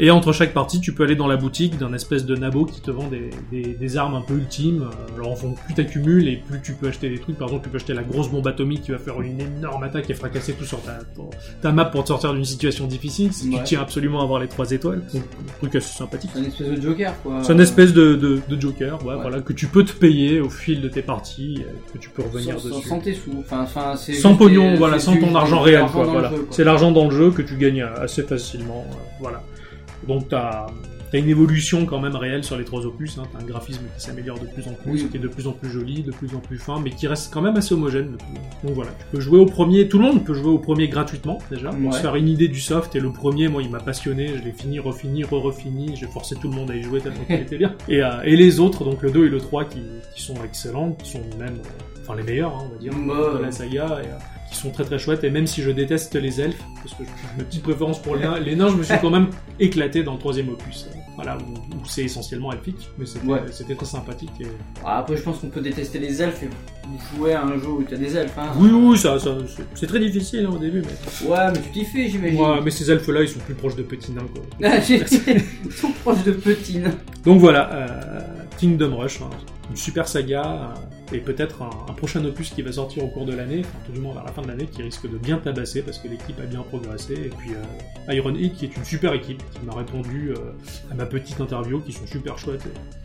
Et 0.00 0.10
entre 0.10 0.32
chaque 0.32 0.52
partie, 0.52 0.80
tu 0.80 0.92
peux 0.92 1.04
aller 1.04 1.16
dans 1.16 1.26
la 1.26 1.36
boutique 1.36 1.78
d'un 1.78 1.94
espèce 1.94 2.26
de 2.26 2.36
nabo 2.36 2.66
qui 2.66 2.82
te 2.82 2.90
vend 2.90 3.08
des, 3.08 3.30
des, 3.50 3.72
des 3.74 3.96
armes 3.96 4.16
un 4.16 4.20
peu 4.20 4.34
ultimes. 4.34 4.90
Alors, 5.16 5.30
en 5.32 5.36
fond, 5.36 5.54
plus 5.64 5.72
t'accumules 5.72 6.28
et 6.28 6.36
plus 6.36 6.60
tu 6.60 6.74
peux 6.74 6.88
acheter 6.88 7.08
des 7.08 7.18
trucs. 7.18 7.38
Par 7.38 7.48
exemple, 7.48 7.64
tu 7.64 7.70
peux 7.70 7.76
acheter 7.78 7.94
la 7.94 8.02
grosse 8.02 8.28
bombe 8.28 8.46
atomique 8.48 8.82
qui 8.82 8.90
va 8.90 8.98
faire 8.98 9.20
une 9.22 9.40
énorme 9.40 9.82
attaque 9.82 10.10
et 10.10 10.14
fracasser 10.14 10.52
tout 10.52 10.64
sur 10.66 10.82
ta, 10.82 10.98
ta 11.62 11.72
map 11.72 11.86
pour 11.86 12.02
te 12.02 12.08
sortir 12.08 12.34
d'une 12.34 12.44
situation 12.44 12.86
difficile. 12.86 13.32
Si 13.32 13.48
Ouais. 13.48 13.58
tu 13.58 13.64
tiens 13.64 13.82
absolument 13.94 14.22
avoir 14.22 14.40
les 14.40 14.48
trois 14.48 14.68
étoiles. 14.72 15.02
Donc, 15.14 15.22
un 15.22 15.58
truc 15.60 15.76
assez 15.76 15.96
sympathique. 15.96 16.30
C'est 16.34 16.40
une 16.40 16.46
espèce 16.46 16.68
de 16.68 16.80
Joker, 16.80 17.14
quoi. 17.22 17.38
C'est 17.44 17.52
une 17.52 17.60
espèce 17.60 17.92
de, 17.92 18.14
de, 18.16 18.40
de 18.48 18.60
joker, 18.60 18.98
ouais, 19.04 19.14
Ouais. 19.14 19.20
voilà, 19.22 19.40
que 19.40 19.52
tu 19.52 19.68
peux 19.68 19.84
te 19.84 19.92
payer 19.92 20.40
au 20.40 20.50
fil 20.50 20.80
de 20.80 20.88
tes 20.88 21.02
parties, 21.02 21.62
que 21.92 21.98
tu 21.98 22.10
peux 22.10 22.22
revenir 22.22 22.58
sans, 22.58 22.68
dessus. 22.70 22.88
sans 22.88 22.98
tes 22.98 23.14
sous. 23.14 23.30
Enfin, 23.38 23.60
enfin, 23.62 23.94
c'est 23.96 24.14
Sans 24.14 24.34
pognon, 24.34 24.72
des- 24.72 24.76
voilà, 24.78 24.98
sans 24.98 25.16
ton 25.16 25.32
argent 25.36 25.60
réel, 25.60 25.84
quoi, 25.92 26.04
voilà. 26.04 26.32
C'est 26.50 26.64
l'argent 26.64 26.90
dans 26.90 27.04
le 27.04 27.12
jeu 27.12 27.30
que 27.30 27.42
tu 27.42 27.56
gagnes 27.56 27.82
assez 28.00 28.22
facilement, 28.24 28.84
euh, 28.90 28.94
voilà. 29.20 29.42
Donc 30.08 30.28
t'as 30.28 30.66
as 31.16 31.20
une 31.20 31.28
évolution 31.28 31.86
quand 31.86 32.00
même 32.00 32.16
réelle 32.16 32.44
sur 32.44 32.56
les 32.56 32.64
trois 32.64 32.84
opus, 32.86 33.18
hein. 33.18 33.24
t'as 33.32 33.38
un 33.42 33.46
graphisme 33.46 33.82
qui 33.96 34.04
s'améliore 34.04 34.38
de 34.38 34.46
plus 34.46 34.66
en 34.68 34.72
plus, 34.74 34.92
Oui. 35.02 35.08
qui 35.10 35.16
est 35.16 35.20
de 35.20 35.28
plus 35.28 35.46
en 35.46 35.52
plus 35.52 35.70
joli, 35.70 36.02
de 36.02 36.10
plus 36.12 36.34
en 36.34 36.38
plus 36.40 36.58
fin, 36.58 36.80
mais 36.80 36.90
qui 36.90 37.06
reste 37.06 37.32
quand 37.32 37.42
même 37.42 37.56
assez 37.56 37.74
homogène. 37.74 38.16
Donc 38.62 38.74
voilà, 38.74 38.90
tu 38.92 39.04
peux 39.12 39.20
jouer 39.20 39.38
au 39.38 39.46
premier, 39.46 39.88
tout 39.88 39.98
le 39.98 40.04
monde 40.04 40.24
peut 40.24 40.34
jouer 40.34 40.50
au 40.50 40.58
premier 40.58 40.88
gratuitement 40.88 41.38
déjà, 41.50 41.70
pour 41.70 41.86
Ouais. 41.86 41.92
se 41.92 42.00
faire 42.00 42.16
une 42.16 42.28
idée 42.28 42.48
du 42.48 42.60
soft, 42.60 42.94
et 42.96 43.00
le 43.00 43.10
premier, 43.12 43.48
moi 43.48 43.62
il 43.62 43.70
m'a 43.70 43.80
passionné, 43.80 44.28
je 44.36 44.42
l'ai 44.42 44.52
fini, 44.52 44.78
refini, 44.78 45.24
re-refini, 45.24 45.96
j'ai 45.96 46.06
forcé 46.06 46.34
tout 46.36 46.48
le 46.48 46.54
monde 46.56 46.70
à 46.70 46.76
y 46.76 46.82
jouer 46.82 47.00
tellement 47.00 47.24
qu'il 47.26 47.36
était 47.36 47.58
bien. 47.58 47.74
Et, 47.88 48.02
euh, 48.02 48.22
et 48.24 48.36
les 48.36 48.60
autres, 48.60 48.84
donc 48.84 49.02
le 49.02 49.10
2 49.10 49.26
et 49.26 49.28
le 49.28 49.38
3 49.38 49.64
qui, 49.66 49.80
qui 50.14 50.22
sont 50.22 50.34
excellents, 50.44 50.92
qui 50.92 51.10
sont 51.10 51.20
même, 51.38 51.54
euh, 51.58 52.00
enfin 52.02 52.16
les 52.16 52.22
meilleurs, 52.22 52.52
hein, 52.56 52.64
on 52.66 52.72
va 52.72 52.78
dire, 52.78 52.92
de 52.92 53.38
la 53.42 53.50
saga, 53.52 54.00
et, 54.02 54.06
euh, 54.08 54.18
qui 54.50 54.56
sont 54.56 54.70
très 54.70 54.84
très 54.84 54.98
chouettes, 54.98 55.24
et 55.24 55.30
même 55.30 55.46
si 55.46 55.62
je 55.62 55.70
déteste 55.70 56.14
les 56.14 56.40
elfes, 56.40 56.62
parce 56.82 56.94
que 56.94 57.04
j'ai 57.04 57.10
une 57.38 57.44
petite 57.44 57.62
préférence 57.62 58.00
pour 58.00 58.14
les 58.16 58.22
nains, 58.22 58.38
les 58.38 58.54
nains 58.56 58.68
je 58.68 58.76
me 58.76 58.82
suis 58.82 58.94
quand 59.00 59.10
même 59.10 59.28
éclaté 59.58 60.02
dans 60.02 60.12
le 60.14 60.18
troisième 60.18 60.48
opus, 60.50 60.86
voilà, 61.14 61.36
où, 61.38 61.52
où 61.76 61.84
c'est 61.86 62.02
essentiellement 62.04 62.52
elfique, 62.52 62.88
mais 62.98 63.06
c'était 63.06 63.26
Ouais. 63.26 63.40
très 63.76 63.86
sympathique. 63.86 64.30
Et... 64.40 64.46
Ah, 64.84 64.98
Après, 64.98 65.16
je 65.16 65.22
pense 65.22 65.38
qu'on 65.38 65.48
peut 65.48 65.60
détester 65.60 65.98
les 65.98 66.20
elfes 66.20 66.42
et 66.42 66.48
jouer 67.16 67.34
à 67.34 67.44
un 67.44 67.58
jeu 67.58 67.68
où 67.68 67.82
t'as 67.88 67.96
des 67.96 68.16
elfes. 68.16 68.36
Hein. 68.36 68.50
Oui, 68.58 68.70
oui, 68.72 68.98
ça, 68.98 69.18
ça, 69.18 69.36
c'est- 69.74 69.86
très 69.86 70.00
difficile 70.00 70.46
hein, 70.46 70.54
au 70.54 70.58
début, 70.58 70.82
mais... 70.82 71.28
Ouais, 71.28 71.50
mais 71.52 71.60
tu 71.60 71.70
t'y 71.70 71.84
fais, 71.84 72.08
j'imagine. 72.08 72.40
Ouais, 72.40 72.60
mais 72.64 72.70
ces 72.70 72.90
elfes-là, 72.90 73.22
ils 73.22 73.28
sont 73.28 73.38
plus 73.40 73.54
proches 73.54 73.76
de 73.76 73.82
petits 73.84 74.12
nains, 74.12 74.26
quoi. 74.34 74.42
Ah, 74.64 74.78
Ils 74.88 75.72
sont 75.72 75.92
proches 76.02 76.24
de 76.24 76.32
petits 76.32 76.78
nains. 76.78 76.94
Donc 77.24 77.40
voilà, 77.40 77.72
euh, 77.72 78.20
Kingdom 78.58 78.96
Rush, 78.96 79.20
hein, 79.22 79.30
une 79.70 79.76
super 79.76 80.06
saga, 80.08 80.42
euh, 80.44 80.74
et 81.12 81.18
peut-être 81.18 81.62
un, 81.62 81.70
un 81.90 81.94
prochain 81.94 82.24
opus 82.24 82.50
qui 82.50 82.62
va 82.62 82.72
sortir 82.72 83.04
au 83.04 83.08
cours 83.08 83.26
de 83.26 83.34
l'année, 83.34 83.60
enfin 83.60 83.78
tout 83.86 83.92
du 83.92 84.00
moins 84.00 84.14
vers 84.14 84.24
la 84.24 84.32
fin 84.32 84.42
de 84.42 84.48
l'année, 84.48 84.66
qui 84.66 84.82
risque 84.82 85.10
de 85.10 85.16
bien 85.18 85.38
tabasser 85.38 85.82
parce 85.82 85.98
que 85.98 86.08
l'équipe 86.08 86.38
a 86.42 86.46
bien 86.46 86.62
progressé, 86.62 87.14
et 87.14 87.30
puis 87.38 87.50
euh, 88.08 88.12
Iron 88.14 88.34
Heat 88.34 88.54
qui 88.54 88.64
est 88.66 88.76
une 88.76 88.84
super 88.84 89.12
équipe, 89.12 89.42
qui 89.52 89.66
m'a 89.66 89.74
répondu 89.74 90.30
euh, 90.30 90.36
à 90.90 90.94
ma 90.94 91.06
petite 91.06 91.40
interview, 91.40 91.80
qui 91.80 91.92
sont 91.92 92.06
super 92.06 92.38
chouettes. 92.38 92.62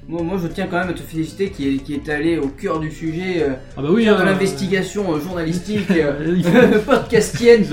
Moi, 0.08 0.24
moi, 0.24 0.40
je 0.42 0.48
tiens 0.48 0.66
quand 0.66 0.80
même 0.80 0.90
à 0.90 0.94
te 0.94 1.02
féliciter 1.04 1.52
qui 1.52 1.68
est, 1.76 1.78
qui 1.78 1.94
est 1.94 2.10
allé 2.10 2.40
au 2.40 2.48
cœur 2.48 2.80
du 2.80 2.90
sujet, 2.90 3.44
euh, 3.44 3.50
Ah 3.78 3.82
bah 3.84 3.90
oui, 3.92 4.06
de 4.06 4.10
hein, 4.10 4.24
l'investigation 4.26 5.14
euh, 5.14 5.20
journalistique, 5.20 5.86
podcastienne. 6.86 7.66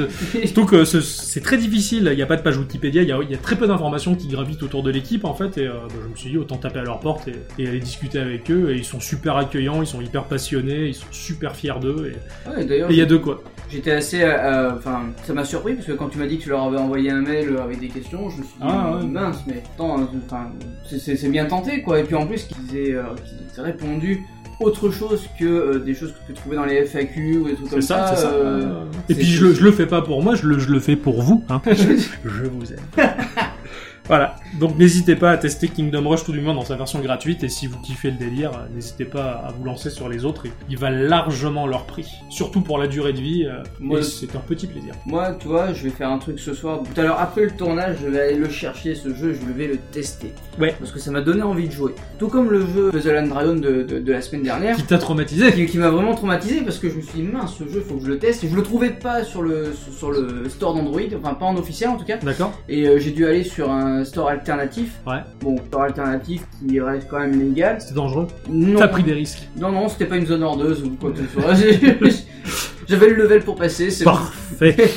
Surtout 0.44 0.66
que 0.66 0.84
ce- 0.84 1.00
c'est 1.00 1.40
très 1.40 1.56
difficile, 1.58 2.08
il 2.12 2.16
n'y 2.16 2.22
a 2.22 2.26
pas 2.26 2.36
de 2.36 2.42
page 2.42 2.58
Wikipédia, 2.58 3.02
il 3.02 3.08
y 3.08 3.12
a, 3.12 3.18
il 3.22 3.30
y 3.30 3.34
a 3.34 3.38
très 3.38 3.56
peu 3.56 3.66
d'informations 3.66 4.14
qui 4.14 4.28
gravitent 4.28 4.62
autour 4.62 4.82
de 4.82 4.90
l'équipe 4.90 5.24
en 5.24 5.34
fait, 5.34 5.58
et 5.58 5.66
bah, 5.68 5.86
je 6.04 6.08
me 6.10 6.16
suis 6.16 6.30
dit 6.30 6.38
autant 6.38 6.56
taper 6.56 6.80
à 6.80 6.84
leur 6.84 7.00
porte 7.00 7.28
et, 7.28 7.36
et 7.62 7.68
aller 7.68 7.80
discuter 7.80 8.18
avec 8.18 8.50
eux, 8.50 8.70
et 8.72 8.76
ils 8.76 8.84
sont 8.84 9.00
super 9.00 9.36
accueillants, 9.36 9.80
ils 9.82 9.86
sont 9.86 10.00
hyper 10.00 10.15
passionnés, 10.24 10.86
ils 10.86 10.94
sont 10.94 11.06
super 11.10 11.54
fiers 11.54 11.78
d'eux, 11.80 12.12
et 12.14 12.50
Ouais, 12.50 12.64
d'ailleurs, 12.64 12.90
et 12.90 12.94
il 12.94 12.98
y 12.98 13.02
a 13.02 13.06
de 13.06 13.16
quoi. 13.16 13.42
j'étais 13.70 13.92
assez. 13.92 14.22
euh, 14.22 14.28
euh, 14.28 14.70
Enfin, 14.76 15.02
ça 15.24 15.34
m'a 15.34 15.44
surpris 15.44 15.74
parce 15.74 15.86
que 15.86 15.92
quand 15.92 16.08
tu 16.08 16.18
m'as 16.18 16.26
dit 16.26 16.38
que 16.38 16.44
tu 16.44 16.48
leur 16.48 16.62
avais 16.64 16.78
envoyé 16.78 17.10
un 17.10 17.20
mail 17.22 17.56
avec 17.62 17.78
des 17.80 17.88
questions, 17.88 18.30
je 18.30 18.38
me 18.38 18.42
suis 18.42 18.52
dit, 18.54 18.62
Ah, 18.62 18.96
ouais. 18.96 19.04
mince, 19.06 19.38
mais 19.46 19.62
attends, 19.74 20.08
enfin, 20.26 20.50
c'est- 20.88 21.28
bien 21.28 21.44
tenté 21.46 21.82
quoi. 21.82 22.00
Et 22.00 22.04
puis 22.04 22.14
en 22.14 22.26
plus, 22.26 22.44
qu'ils 22.44 22.76
aient, 22.78 22.94
euh, 22.94 23.02
aient 23.58 23.60
répondu 23.60 24.20
autre 24.58 24.90
chose 24.90 25.28
que 25.38 25.44
euh, 25.44 25.78
des 25.80 25.94
choses 25.94 26.12
que 26.12 26.18
tu 26.18 26.24
peux 26.28 26.32
trouver 26.32 26.56
dans 26.56 26.64
les 26.64 26.76
FAQ 26.86 27.38
ou 27.38 27.44
des 27.48 27.54
trucs 27.56 27.68
comme 27.68 27.82
ça, 27.82 28.06
ça. 28.06 28.16
c'est 28.16 28.22
ça. 28.22 28.28
euh, 28.32 28.84
et 29.10 29.14
puis 29.14 29.24
je 29.24 29.44
le, 29.44 29.52
je 29.52 29.62
le 29.62 29.70
fais 29.70 29.84
pas 29.86 30.00
pour 30.00 30.22
moi, 30.22 30.34
je 30.34 30.46
le, 30.46 30.58
je 30.58 30.70
le 30.70 30.80
fais 30.80 30.96
pour 30.96 31.20
vous. 31.20 31.44
Hein. 31.50 31.60
je 31.66 32.44
vous 32.48 32.72
aime. 32.72 32.78
Voilà, 34.08 34.36
donc 34.60 34.78
n'hésitez 34.78 35.16
pas 35.16 35.32
à 35.32 35.36
tester 35.36 35.68
Kingdom 35.68 36.08
Rush 36.08 36.24
tout 36.24 36.32
du 36.32 36.40
moins 36.40 36.54
dans 36.54 36.64
sa 36.64 36.76
version 36.76 37.00
gratuite 37.00 37.42
et 37.42 37.48
si 37.48 37.66
vous 37.66 37.78
kiffez 37.80 38.10
le 38.12 38.16
délire, 38.16 38.52
euh, 38.52 38.74
n'hésitez 38.74 39.04
pas 39.04 39.42
à 39.46 39.50
vous 39.50 39.64
lancer 39.64 39.90
sur 39.90 40.08
les 40.08 40.24
autres, 40.24 40.44
ils 40.70 40.78
valent 40.78 41.08
largement 41.08 41.66
leur 41.66 41.86
prix. 41.86 42.06
Surtout 42.30 42.60
pour 42.60 42.78
la 42.78 42.86
durée 42.86 43.12
de 43.12 43.20
vie, 43.20 43.44
euh, 43.46 43.62
Moi, 43.80 44.02
c'est 44.02 44.36
un 44.36 44.40
petit 44.40 44.68
plaisir. 44.68 44.94
Moi, 45.06 45.32
tu 45.40 45.48
vois, 45.48 45.72
je 45.72 45.82
vais 45.82 45.90
faire 45.90 46.10
un 46.10 46.18
truc 46.18 46.38
ce 46.38 46.54
soir. 46.54 46.82
Tout 46.82 47.00
à 47.00 47.04
l'heure, 47.04 47.20
après 47.20 47.42
le 47.42 47.50
tournage, 47.50 47.96
je 48.00 48.06
vais 48.08 48.20
aller 48.20 48.36
le 48.36 48.48
chercher, 48.48 48.94
ce 48.94 49.12
jeu, 49.12 49.34
je 49.34 49.52
vais 49.52 49.66
le 49.66 49.78
tester. 49.90 50.32
Ouais. 50.60 50.76
Parce 50.78 50.92
que 50.92 51.00
ça 51.00 51.10
m'a 51.10 51.20
donné 51.20 51.42
envie 51.42 51.66
de 51.66 51.72
jouer. 51.72 51.92
Tout 52.18 52.28
comme 52.28 52.50
le 52.50 52.60
jeu 52.60 52.90
Puzzle 52.90 53.18
and 53.18 53.26
Dragon 53.26 53.54
de, 53.54 53.82
de, 53.82 53.98
de 53.98 54.12
la 54.12 54.22
semaine 54.22 54.44
dernière. 54.44 54.76
Qui 54.76 54.84
t'a 54.84 54.98
traumatisé 54.98 55.52
Qui, 55.52 55.66
qui 55.66 55.78
m'a 55.78 55.90
vraiment 55.90 56.14
traumatisé 56.14 56.60
parce 56.60 56.78
que 56.78 56.88
je 56.88 56.94
me 56.94 57.02
suis 57.02 57.20
dit, 57.20 57.26
mince, 57.26 57.56
ce 57.58 57.64
jeu, 57.68 57.80
faut 57.80 57.96
que 57.96 58.04
je 58.04 58.08
le 58.08 58.18
teste. 58.18 58.44
Et 58.44 58.48
je 58.48 58.54
le 58.54 58.62
trouvais 58.62 58.90
pas 58.90 59.24
sur 59.24 59.42
le, 59.42 59.72
sur 59.98 60.12
le 60.12 60.48
store 60.48 60.74
d'Android, 60.74 61.00
enfin 61.18 61.34
pas 61.34 61.46
en 61.46 61.56
officiel 61.56 61.90
en 61.90 61.96
tout 61.96 62.04
cas. 62.04 62.18
D'accord 62.18 62.52
Et 62.68 62.86
euh, 62.86 62.98
j'ai 62.98 63.10
dû 63.10 63.26
aller 63.26 63.42
sur 63.42 63.70
un 63.70 63.95
store 64.04 64.28
alternatif. 64.28 64.92
Ouais. 65.06 65.20
Bon, 65.40 65.56
store 65.68 65.82
alternatif 65.82 66.42
qui 66.68 66.80
reste 66.80 67.06
quand 67.08 67.18
même 67.20 67.38
légal. 67.38 67.76
C'était 67.80 67.94
dangereux 67.94 68.26
Non, 68.48 68.78
T'as 68.78 68.88
pris 68.88 69.02
des 69.02 69.12
risques. 69.12 69.48
non, 69.58 69.70
non, 69.72 69.88
c'était 69.88 70.06
pas 70.06 70.16
une 70.16 70.26
zone 70.26 70.42
ordeuse 70.42 70.82
ou 70.82 70.90
quoi 71.00 71.10
que 71.12 71.18
ce 71.18 71.26
soit. 71.32 71.54
J'avais 72.88 73.08
le 73.08 73.16
level 73.16 73.42
pour 73.42 73.56
passer, 73.56 73.90
c'est. 73.90 74.04
Parfait 74.04 74.76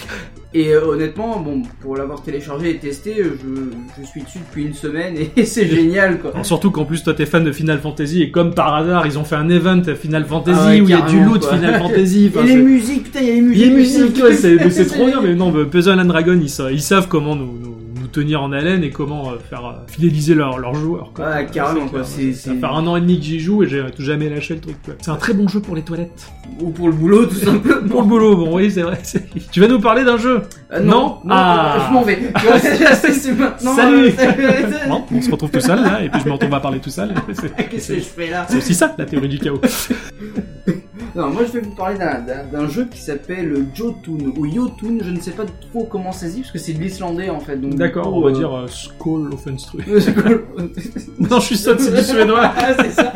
Et 0.52 0.70
euh, 0.74 0.84
honnêtement, 0.84 1.40
bon, 1.40 1.62
pour 1.80 1.96
l'avoir 1.96 2.24
téléchargé 2.24 2.72
et 2.72 2.78
testé, 2.80 3.18
je, 3.18 4.02
je 4.02 4.08
suis 4.08 4.24
dessus 4.24 4.40
depuis 4.40 4.66
une 4.66 4.74
semaine 4.74 5.14
et 5.38 5.44
c'est 5.46 5.68
génial 5.68 6.18
quoi. 6.18 6.32
Alors, 6.32 6.44
Surtout 6.44 6.72
qu'en 6.72 6.86
plus 6.86 7.04
toi 7.04 7.14
t'es 7.14 7.28
fan 7.28 7.44
de 7.44 7.52
Final 7.52 7.78
Fantasy 7.80 8.24
et 8.24 8.32
comme 8.32 8.56
par 8.56 8.74
hasard 8.74 9.06
ils 9.06 9.20
ont 9.20 9.24
fait 9.24 9.36
un 9.36 9.48
event 9.48 9.84
Final 9.96 10.26
Fantasy 10.26 10.60
Ah 10.60 10.68
ouais, 10.70 10.82
où 10.82 10.86
il 10.86 10.90
y 10.90 10.94
a 10.94 11.02
du 11.02 11.24
loot 11.24 11.42
quoi. 11.42 11.54
Final 11.54 11.78
Fantasy. 11.80 12.26
Et 12.26 12.30
enfin, 12.30 12.42
les 12.48 12.54
c'est- 12.54 12.58
musiques, 12.64 13.04
putain, 13.04 13.20
il 13.22 13.28
y 13.28 13.30
a 13.30 13.34
les 13.34 13.38
Il 13.38 13.44
musiques. 13.44 13.64
y 13.64 13.70
a 13.70 13.76
musique, 13.76 14.24
ouais, 14.24 14.34
c'est 14.72 14.86
trop 14.88 15.06
bien, 15.06 15.22
mais 15.22 15.36
non, 15.36 15.54
Puzzle 15.66 16.00
and 16.00 16.06
Dragon, 16.06 16.34
ils, 16.42 16.72
ils 16.74 16.82
savent 16.82 17.08
comment 17.08 17.36
nous 17.36 17.69
tenir 18.12 18.42
en 18.42 18.52
haleine 18.52 18.84
et 18.84 18.90
comment 18.90 19.30
euh, 19.32 19.36
faire 19.50 19.66
euh, 19.66 19.74
fidéliser 19.88 20.36
leurs 20.36 20.58
leurs 20.60 20.76
joueurs. 20.76 21.12
Quoi. 21.14 21.30
Ouais, 21.30 21.48
carrément, 21.52 21.88
quoi, 21.88 22.04
c'est- 22.04 22.34
Ça 22.34 22.52
c'est- 22.52 22.60
fait 22.60 22.66
un 22.66 22.86
an 22.88 22.96
et 22.96 23.02
demi 23.02 23.18
que 23.20 23.26
j'y 23.26 23.40
joue 23.40 23.64
et 23.64 23.68
j'ai 23.68 23.84
jamais 24.00 24.30
lâché 24.30 24.56
le 24.56 24.62
truc. 24.62 24.76
quoi. 24.84 24.94
C'est 25.02 25.12
un 25.12 25.16
très 25.16 25.34
bon 25.34 25.48
jeu 25.48 25.60
pour 25.60 25.76
les 25.76 25.82
toilettes. 25.84 26.28
Ou 26.62 26.70
pour 26.72 26.88
le 26.88 26.94
boulot, 26.94 27.26
tout 27.26 27.36
simplement. 27.36 27.88
Pour 27.88 28.02
le 28.02 28.08
boulot, 28.08 28.36
bon 28.36 28.56
oui, 28.58 28.70
c'est 28.72 28.82
vrai. 28.82 29.00
c'est- 29.04 29.28
Tu 29.52 29.60
vas 29.60 29.68
nous 29.68 29.80
parler 29.80 30.04
d'un 30.04 30.18
jeu? 30.18 30.42
Euh, 30.74 30.80
Non 30.82 30.90
non, 30.90 31.00
non, 31.00 31.20
Ah. 31.30 31.86
je 31.88 31.94
m'en 31.94 32.02
vais. 32.04 32.20
C'est 33.20 33.32
maintenant. 33.38 33.76
Salut. 33.76 34.08
euh, 34.08 34.12
c'est- 34.18 34.88
Non, 34.88 35.06
on 35.14 35.22
se 35.22 35.32
retrouve 35.32 35.52
tout 35.52 35.60
seul 35.60 35.82
là, 35.82 36.04
et 36.04 36.10
puis 36.10 36.20
je 36.22 36.26
me 36.28 36.34
retrouve 36.34 36.54
à 36.54 36.60
parler 36.60 36.80
tout 36.80 36.90
seul. 36.90 37.14
C'est- 37.34 37.70
Qu'est-ce 37.70 37.88
que 37.94 37.96
je 37.96 38.00
fais 38.02 38.30
là? 38.30 38.46
C'est 38.50 38.58
aussi 38.58 38.74
ça, 38.76 38.94
la 38.98 39.06
théorie 39.06 39.30
du 39.30 39.40
chaos. 39.40 39.60
Non, 41.16 41.30
moi 41.30 41.44
je 41.46 41.52
vais 41.54 41.62
vous 41.62 41.72
parler 41.72 41.98
d'un- 41.98 42.68
jeu 42.68 42.86
qui 42.92 43.02
s'appelle 43.02 43.66
Jotun 43.74 44.18
ou 44.38 44.46
Jotun, 44.54 44.98
je 45.02 45.10
ne 45.10 45.20
sais 45.20 45.32
pas 45.32 45.46
trop 45.72 45.86
comment 45.86 46.12
ça 46.12 46.28
se 46.28 46.34
dit 46.36 46.42
parce 46.42 46.52
que 46.52 46.60
c'est 46.60 46.74
de 46.74 46.80
l'islandais 46.80 47.30
en 47.30 47.40
fait. 47.40 47.58
D'accord, 47.58 48.14
on 48.14 48.22
va 48.22 48.30
euh, 48.30 48.34
dire 48.34 48.54
euh, 48.56 48.68
Skål 48.68 49.30
non, 51.20 51.40
je 51.40 51.46
suis 51.46 51.58
seul, 51.58 51.80
c'est 51.80 51.96
du 51.96 52.04
suédois. 52.04 52.52
Ah, 52.58 52.74
c'est 52.78 52.92
ça. 52.92 53.14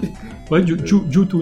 Ouais, 0.50 0.64
Jotun. 0.64 1.40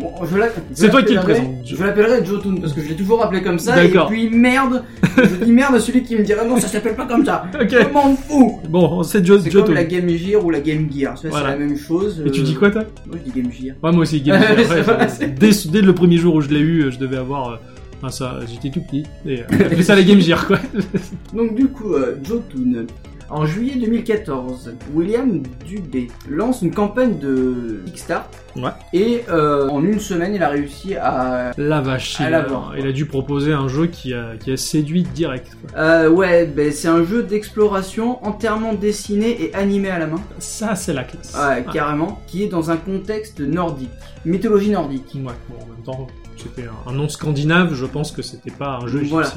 Bon, 0.00 0.12
je 0.22 0.36
C'est 0.72 0.88
toi 0.90 1.02
qui 1.02 1.14
le 1.14 1.20
présente. 1.20 1.46
Je 1.66 1.82
l'appellerai 1.84 2.24
Jotun 2.24 2.54
parce 2.60 2.72
que 2.72 2.80
je 2.80 2.88
l'ai 2.88 2.96
toujours 2.96 3.22
appelé 3.22 3.42
comme 3.42 3.58
ça. 3.58 3.84
Et 3.84 3.90
puis 4.08 4.30
merde, 4.30 4.82
je 5.16 5.44
dis 5.44 5.52
merde 5.52 5.74
à 5.74 5.80
celui 5.80 6.02
qui 6.02 6.16
me 6.16 6.22
dira 6.22 6.44
non, 6.44 6.56
ça 6.58 6.68
s'appelle 6.68 6.94
pas 6.94 7.06
comme 7.06 7.24
ça. 7.24 7.44
Ok. 7.60 7.68
Je 7.70 7.92
m'en 7.92 8.16
fous. 8.16 8.60
Bon, 8.68 9.02
c'est 9.02 9.24
Jo- 9.24 9.38
C'est 9.38 9.50
Jotun. 9.50 9.66
comme 9.66 9.74
la 9.74 9.84
Game 9.84 10.08
Gear 10.08 10.44
ou 10.44 10.50
la 10.50 10.60
Game 10.60 10.88
Gear. 10.90 11.14
Voilà. 11.28 11.52
C'est 11.52 11.58
la 11.58 11.66
même 11.66 11.76
chose. 11.78 12.22
Et 12.26 12.30
tu 12.30 12.40
euh, 12.40 12.44
dis 12.44 12.54
quoi 12.54 12.70
toi 12.70 12.84
Moi 13.06 13.16
je 13.24 13.30
dis 13.30 13.40
Game 13.42 13.52
Gear. 13.52 13.76
Ouais, 13.82 13.92
moi 13.92 14.02
aussi, 14.02 14.20
Game 14.20 14.40
Gear. 14.40 14.56
Ouais, 14.56 15.28
dès, 15.38 15.50
dès 15.70 15.80
le 15.82 15.94
premier 15.94 16.16
jour 16.16 16.34
où 16.34 16.40
je 16.40 16.48
l'ai 16.48 16.60
eu, 16.60 16.90
je 16.90 16.98
devais 16.98 17.16
avoir. 17.18 17.50
euh, 17.50 17.56
Enfin, 17.98 18.10
ça, 18.10 18.40
j'étais 18.50 18.70
tout 18.70 18.84
petit. 18.84 19.04
Et 19.26 19.40
euh, 19.40 19.82
ça 19.82 19.94
la 19.94 20.02
Game 20.02 20.20
Gear, 20.20 20.46
quoi. 20.46 20.58
Donc 21.34 21.54
du 21.54 21.66
coup, 21.68 21.94
euh, 21.94 22.16
Jotun. 22.26 22.84
En 23.30 23.46
juillet 23.46 23.74
2014, 23.76 24.74
William 24.94 25.42
Dubé 25.66 26.08
lance 26.28 26.62
une 26.62 26.72
campagne 26.72 27.18
de 27.18 27.80
Kickstart. 27.86 28.28
Ouais. 28.56 28.70
Et 28.92 29.24
euh, 29.30 29.68
en 29.68 29.82
une 29.84 29.98
semaine, 29.98 30.34
il 30.34 30.42
a 30.42 30.48
réussi 30.50 30.94
à... 30.94 31.50
La 31.56 31.80
vache, 31.80 32.20
À 32.20 32.28
il, 32.28 32.34
a, 32.34 32.46
il 32.78 32.86
a 32.86 32.92
dû 32.92 33.06
proposer 33.06 33.52
un 33.52 33.66
jeu 33.66 33.86
qui 33.86 34.14
a, 34.14 34.36
qui 34.38 34.52
a 34.52 34.56
séduit 34.56 35.02
direct. 35.02 35.48
quoi. 35.60 35.80
Euh, 35.80 36.08
ouais, 36.08 36.46
ben, 36.46 36.70
c'est 36.70 36.86
un 36.88 37.04
jeu 37.04 37.22
d'exploration 37.22 38.24
entièrement 38.24 38.74
dessiné 38.74 39.42
et 39.42 39.54
animé 39.54 39.90
à 39.90 39.98
la 39.98 40.06
main. 40.06 40.20
Ça, 40.38 40.76
c'est 40.76 40.92
la 40.92 41.02
classe. 41.04 41.34
Ouais, 41.34 41.64
carrément. 41.72 42.20
Qui 42.28 42.44
est 42.44 42.48
dans 42.48 42.70
un 42.70 42.76
contexte 42.76 43.40
nordique. 43.40 43.90
Mythologie 44.24 44.70
nordique. 44.70 45.10
Ouais, 45.14 45.22
bon, 45.48 45.56
en 45.64 45.66
même 45.66 45.82
temps, 45.84 46.06
c'était 46.36 46.68
un, 46.68 46.90
un 46.90 46.94
nom 46.94 47.08
scandinave, 47.08 47.74
je 47.74 47.86
pense 47.86 48.12
que 48.12 48.22
c'était 48.22 48.50
pas 48.52 48.78
un 48.82 48.86
jeu 48.86 49.02
Voilà. 49.08 49.30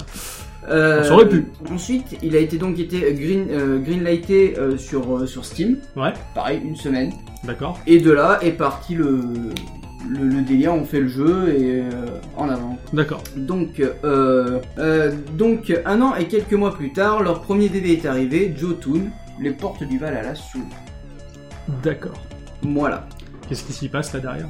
Euh, 0.70 1.04
Ça 1.04 1.14
aurait 1.14 1.30
pu. 1.30 1.48
Ensuite, 1.72 2.18
il 2.22 2.36
a 2.36 2.40
été 2.40 2.58
donc 2.58 2.78
été 2.80 3.14
green, 3.14 3.48
euh, 3.52 3.80
greenlighté 3.80 4.56
euh, 4.58 4.78
sur, 4.78 5.18
euh, 5.18 5.26
sur 5.26 5.46
Steam. 5.46 5.78
Ouais, 5.96 6.14
Pareil, 6.36 6.60
une 6.64 6.76
semaine. 6.76 7.12
d'accord. 7.44 7.80
Et 7.88 8.00
de 8.00 8.12
là 8.12 8.40
est 8.42 8.52
parti 8.52 8.94
le, 8.96 9.22
le, 10.10 10.26
le 10.28 10.42
délire, 10.42 10.74
on 10.74 10.84
fait 10.84 11.00
le 11.00 11.08
jeu 11.08 11.56
et 11.58 11.82
euh, 11.82 11.86
en 12.36 12.50
avant. 12.50 12.78
D'accord. 12.94 13.24
Donc, 13.38 13.82
donc, 15.38 15.74
un 15.86 16.02
an 16.02 16.16
et 16.16 16.26
quelques 16.26 16.54
mois 16.54 16.74
plus 16.76 16.92
tard, 16.92 17.24
leur 17.24 17.42
premier 17.42 17.70
bébé 17.70 17.94
est 17.94 18.06
arrivé, 18.06 18.54
Jotun. 18.58 19.04
Les 19.40 19.52
portes 19.52 19.84
du 19.84 19.98
Valhalla 20.00 20.34
s'ouvrent. 20.36 20.66
D'accord. 21.84 22.20
Voilà. 22.64 23.06
Qu'est-ce 23.48 23.64
qui 23.64 23.72
s'y 23.74 23.88
passe 23.88 24.12
là 24.14 24.20
derrière? 24.20 24.48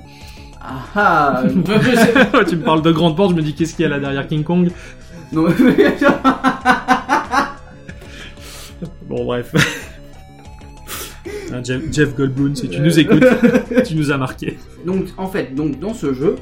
Ah 0.61 0.79
ah 0.95 1.43
Tu 2.47 2.55
me 2.55 2.63
parles 2.63 2.81
de 2.81 2.91
grande 2.91 3.15
porte, 3.15 3.31
je 3.31 3.35
me 3.35 3.41
dis 3.41 3.53
qu'est-ce 3.53 3.75
qu'il 3.75 3.83
y 3.83 3.85
a 3.85 3.89
là 3.89 3.99
derrière 3.99 4.27
King 4.27 4.43
Kong? 4.43 4.69
Non, 5.31 5.47
Bon, 9.07 9.25
bref. 9.25 9.53
Hein, 11.51 11.61
Jeff, 11.63 11.81
Jeff 11.91 12.15
Goldblum, 12.15 12.55
si 12.55 12.69
tu 12.69 12.79
nous 12.79 12.99
écoutes, 12.99 13.25
tu 13.85 13.95
nous 13.95 14.11
as 14.11 14.17
marqué. 14.17 14.57
Donc, 14.85 15.05
en 15.17 15.27
fait, 15.27 15.55
donc, 15.55 15.79
dans 15.79 15.93
ce 15.93 16.13
jeu, 16.13 16.35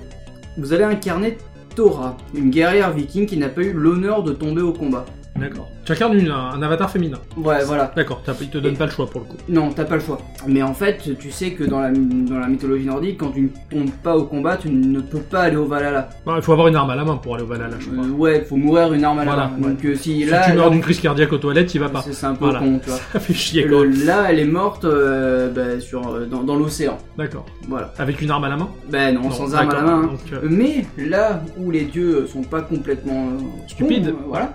vous 0.58 0.74
allez 0.74 0.84
incarner 0.84 1.38
Thora, 1.76 2.18
une 2.34 2.50
guerrière 2.50 2.92
viking 2.92 3.26
qui 3.26 3.38
n'a 3.38 3.50
pas 3.50 3.62
eu 3.62 3.74
l'honneur 3.74 4.24
de 4.24 4.34
tomber 4.34 4.62
au 4.62 4.74
combat. 4.74 5.06
D'accord. 5.38 5.70
Tu 5.84 5.92
incarnes 5.92 6.18
une- 6.18 6.32
un, 6.32 6.52
un 6.54 6.62
avatar 6.64 6.90
féminin. 6.90 7.18
Ouais, 7.36 7.64
voilà. 7.66 7.92
D'accord, 7.94 8.22
t'as- 8.26 8.34
il 8.40 8.50
te 8.50 8.58
donne 8.58 8.78
pas 8.78 8.86
le 8.86 8.92
choix 8.92 9.06
pour 9.06 9.20
le 9.22 9.28
coup. 9.28 9.36
Non, 9.50 9.70
t'as 9.72 9.84
pas 9.84 9.96
le 9.96 10.02
choix. 10.02 10.18
Mais 10.48 10.64
en 10.64 10.74
fait, 10.74 10.98
tu 11.20 11.30
sais 11.30 11.52
que 11.52 11.66
dans 11.66 11.80
la, 11.82 11.92
dans 11.92 12.40
la 12.40 12.48
mythologie 12.48 12.86
nordique, 12.86 13.18
quand 13.20 13.32
tu 13.32 13.42
ne 13.42 13.48
tombes 13.70 13.92
pas 14.02 14.16
au 14.16 14.24
combat, 14.24 14.56
tu 14.56 14.70
ne 14.70 15.02
peux 15.02 15.20
pas 15.20 15.42
aller 15.42 15.58
au 15.58 15.66
Valhalla. 15.66 16.08
Il 16.26 16.42
faut 16.42 16.54
avoir 16.54 16.70
une 16.70 16.76
arme 16.78 16.90
à 16.90 16.96
la 16.96 17.04
main 17.04 17.18
pour 17.18 17.36
aller 17.36 17.44
au 17.44 17.48
Valhalla, 17.48 17.76
je 17.80 17.90
crois. 17.90 18.06
Euh, 18.06 18.10
ouais, 18.12 18.42
faut 18.48 18.56
mourir 18.56 18.94
une 18.94 19.04
arme 19.04 19.20
à 19.20 19.26
la 19.26 19.32
Voilà, 19.34 19.52
main. 19.60 19.68
Donc 19.70 19.84
euh, 19.86 19.96
si 19.96 20.22
si 20.22 20.26
là, 20.26 20.46
tu 20.50 20.54
meurs 20.54 20.72
d'une 20.72 20.82
crise 20.82 21.02
cardiaque 21.02 21.34
aux 21.34 21.38
toilettes, 21.38 21.76
il 21.76 21.80
va 21.82 21.90
pas. 21.90 22.02
c'est 22.02 22.14
c'est 22.14 22.26
un 22.26 22.34
peu 22.36 22.46
Voilà. 22.46 22.60
con, 22.60 22.80
tu 22.82 22.90
vois. 22.90 23.00
Ça 23.14 23.20
fait 23.20 23.34
chier 23.34 23.68
quoi. 23.68 23.84
le- 23.86 24.06
là, 24.06 24.28
elle 24.30 24.40
est 24.40 24.46
morte 24.46 24.86
euh, 24.86 25.52
bah, 25.52 25.82
sur, 25.82 26.08
euh, 26.08 26.26
dans, 26.26 26.44
dans 26.44 26.56
l'océan. 26.56 26.98
D'accord. 27.18 27.46
Voilà. 27.68 27.94
Avec 27.98 28.22
une 28.22 28.32
arme 28.32 28.46
à 28.46 28.50
la 28.50 28.56
main 28.58 28.70
Ben 28.90 29.14
non, 29.14 29.24
Non, 29.24 29.32
sans 29.32 29.54
arme 29.54 29.70
à 29.70 29.74
la 29.74 29.80
d'accord. 29.82 29.98
main. 29.98 30.04
hein. 30.04 30.08
Donc, 30.08 30.34
euh, 30.34 30.48
Mais 30.50 30.86
là 30.98 31.42
où 31.58 31.72
les 31.72 31.84
dieux 31.84 32.26
sont 32.28 32.44
pas 32.44 32.62
complètement 32.62 33.28
euh, 33.34 33.68
Stupides. 33.68 34.06
cons, 34.06 34.18
euh, 34.18 34.26
voilà, 34.30 34.54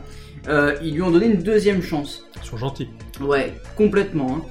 euh, 0.49 0.75
ils 0.83 0.95
lui 0.95 1.03
ont 1.03 1.11
donné 1.11 1.27
une 1.27 1.43
deuxième 1.43 1.83
chance. 1.83 2.25
ils 2.43 2.47
sont 2.49 2.57
gentils. 2.57 2.89
Ouais, 3.21 3.55
complètement. 3.77 4.37
hein. 4.39 4.43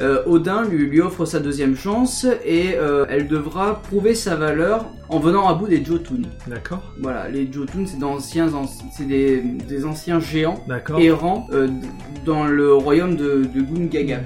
Euh, 0.00 0.22
Odin 0.26 0.62
lui, 0.64 0.86
lui 0.86 1.00
offre 1.00 1.24
sa 1.24 1.40
deuxième 1.40 1.74
chance 1.76 2.24
et 2.44 2.76
euh, 2.76 3.04
elle 3.08 3.26
devra 3.26 3.82
prouver 3.82 4.14
sa 4.14 4.36
valeur 4.36 4.84
en 5.08 5.18
venant 5.18 5.48
à 5.48 5.54
bout 5.54 5.66
des 5.66 5.84
Jotun. 5.84 6.22
D'accord. 6.46 6.84
Voilà, 7.02 7.28
les 7.28 7.50
Jotun, 7.52 7.84
c'est 7.84 9.08
des, 9.08 9.40
des 9.40 9.84
anciens 9.84 10.20
géants 10.20 10.62
errants 11.00 11.48
euh, 11.52 11.66
dans 12.24 12.44
le 12.44 12.74
royaume 12.74 13.16
de, 13.16 13.42
de 13.52 13.60
Gungaga. 13.60 14.20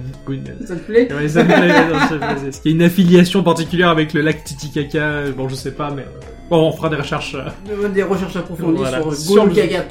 Ça 0.66 0.77
te 0.77 0.81
plaît? 0.81 1.09
Ouais, 1.11 1.27
ça 1.27 1.43
me 1.43 1.49
plaît. 1.49 2.49
Est-ce 2.49 2.61
qu'il 2.61 2.73
y 2.73 2.75
a 2.75 2.77
une 2.77 2.83
affiliation 2.83 3.43
particulière 3.43 3.89
avec 3.89 4.12
le 4.12 4.20
lac 4.20 4.45
Titicaca? 4.45 5.31
Bon, 5.35 5.49
je 5.49 5.55
sais 5.55 5.73
pas, 5.73 5.91
mais 5.91 6.05
bon, 6.51 6.68
on 6.68 6.73
fera 6.73 6.91
des 6.91 6.97
recherches. 6.97 7.35
Des 7.95 8.03
recherches 8.03 8.37
approfondies 8.37 8.77
Voilà. 8.77 9.01
sur 9.01 9.14
Sur 9.14 9.47
Gungaga. 9.47 9.85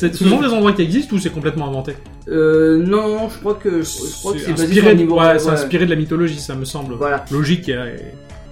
C'est- 0.00 0.14
Ce 0.14 0.26
sont 0.26 0.40
des 0.40 0.46
endroits 0.48 0.72
qui 0.72 0.80
existent 0.82 1.14
ou 1.14 1.18
c'est 1.18 1.28
complètement 1.30 1.68
inventé 1.68 1.92
Euh, 2.28 2.78
non, 2.78 3.28
je 3.28 3.38
crois 3.38 3.54
que 3.54 3.82
je 3.82 4.18
crois 4.20 4.32
que 4.32 4.38
c'est 4.38 4.50
basé 4.52 4.56
sur 4.56 4.68
inspiré, 4.68 4.88
le 4.88 4.94
de- 4.94 5.00
niveau. 5.02 5.20
ouais, 5.20 5.38
c'est 5.38 5.46
ouais. 5.46 5.52
inspiré 5.52 5.84
de 5.84 5.90
la 5.90 5.96
mythologie, 5.96 6.38
ça 6.38 6.54
me 6.54 6.64
semble 6.64 6.94
Voilà. 6.94 7.24
logique. 7.30 7.68
et- 7.68 7.74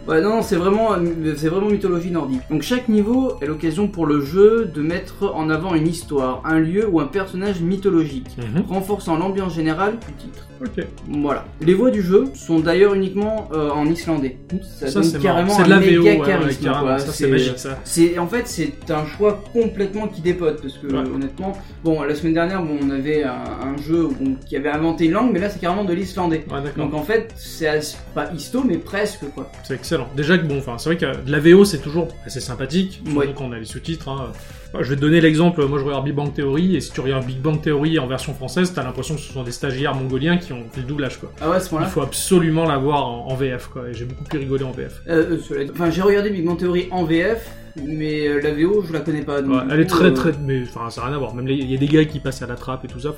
Ouais, 0.09 0.21
non, 0.23 0.31
non, 0.37 0.43
c'est 0.43 0.57
vraiment, 0.57 0.91
c'est 1.37 1.49
vraiment 1.49 1.69
mythologie 1.69 2.11
nordique. 2.11 2.41
Donc 2.51 2.63
chaque 2.63 2.89
niveau 2.89 3.35
est 3.43 3.47
l'occasion 3.47 3.89
pour 3.89 4.07
le 4.07 4.21
jeu 4.23 4.65
de 4.75 4.81
mettre 4.81 5.31
en 5.35 5.51
avant 5.51 5.75
une 5.75 5.87
histoire, 5.87 6.41
un 6.47 6.59
lieu 6.59 6.89
ou 6.91 6.99
un 7.01 7.07
personnage 7.07 7.61
mythologique, 7.61 8.29
Mhm. 8.39 8.65
renforçant 8.69 9.17
l'ambiance 9.19 9.55
générale 9.55 9.99
du 10.07 10.15
titre. 10.15 10.45
Ok. 10.61 10.85
Voilà. 11.21 11.45
Les 11.61 11.73
voix 11.75 11.91
du 11.93 12.03
jeu 12.03 12.25
sont 12.35 12.59
d'ailleurs 12.59 12.95
uniquement 12.95 13.49
euh, 13.53 13.71
en 13.71 13.87
islandais. 13.87 14.39
Ça, 14.81 14.89
Ça, 14.89 15.01
donne 15.03 15.23
carrément 15.23 15.57
un 15.57 15.67
la 15.69 15.79
VO, 15.79 15.83
méga 15.87 16.01
ouais, 16.03 16.19
ouais, 16.21 16.27
charisme. 16.27 16.65
Ça, 16.99 16.99
c'est 17.13 17.29
magique, 17.29 17.59
ça. 17.59 17.79
C'est 17.85 18.19
en 18.19 18.27
fait 18.27 18.49
c'est 18.49 18.73
un 18.91 19.05
choix 19.07 19.41
complètement 19.53 20.09
qui 20.09 20.21
dépote 20.21 20.61
parce 20.61 20.75
que 20.79 20.87
Ouais. 20.89 21.09
honnêtement 21.15 21.53
bon 21.85 22.03
la 22.03 22.15
semaine 22.17 22.35
dernière 22.35 22.63
bon, 22.63 22.77
on 22.83 22.91
avait 22.91 23.23
un, 23.23 23.31
un 23.35 23.77
jeu 23.81 24.09
bon, 24.21 24.35
qui 24.49 24.57
avait 24.57 24.71
inventé 24.71 25.05
une 25.05 25.13
langue 25.13 25.31
mais 25.33 25.39
là 25.39 25.49
c'est 25.51 25.61
carrément 25.61 25.85
de 25.85 25.93
l'islandais 25.93 26.45
Ouais, 26.51 26.59
donc 26.77 26.93
en 26.95 27.03
fait 27.03 27.33
c'est 27.37 27.69
as- 27.69 27.97
pas 28.15 28.33
histo 28.33 28.65
mais 28.67 28.79
presque 28.79 29.27
quoi 29.35 29.51
C'est 29.63 29.75
excellent. 29.75 29.98
Excellent. 30.01 30.17
Déjà 30.17 30.39
que 30.39 30.47
bon, 30.47 30.59
enfin, 30.59 30.77
c'est 30.79 30.89
vrai 30.91 30.97
que 30.97 31.25
de 31.25 31.31
la 31.33 31.41
VO 31.41 31.65
c'est 31.65 31.79
toujours 31.79 32.09
assez 32.27 32.41
sympathique, 32.41 33.01
surtout 33.05 33.19
Ouais. 33.19 33.33
quand 33.37 33.45
on 33.45 33.53
a 33.53 33.59
les 33.59 33.65
sous-titres. 33.65 34.09
hein. 34.09 34.33
Enfin, 34.73 34.83
Je 34.83 34.91
vais 34.91 34.97
te 34.97 35.01
donner 35.01 35.21
l'exemple. 35.21 35.65
Moi, 35.67 35.79
je 35.79 35.85
regarde 35.85 36.05
Big 36.05 36.15
Bang 36.15 36.33
Theory, 36.35 36.77
et 36.77 36.81
si 36.81 36.93
tu 36.93 37.01
regardes 37.01 37.25
Big 37.25 37.39
Bang 37.41 37.61
Theory 37.61 37.99
en 37.99 38.07
version 38.07 38.35
française, 38.35 38.73
t'as 38.75 38.85
l'impression 38.85 39.15
que 39.15 39.21
ce 39.23 39.33
sont 39.33 39.43
des 39.43 39.51
stagiaires 39.53 39.95
mongoliens 39.95 40.37
qui 40.37 40.53
ont 40.53 40.65
fait 40.71 40.83
le 40.83 40.87
doublage, 40.87 41.19
quoi. 41.19 41.33
Ah 41.41 41.49
ouais, 41.51 41.57
à 41.57 41.61
ce 41.61 41.75
Il 41.75 41.85
faut 41.87 42.03
absolument 42.03 42.67
l'avoir 42.67 43.07
en, 43.07 43.29
en 43.29 43.35
VF, 43.35 43.69
quoi. 43.69 43.89
Et 43.89 43.95
j'ai 43.95 44.05
beaucoup 44.05 44.25
plus 44.25 44.39
rigolé 44.39 44.65
en 44.65 44.73
VF. 44.73 45.01
euh, 45.09 45.39
euh, 45.53 45.67
Enfin, 45.73 45.91
j'ai 45.91 46.03
regardé 46.03 46.29
Big 46.31 46.45
Bang 46.45 46.59
Theory 46.59 46.89
en 46.91 47.05
VF, 47.05 47.49
mais 47.83 48.27
euh, 48.29 48.41
la 48.43 48.53
VO, 48.53 48.85
je 48.87 48.93
la 48.93 49.01
connais 49.01 49.23
pas. 49.23 49.41
Ouais, 49.41 49.63
elle 49.71 49.81
est 49.81 49.87
très 49.87 50.13
très, 50.13 50.33
mais 50.45 50.63
enfin 50.65 50.91
ça 50.91 51.01
n'a 51.01 51.07
rien 51.07 51.17
à 51.17 51.19
voir. 51.19 51.35
Même 51.35 51.49
il 51.49 51.71
y 51.71 51.75
a 51.75 51.79
des 51.79 51.87
gars 51.87 52.05
qui 52.05 52.19
passent 52.21 52.43
à 52.43 52.47
la 52.47 52.57
trappe 52.57 52.85
et 52.85 52.89
tout 52.89 53.01
ça. 53.01 53.15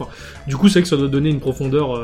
Du 0.47 0.57
coup, 0.57 0.69
c'est 0.69 0.75
vrai 0.75 0.83
que 0.83 0.89
ça 0.89 0.97
doit 0.97 1.09
donner 1.09 1.31
une 1.31 1.41
profondeur 1.41 1.99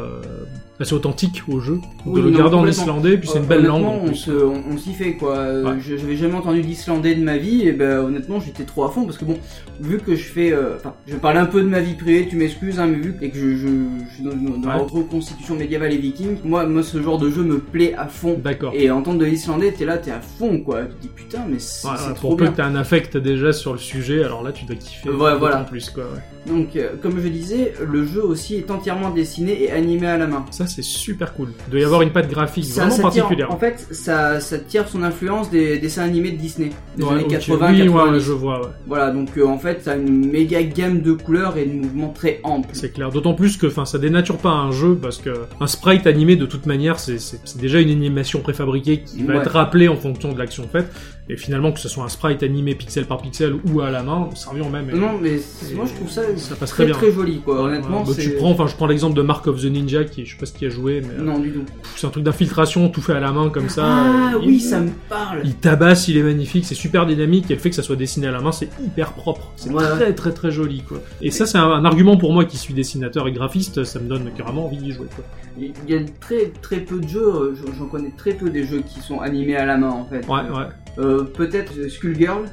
assez 0.81 0.95
authentique 0.95 1.43
au 1.49 1.61
jeu. 1.61 1.81
Oui, 2.05 2.21
de 2.21 2.27
le 2.27 2.31
non, 2.33 2.39
garder 2.39 2.57
en 2.57 2.67
islandais, 2.67 3.17
puis 3.19 3.29
c'est 3.29 3.39
une 3.39 3.47
belle 3.47 3.65
langue 3.65 3.85
en 3.85 3.95
On 4.03 4.07
plus. 4.07 4.17
se- 4.17 4.31
on, 4.31 4.63
on 4.73 4.77
s'y 4.79 4.93
fait 4.93 5.15
quoi. 5.15 5.37
Euh, 5.37 5.65
Ouais. 5.65 5.77
je- 5.81 5.97
J'avais 5.97 6.17
jamais 6.17 6.35
entendu 6.35 6.61
d'islandais 6.63 7.15
de 7.15 7.23
ma 7.25 7.37
vie 7.39 7.63
et 7.67 7.73
ben 7.73 7.99
honnêtement 8.01 8.41
j'étais 8.41 8.65
trop 8.65 8.85
à 8.85 8.91
fond 8.91 9.05
parce 9.05 9.17
que 9.19 9.25
bon 9.25 9.39
vu 9.81 9.99
que 9.99 10.15
je 10.15 10.25
fais, 10.25 10.53
euh, 10.53 10.77
enfin 10.77 10.95
je 11.07 11.17
parle 11.17 11.39
un 11.39 11.47
peu 11.47 11.63
de 11.63 11.69
ma 11.69 11.81
vie 11.81 11.95
privée, 11.95 12.27
tu 12.29 12.37
m'excuses 12.37 12.79
hein, 12.79 12.87
mais 12.87 12.99
vu 12.99 13.15
que 13.17 13.25
et 13.25 13.31
que 13.31 13.37
je, 13.39 13.57
je, 13.57 13.67
je 14.09 14.15
suis 14.15 14.23
dans, 14.25 14.59
dans 14.61 14.69
la 14.69 14.77
Ouais. 14.77 14.87
reconstitution 14.89 15.57
médiévale 15.57 15.93
et 15.93 15.97
viking, 15.99 16.37
moi 16.45 16.67
moi 16.67 16.83
ce 16.83 17.01
genre 17.03 17.19
de 17.19 17.31
jeu 17.31 17.43
me 17.43 17.59
plaît 17.59 17.95
à 17.97 18.07
fond. 18.07 18.39
D'accord. 18.43 18.73
Et 18.75 18.91
entendre 18.91 19.19
de 19.19 19.25
l'islandais, 19.25 19.73
t'es 19.73 19.85
là, 19.87 19.97
t'es 19.99 20.11
à 20.11 20.21
fond 20.21 20.61
quoi. 20.61 20.83
Tu 20.85 20.95
te 20.97 21.03
dis 21.03 21.09
putain 21.15 21.45
mais 21.49 21.59
c'est 21.59 21.89
trop 22.15 22.29
pour 22.29 22.37
peu 22.37 22.45
bien. 22.45 22.53
que 22.53 22.57
t'aies 22.57 22.63
un 22.63 22.75
affect 22.77 23.17
déjà 23.17 23.53
sur 23.53 23.73
le 23.73 23.79
sujet, 23.79 24.23
alors 24.23 24.43
là 24.43 24.53
tu 24.53 24.65
dois 24.67 24.77
kiffer. 24.77 25.09
Ouais, 25.09 25.37
voilà. 25.39 25.59
plus 25.65 25.91
quoi. 25.91 26.05
Donc 26.47 26.77
euh, 26.77 26.91
comme 27.03 27.21
je 27.21 27.29
disais, 27.29 27.73
le 27.85 28.05
jeu 28.07 28.23
aussi 28.25 28.57
est 28.57 28.71
entièrement 28.71 29.11
dessiné 29.11 29.65
et 29.65 29.73
animé 29.73 30.07
à 30.07 30.17
la 30.19 30.27
main. 30.27 30.45
Ça 30.51 30.66
c'est 30.67 30.83
super 30.83 31.33
cool. 31.35 31.49
Il 31.69 31.71
doit 31.73 31.81
y 31.81 31.85
avoir 31.85 32.03
une 32.03 32.11
patte 32.11 32.29
graphique 32.29 32.65
Ça, 32.65 32.87
vraiment 32.87 32.91
ça 32.97 33.11
tire, 33.11 33.23
particulière. 33.25 33.51
en 33.53 33.57
fait, 33.59 33.87
ça, 33.91 34.41
ça 34.41 34.59
tire 34.59 34.89
son 34.89 35.03
influence 35.03 35.51
des 35.51 35.79
dessins 35.79 36.03
animés 36.03 36.33
de 36.33 36.37
Disney 36.37 36.71
des 36.97 37.03
Ouais, 37.05 37.13
années 37.15 37.25
ok. 37.25 37.31
80, 37.31 37.71
Oui, 37.73 37.81
ouais, 37.81 37.87
90. 37.89 38.13
ouais, 38.15 38.21
je 38.21 38.33
vois. 38.33 38.61
ouais. 38.61 38.67
Voilà, 38.87 39.11
donc 39.11 39.29
euh, 39.37 39.47
en 39.47 39.59
fait, 39.59 39.83
ça 39.85 39.93
a 39.93 39.97
une 39.97 40.31
méga 40.31 40.63
gamme 40.63 41.01
de 41.01 41.13
couleurs 41.13 41.57
et 41.57 41.65
de 41.67 41.73
mouvements 41.73 42.11
très 42.11 42.41
amples. 42.45 42.69
C'est 42.73 42.93
clair. 42.93 43.11
D'autant 43.11 43.35
plus 43.35 43.57
que, 43.57 43.67
enfin, 43.67 43.85
ça 43.85 43.99
dénature 43.99 44.39
pas 44.39 44.51
un 44.51 44.73
jeu 44.73 44.97
parce 45.01 45.19
que 45.19 45.31
un 45.61 45.67
sprite 45.67 46.07
animé 46.07 46.37
de 46.37 46.47
toute 46.47 46.67
manière, 46.67 46.99
c'est 46.99 47.19
déjà 47.59 47.81
une 47.81 47.91
animation 47.91 48.41
préfabriquée 48.41 49.03
qui 49.03 49.23
va 49.23 49.37
être 49.37 49.51
rappelée 49.51 49.89
en 49.89 49.97
fonction 49.97 50.33
de 50.33 50.39
l'action 50.39 50.67
faite. 50.71 50.91
Et 51.29 51.37
finalement, 51.37 51.73
que 51.73 51.81
ce 51.81 51.89
soit 51.89 52.05
un 52.05 52.09
sprite 52.09 52.45
animé 52.45 52.77
pixel 52.77 53.05
par 53.05 53.21
pixel 53.21 53.57
ou 53.73 53.81
à 53.81 53.91
la 53.91 54.05
main, 54.05 54.29
ça 54.37 54.51
revient 54.51 54.69
même. 54.71 54.91
Non, 54.95 55.19
mais 55.21 55.41
moi 55.75 55.85
je 55.85 55.93
trouve 55.95 56.09
ça, 56.09 56.23
ça 56.37 56.55
passe 56.55 56.71
très 56.71 56.89
très 56.89 57.11
joli 57.11 57.41
quoi. 57.41 57.63
Honnêtement, 57.63 58.03
Ouais, 58.05 58.15
bah, 58.17 58.23
tu 58.23 58.31
prends, 58.37 58.51
enfin, 58.51 58.69
je 58.69 58.77
prends 58.77 58.87
l'exemple 58.87 59.17
de 59.17 59.23
Mark 59.23 59.45
of 59.49 59.61
the 59.61 59.65
Ninja, 59.65 60.05
qui, 60.05 60.25
je 60.25 60.33
sais 60.33 60.39
pas 60.39 60.47
ce 60.47 60.53
qui 60.53 60.67
a 60.67 60.69
joué, 60.71 61.01
mais 61.03 61.21
euh, 61.21 61.25
Non, 61.25 61.41
du 61.41 61.51
tout. 61.51 61.65
c'est 61.97 62.07
un 62.07 62.11
truc 62.11 62.23
d'infiltration, 62.23 62.89
tout 62.91 63.01
fait 63.01 63.15
à 63.15 63.19
la 63.21 63.33
main 63.33 63.49
comme 63.51 63.69
ça. 63.69 63.83
Ah 63.87 64.33
euh, 64.35 64.39
oui, 64.47 64.61
ça 64.61 64.79
me 64.79 64.91
parle. 65.09 65.41
Il 65.45 65.55
tabasse, 65.55 66.07
il 66.07 66.17
est 66.17 66.23
magnifique, 66.23 66.65
c'est 66.65 66.77
super 66.77 67.07
dynamique, 67.07 67.51
et 67.51 67.55
le 67.55 67.61
fait 67.61 67.71
que 67.71 67.77
ça 67.77 67.83
soit 67.83 67.97
dessiné 67.97 68.29
à 68.29 68.33
la 68.33 68.41
main, 68.41 68.53
c'est 68.53 68.69
hyper 68.85 69.13
propre. 69.13 69.51
C'est 69.57 69.71
Ouais, 69.71 69.83
très 69.83 70.15
très 70.15 70.33
très 70.33 70.51
joli, 70.53 70.83
quoi. 70.83 70.99
Et 71.23 71.33
ça, 71.33 71.45
c'est 71.47 71.59
un, 71.59 71.65
un 71.69 71.85
argument 71.85 72.17
pour 72.17 72.33
moi 72.33 72.45
qui 72.45 72.57
suis 72.57 72.73
dessinateur 72.73 73.27
et 73.27 73.33
graphiste, 73.33 73.83
ça 73.83 73.99
me 73.99 74.09
donne 74.09 74.31
carrément 74.37 74.67
envie 74.67 74.77
d'y 74.79 74.93
jouer, 74.93 75.09
quoi. 75.17 75.25
Il 75.59 75.73
y 75.89 75.95
a 75.95 76.01
très 76.21 76.51
très 76.63 76.81
peu 76.81 77.01
de 77.01 77.09
jeux, 77.09 77.27
euh, 77.35 77.55
j'en- 77.55 77.73
j'en 77.73 77.87
connais 77.87 78.13
très 78.17 78.33
peu 78.35 78.51
des 78.51 78.65
jeux 78.65 78.83
qui 78.83 79.01
sont 79.01 79.21
animés 79.21 79.57
à 79.57 79.65
la 79.65 79.77
main 79.77 79.91
en 79.91 80.05
fait. 80.05 80.27
Ouais, 80.29 80.41
ouais. 80.51 80.69
Euh, 80.99 81.25
Peut-être 81.25 81.89
Skullgirl, 81.89 82.45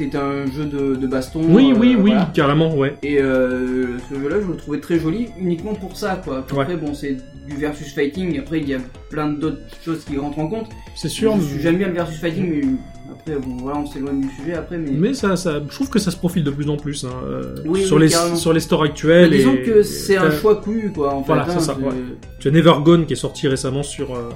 c'est 0.00 0.16
un 0.16 0.46
jeu 0.46 0.64
de, 0.64 0.94
de 0.96 1.06
baston. 1.06 1.42
Oui, 1.48 1.72
euh, 1.72 1.78
oui, 1.78 1.94
oui, 1.94 2.10
voilà. 2.12 2.30
carrément, 2.32 2.74
ouais. 2.74 2.94
Et 3.02 3.20
euh, 3.20 3.98
ce 4.08 4.14
jeu-là, 4.14 4.36
je 4.40 4.46
le 4.50 4.56
trouvais 4.56 4.80
très 4.80 4.98
joli 4.98 5.28
uniquement 5.38 5.74
pour 5.74 5.94
ça, 5.96 6.20
quoi. 6.24 6.38
Après, 6.38 6.76
bon, 6.76 6.94
c'est 6.94 7.16
du 7.46 7.56
versus 7.58 7.92
fighting. 7.92 8.38
Après, 8.38 8.60
il 8.60 8.68
y 8.68 8.74
a 8.74 8.78
plein 9.10 9.28
d'autres 9.28 9.58
choses 9.84 10.04
qui 10.04 10.16
rentrent 10.16 10.38
en 10.38 10.48
compte. 10.48 10.70
C'est 10.96 11.08
sûr, 11.10 11.34
J'aime 11.60 11.76
bien 11.76 11.88
le 11.88 11.94
versus 11.94 12.18
fighting, 12.18 12.48
mais 12.50 12.62
après, 13.12 13.36
bon, 13.36 13.56
voilà, 13.58 13.78
on 13.80 13.86
s'éloigne 13.86 14.20
du 14.22 14.28
sujet 14.30 14.54
après, 14.54 14.78
mais. 14.78 14.90
mais 14.92 15.12
ça, 15.14 15.36
ça, 15.36 15.60
je 15.68 15.74
trouve 15.74 15.90
que 15.90 15.98
ça 15.98 16.10
se 16.10 16.16
profile 16.16 16.44
de 16.44 16.50
plus 16.50 16.68
en 16.70 16.76
plus, 16.78 17.04
hein, 17.04 17.08
euh, 17.26 17.56
Oui, 17.66 17.84
sur, 17.84 17.96
oui, 17.96 18.04
les, 18.04 18.08
carrément. 18.10 18.36
sur 18.36 18.52
les 18.54 18.60
stores 18.60 18.80
Bah, 18.80 18.86
actuels. 18.86 19.30
disons 19.30 19.54
et- 19.54 19.62
que 19.62 19.82
c'est 19.82 20.16
un 20.16 20.30
choix 20.30 20.56
couillu, 20.62 20.92
quoi, 20.94 21.12
en 21.14 21.20
Voilà, 21.20 21.44
fait. 21.44 21.50
c'est 21.52 21.56
hein, 21.58 21.60
ça, 21.60 21.78
ouais. 21.78 21.92
Tu 22.38 22.48
as 22.48 22.50
Never 22.52 22.72
Gone 22.82 23.04
qui 23.04 23.12
est 23.12 23.16
sorti 23.16 23.48
récemment 23.48 23.82
sur, 23.82 24.14
euh, 24.14 24.30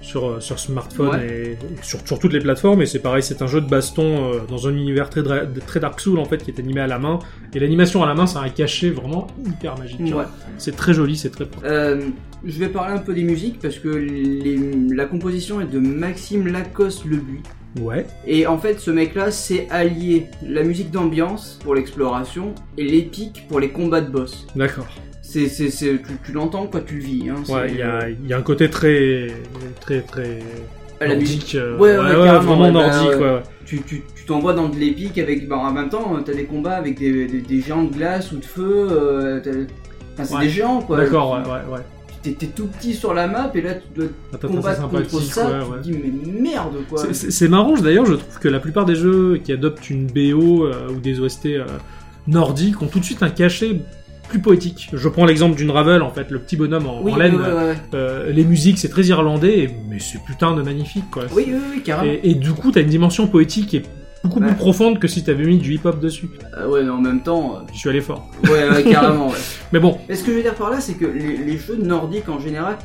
sur, 0.00 0.26
euh, 0.28 0.40
sur 0.40 0.58
smartphone 0.58 1.20
et, 1.20 1.52
et 1.52 1.56
sur, 1.82 1.98
sur 2.06 2.18
toutes 2.18 2.32
les 2.32 2.38
plateformes. 2.40 2.82
Et 2.82 2.86
c'est 2.86 2.98
pareil, 3.00 3.22
c'est 3.22 3.42
un 3.42 3.46
jeu 3.46 3.60
de 3.60 3.68
baston 3.68 4.32
euh, 4.32 4.38
dans 4.48 4.66
un 4.68 4.72
univers 4.74 5.10
très, 5.10 5.22
très 5.66 5.80
Dark 5.80 5.98
Soul 6.00 6.18
en 6.18 6.24
fait, 6.24 6.38
qui 6.44 6.50
est 6.50 6.58
animé 6.60 6.80
à 6.80 6.86
la 6.86 6.98
main. 6.98 7.18
Et 7.54 7.58
l'animation 7.58 8.02
à 8.02 8.06
la 8.06 8.14
main, 8.14 8.26
ça 8.26 8.40
a 8.40 8.44
un 8.44 8.48
cachet 8.50 8.90
vraiment 8.90 9.26
hyper 9.46 9.78
magique. 9.78 10.00
Ouais. 10.14 10.24
C'est 10.58 10.76
très 10.76 10.94
joli, 10.94 11.16
c'est 11.16 11.30
très 11.30 11.46
propre. 11.46 11.66
Euh, 11.68 12.00
je 12.44 12.58
vais 12.58 12.68
parler 12.68 12.94
un 12.94 12.98
peu 13.00 13.14
des 13.14 13.24
musiques 13.24 13.58
parce 13.60 13.78
que 13.78 13.88
les- 13.88 14.58
la 14.94 15.06
composition 15.06 15.60
est 15.60 15.66
de 15.66 15.78
Maxime 15.78 16.46
Lacoste 16.46 17.04
Lebuy. 17.04 17.40
Ouais. 17.80 18.06
Et 18.26 18.46
en 18.46 18.56
fait, 18.56 18.80
ce 18.80 18.90
mec-là, 18.90 19.30
c'est 19.30 19.68
allier 19.70 20.26
la 20.42 20.62
musique 20.62 20.90
d'ambiance 20.90 21.58
pour 21.62 21.74
l'exploration 21.74 22.54
et 22.78 22.84
l'épique 22.84 23.44
pour 23.48 23.60
les 23.60 23.68
combats 23.70 24.00
de 24.00 24.10
boss. 24.10 24.46
D'accord. 24.56 24.86
C'est, 25.36 25.48
c'est, 25.48 25.68
c'est- 25.68 25.98
tu, 26.02 26.12
tu 26.24 26.32
l'entends 26.32 26.66
quand 26.66 26.82
tu 26.86 26.94
le 26.94 27.02
vis. 27.02 27.28
Hein, 27.28 27.34
Ouais, 27.52 27.66
il 27.70 27.76
y 27.76 27.82
a, 27.82 28.08
il 28.08 28.26
y 28.26 28.32
a 28.32 28.38
un 28.38 28.42
côté 28.42 28.70
très, 28.70 29.26
très, 29.82 30.00
très 30.00 30.38
nordique. 31.06 31.54
euh, 31.56 31.76
Ouais, 31.76 31.90
ouais, 31.98 32.24
carrément, 32.24 32.56
vraiment 32.56 32.62
ouais, 32.62 32.72
bah, 32.72 32.96
nordique. 32.96 33.10
ouais. 33.20 33.26
ouais, 33.26 33.34
ouais. 33.34 33.42
Tu, 33.66 33.82
tu, 33.82 34.02
tu 34.14 34.24
t'envoies 34.24 34.54
dans 34.54 34.70
de 34.70 34.76
l'épique 34.76 35.18
avec. 35.18 35.46
bah, 35.46 35.58
en 35.58 35.72
même 35.72 35.90
temps, 35.90 36.16
t'as 36.24 36.32
des 36.32 36.44
combats 36.44 36.76
avec 36.76 36.98
des, 36.98 37.26
des, 37.26 37.40
des 37.42 37.60
géants 37.60 37.84
de 37.84 37.92
glace 37.92 38.32
ou 38.32 38.38
de 38.38 38.44
feu. 38.46 38.88
euh, 38.90 39.66
Enfin, 40.14 40.24
c'est 40.24 40.34
Ouais. 40.36 40.40
des 40.44 40.48
géants 40.48 40.80
quoi. 40.80 40.96
D'accord, 40.96 41.32
ouais, 41.32 41.44
ouais, 41.52 41.74
ouais. 41.76 41.80
T'es, 42.22 42.32
t'es 42.32 42.46
tout 42.46 42.68
petit 42.68 42.94
sur 42.94 43.12
la 43.12 43.26
map 43.28 43.50
et 43.54 43.60
là 43.60 43.74
tu 43.74 43.82
dois 43.94 44.06
Ah, 44.32 44.38
t'as- 44.40 44.48
combattre 44.48 44.88
contre 44.88 45.20
ça. 45.20 45.46
ouais, 45.50 45.64
tu 45.66 45.70
ouais. 45.70 45.78
te 45.78 45.82
dis, 45.82 45.92
mais 45.92 46.40
merde 46.40 46.76
quoi. 46.88 47.02
C'est- 47.12 47.30
C'est 47.30 47.48
marrant, 47.48 47.74
d'ailleurs, 47.76 48.06
je 48.06 48.14
trouve 48.14 48.38
que 48.38 48.48
la 48.48 48.58
plupart 48.60 48.86
des 48.86 48.94
jeux 48.94 49.38
qui 49.44 49.52
adoptent 49.52 49.90
une 49.90 50.06
BO 50.06 50.64
euh, 50.64 50.88
ou 50.88 50.98
des 50.98 51.20
OST 51.20 51.56
euh, 51.56 51.66
nordiques 52.26 52.80
ont 52.80 52.86
tout 52.86 53.00
de 53.00 53.04
suite 53.04 53.22
un 53.22 53.28
cachet 53.28 53.80
plus 54.28 54.40
poétique. 54.40 54.90
Je 54.92 55.08
prends 55.08 55.24
l'exemple 55.26 55.56
d'une 55.56 55.70
Ravel, 55.70 56.02
en 56.02 56.10
fait, 56.10 56.30
le 56.30 56.38
petit 56.38 56.56
bonhomme 56.56 56.86
en, 56.86 57.02
oui, 57.02 57.12
en 57.12 57.16
laine. 57.16 57.38
euh, 57.94 58.30
les 58.32 58.44
musiques, 58.44 58.78
c'est 58.78 58.88
très 58.88 59.04
irlandais, 59.04 59.58
et- 59.60 59.70
mais 59.88 59.98
c'est 59.98 60.22
putain 60.24 60.54
de 60.54 60.62
magnifique, 60.62 61.04
quoi. 61.10 61.24
Oui, 61.34 61.44
oui, 61.48 61.54
oui, 61.74 61.82
carrément. 61.82 62.12
Et, 62.12 62.30
et 62.30 62.34
du 62.34 62.52
coup, 62.52 62.70
t'as 62.72 62.80
une 62.82 62.88
dimension 62.88 63.26
poétique 63.26 63.66
qui 63.68 63.76
est 63.78 63.82
beaucoup 64.24 64.40
Ouais. 64.40 64.46
plus 64.48 64.56
profonde 64.56 64.98
que 64.98 65.06
si 65.08 65.22
t'avais 65.22 65.44
mis 65.44 65.58
du 65.58 65.74
hip-hop 65.74 66.00
dessus. 66.00 66.28
Ah 66.56 66.68
ouais, 66.68 66.82
mais 66.82 66.90
en 66.90 67.00
même 67.00 67.22
temps, 67.22 67.60
Je 67.72 67.78
suis 67.78 67.88
allé 67.88 68.00
fort. 68.00 68.28
euh, 68.44 68.48
ouais, 68.70 68.84
ouais, 68.84 68.90
carrément. 68.90 69.28
Ouais. 69.28 69.34
Mais 69.72 69.78
bon, 69.80 69.98
Mais 70.08 70.14
ce 70.16 70.24
que 70.24 70.32
je 70.32 70.36
veux 70.38 70.42
dire 70.42 70.54
par 70.54 70.70
là, 70.70 70.80
c'est 70.80 70.94
que 70.94 71.06
les, 71.06 71.36
les 71.36 71.56
jeux 71.58 71.76
nordiques 71.80 72.28
en 72.28 72.40
général, 72.40 72.76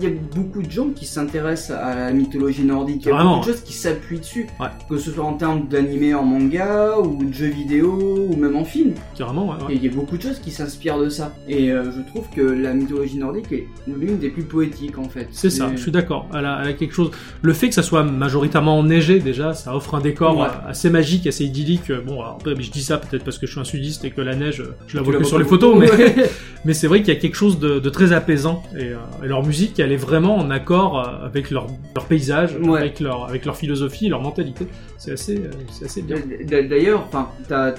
il 0.00 0.04
y 0.04 0.06
a 0.06 0.14
beaucoup 0.34 0.62
de 0.62 0.70
gens 0.70 0.88
qui 0.90 1.06
s'intéressent 1.06 1.76
à 1.80 1.94
la 1.94 2.12
mythologie 2.12 2.64
nordique. 2.64 3.02
Il 3.04 3.08
y 3.08 3.10
a 3.10 3.14
Vraiment, 3.14 3.36
beaucoup 3.36 3.48
de 3.48 3.52
choses 3.54 3.62
qui 3.62 3.72
s'appuient 3.72 4.18
dessus, 4.18 4.46
Ouais. 4.60 4.66
que 4.88 4.98
ce 4.98 5.10
soit 5.10 5.24
en 5.24 5.34
termes 5.34 5.68
d'animé 5.68 6.14
en 6.14 6.24
manga 6.24 6.98
ou 6.98 7.24
de 7.24 7.32
jeux 7.32 7.46
vidéo 7.48 8.26
ou 8.30 8.36
même 8.36 8.56
en 8.56 8.64
film. 8.64 8.94
carrément, 9.16 9.46
ouais, 9.48 9.64
ouais. 9.66 9.74
Et 9.74 9.76
il 9.76 9.84
y 9.84 9.88
a 9.88 9.92
beaucoup 9.92 10.16
de 10.16 10.22
choses 10.22 10.38
qui 10.38 10.50
s'inspirent 10.50 10.98
de 10.98 11.08
ça. 11.08 11.32
Et 11.48 11.70
euh, 11.70 11.84
je 11.92 12.00
trouve 12.10 12.28
que 12.34 12.40
la 12.40 12.72
mythologie 12.74 13.18
nordique 13.18 13.52
est 13.52 13.66
l'une 13.86 14.18
des 14.18 14.30
plus 14.30 14.42
poétiques 14.44 14.98
en 14.98 15.08
fait. 15.08 15.28
C'est 15.32 15.50
ça, 15.50 15.70
je 15.74 15.80
suis 15.80 15.92
d'accord. 15.92 16.26
Elle 16.34 16.46
a, 16.46 16.60
elle 16.62 16.68
a 16.68 16.72
quelque 16.72 16.94
chose. 16.94 17.10
Le 17.42 17.52
fait 17.52 17.68
que 17.68 17.74
ça 17.74 17.82
soit 17.82 18.02
majoritairement 18.04 18.78
enneigé, 18.78 19.18
déjà, 19.20 19.54
ça 19.54 19.74
offre 19.76 19.94
un 19.94 20.00
décor 20.00 20.42
euh, 20.42 20.48
assez 20.66 20.90
magique, 20.90 21.26
assez 21.26 21.44
idyllique. 21.44 21.90
Bon, 22.06 22.20
alors, 22.20 22.38
je 22.44 22.70
dis 22.70 22.82
ça 22.82 22.98
peut-être 22.98 23.24
parce 23.24 23.38
que 23.38 23.46
je 23.46 23.52
suis 23.52 23.60
un 23.60 23.64
sudiste 23.64 24.04
et 24.04 24.10
que 24.10 24.20
la 24.20 24.34
neige, 24.34 24.60
euh, 24.60 24.74
je 24.86 24.96
la 24.96 25.02
vois 25.02 25.14
que 25.14 25.24
sur 25.24 25.38
les 25.38 25.44
photos, 25.44 25.76
mais, 25.78 25.88
mais 26.64 26.74
c'est 26.74 26.86
vrai 26.86 27.02
qu'il 27.02 27.12
y 27.12 27.16
a 27.16 27.20
quelque 27.20 27.36
chose 27.36 27.58
de, 27.58 27.78
de 27.78 27.90
très 27.90 28.12
apaisant. 28.12 28.62
Et, 28.76 28.84
euh, 28.84 28.96
et 29.24 29.28
leur 29.28 29.44
musique, 29.44 29.51
elle 29.78 29.92
est 29.92 29.96
vraiment 29.96 30.36
en 30.36 30.50
accord 30.50 30.98
euh, 31.00 31.26
avec 31.26 31.50
leur, 31.50 31.66
leur 31.94 32.04
paysage, 32.06 32.56
Ouais. 32.62 32.80
avec, 32.80 33.00
leur, 33.00 33.24
avec 33.28 33.44
leur 33.44 33.56
philosophie, 33.56 34.08
leur 34.08 34.20
mentalité. 34.20 34.66
C'est 34.98 35.12
assez, 35.12 35.36
euh, 35.38 35.50
c'est 35.70 35.84
assez 35.86 36.02
bien. 36.02 36.16
D'ailleurs, 36.46 37.04
enfin, 37.06 37.28
t'as 37.48 37.72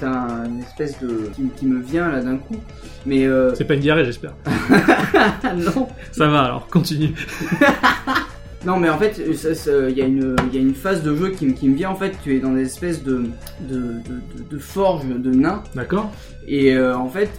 une 0.45 0.59
espèce 0.59 0.99
de 1.01 1.30
qui, 1.36 1.43
qui 1.57 1.65
me 1.65 1.82
vient 1.82 2.09
là 2.11 2.21
d'un 2.21 2.38
coup, 2.38 2.57
mais 3.05 3.26
euh... 3.26 3.53
C'est 3.55 3.65
pas 3.65 3.74
une 3.76 3.80
diarrhée, 3.82 4.05
j'espère. 4.05 4.34
non, 5.55 5.88
Ça 6.11 6.28
va 6.28 6.41
alors, 6.43 6.67
continue. 6.67 7.13
Non, 8.65 8.78
mais 8.80 8.89
en 8.89 8.97
fait, 8.97 9.19
il 9.19 9.97
y, 9.97 10.01
a 10.01 10.05
une- 10.05 10.38
il 10.49 10.55
y 10.55 10.57
a 10.57 10.61
une 10.61 10.74
phase 10.74 11.03
de 11.03 11.13
jeu 11.13 11.32
qui, 11.32 11.47
me- 11.47 11.51
qui 11.51 11.67
me 11.67 11.76
vient. 11.76 11.89
En 11.89 11.95
fait, 11.95 12.13
tu 12.24 12.34
es 12.38 12.39
dans 12.39 12.53
des 12.53 12.61
espèces 12.61 13.03
de, 13.03 13.24
de, 13.59 13.76
de, 13.76 13.82
de- 14.38 14.49
de 14.51 14.57
forge 14.57 15.05
de 15.05 15.32
nains. 15.32 15.61
D'accord 15.76 16.09
Et 16.47 16.74
euh, 16.74 16.95
en 16.95 17.09
fait, 17.09 17.30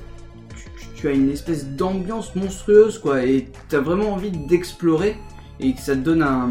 tu, 1.05 1.09
as 1.09 1.13
une 1.13 1.31
espèce 1.31 1.67
d'ambiance 1.69 2.35
monstrueuse, 2.35 2.99
quoi. 2.99 3.25
Et 3.25 3.49
tu 3.69 3.77
as 3.77 3.81
vraiment 3.81 4.13
envie 4.15 4.31
d'explorer. 4.31 5.17
Et 5.61 5.73
que 5.73 5.81
ça 5.81 5.95
te 5.95 6.01
donne 6.01 6.23
un. 6.23 6.51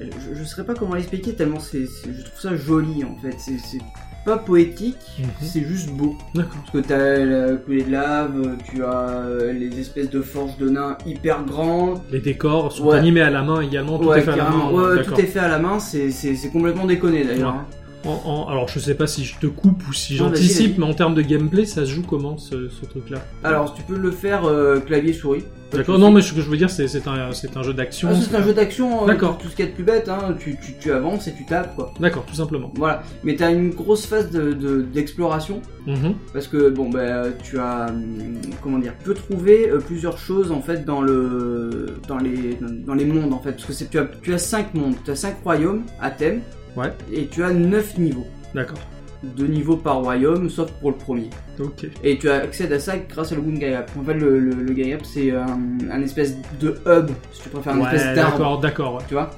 Je, 0.00 0.34
je 0.38 0.44
saurais 0.44 0.64
pas 0.66 0.74
comment 0.74 0.94
l'expliquer, 0.94 1.34
tellement 1.34 1.60
c'est, 1.60 1.84
je 1.84 2.22
trouve 2.24 2.40
ça 2.40 2.56
joli, 2.56 3.04
en 3.04 3.16
fait. 3.22 3.34
C'est, 3.38 3.58
c'est 3.58 3.78
pas 4.24 4.36
poétique, 4.38 4.96
Mhm. 5.18 5.26
c'est 5.40 5.62
juste 5.64 5.90
beau. 5.90 6.14
D'accord. 6.34 6.52
Parce 6.60 6.70
que 6.70 6.78
t'as 6.88 7.24
la 7.24 7.56
coulée 7.56 7.82
de 7.82 7.90
lave, 7.90 8.56
tu 8.64 8.84
as 8.84 8.88
euh, 9.24 9.52
les 9.52 9.80
espèces 9.80 10.10
de 10.10 10.20
forges 10.22 10.56
de 10.58 10.68
nains 10.68 10.96
hyper 11.06 11.44
grandes. 11.44 12.00
Les 12.10 12.20
décors 12.20 12.70
sont 12.72 12.86
Ouais. 12.88 12.98
animés 12.98 13.22
à 13.22 13.30
la 13.30 13.42
main 13.42 13.60
également, 13.60 13.98
tout 13.98 14.08
ouais, 14.08 14.20
est 14.20 14.22
fait 14.22 14.30
à 14.30 14.36
la 14.36 14.50
main. 14.50 14.70
Ouais, 14.70 15.02
tout 15.02 15.14
est 15.20 15.24
fait 15.26 15.40
à 15.40 15.48
la 15.48 15.58
main, 15.58 15.78
c'est, 15.80 16.10
c'est, 16.10 16.36
c'est 16.36 16.50
complètement 16.50 16.84
déconné 16.86 17.24
d'ailleurs. 17.24 17.54
Hein. 17.54 17.66
En- 18.04 18.20
en- 18.24 18.48
alors 18.48 18.68
je 18.68 18.78
sais 18.78 18.94
pas 18.94 19.06
si 19.06 19.24
je 19.24 19.38
te 19.38 19.46
coupe 19.46 19.86
ou 19.88 19.92
si 19.92 20.16
j'anticipe, 20.16 20.78
mais 20.78 20.84
en 20.84 20.94
termes 20.94 21.14
de 21.14 21.22
gameplay, 21.22 21.64
ça 21.66 21.86
se 21.86 21.90
joue 21.90 22.02
comment 22.02 22.36
ce, 22.38 22.68
ce 22.68 22.84
truc-là? 22.86 23.18
Alors, 23.44 23.74
tu 23.74 23.82
peux 23.82 23.96
le 23.96 24.10
faire 24.10 24.44
euh, 24.44 24.80
clavier-souris. 24.80 25.44
Pas 25.70 25.78
de 25.78 25.82
D'accord, 25.82 25.98
non 25.98 26.10
mais 26.10 26.20
ce 26.20 26.34
que 26.34 26.42
je 26.42 26.50
veux 26.50 26.58
dire 26.58 26.68
c'est 26.68 26.86
c'est 26.86 27.08
un, 27.08 27.30
un 27.30 27.62
jeu 27.62 27.72
d'action. 27.72 28.08
Ah, 28.12 28.14
c'est 28.20 28.36
un 28.36 28.42
jeu 28.42 28.52
d'action, 28.52 29.04
euh, 29.04 29.06
D'accord. 29.06 29.38
tout 29.38 29.48
ce 29.48 29.56
qu'il 29.56 29.64
y 29.64 29.68
a 29.68 29.70
de 29.70 29.74
plus 29.74 29.84
bête, 29.84 30.06
hein. 30.10 30.34
tu, 30.38 30.58
tu, 30.62 30.74
tu 30.78 30.92
avances 30.92 31.28
et 31.28 31.32
tu 31.32 31.46
tapes 31.46 31.74
quoi. 31.76 31.94
D'accord, 31.98 32.26
tout 32.26 32.34
simplement. 32.34 32.70
Voilà, 32.76 33.02
mais 33.24 33.36
t'as 33.36 33.50
une 33.52 33.70
grosse 33.70 34.04
phase 34.04 34.30
de- 34.30 34.52
de- 34.52 34.82
d'exploration 34.82 35.62
Mhm. 35.86 36.14
parce 36.34 36.46
que 36.46 36.68
bon 36.68 36.90
bah 36.90 37.22
tu 37.42 37.58
as 37.58 37.86
hum, 37.88 38.34
comment 38.62 38.78
dire, 38.78 38.92
tu 38.98 39.04
peux 39.06 39.14
trouver 39.14 39.70
euh, 39.70 39.78
plusieurs 39.78 40.18
choses 40.18 40.52
en 40.52 40.60
fait 40.60 40.84
dans 40.84 41.00
le 41.00 41.86
dans 42.06 42.18
les 42.18 42.58
dans 42.86 42.94
les 42.94 43.04
mondes 43.06 43.32
en 43.32 43.38
fait 43.40 43.52
parce 43.52 43.82
que 43.82 43.84
tu 43.84 43.98
as 43.98 44.06
tu 44.22 44.34
as 44.34 44.38
cinq 44.38 44.74
mondes, 44.74 44.94
tu 45.04 45.10
as 45.10 45.16
cinq 45.16 45.36
royaumes 45.42 45.84
à 46.02 46.10
thème 46.10 46.42
Ouais. 46.76 46.92
et 47.12 47.26
tu 47.26 47.42
as 47.44 47.52
neuf 47.52 47.98
niveaux, 47.98 48.26
D'accord. 48.54 48.78
deux 49.22 49.46
niveaux 49.46 49.76
par 49.76 50.00
royaume 50.02 50.48
sauf 50.48 50.70
pour 50.80 50.90
le 50.90 50.96
premier. 50.96 51.30
Ok. 51.60 51.86
Et 52.02 52.18
tu 52.18 52.30
accèdes 52.30 52.72
à 52.72 52.80
ça 52.80 52.96
grâce 52.96 53.30
à 53.32 53.34
le 53.34 53.42
Wound 53.42 53.58
Gap. 53.58 53.90
En 53.98 54.02
fait 54.02 54.14
le, 54.14 54.38
le, 54.38 54.50
le 54.54 54.72
Gap 54.72 55.04
c'est 55.04 55.30
un, 55.32 55.58
un 55.90 56.02
espèce 56.02 56.36
de 56.60 56.80
hub 56.86 57.10
si 57.32 57.42
tu 57.42 57.48
préfères, 57.50 57.74
un 57.74 57.80
Ouais, 57.80 57.94
espèce 57.94 58.16
d'arbre, 58.16 58.38
d'accord, 58.38 58.60
d'accord, 58.60 58.94
ouais. 58.96 59.02
tu 59.08 59.14
vois? 59.14 59.30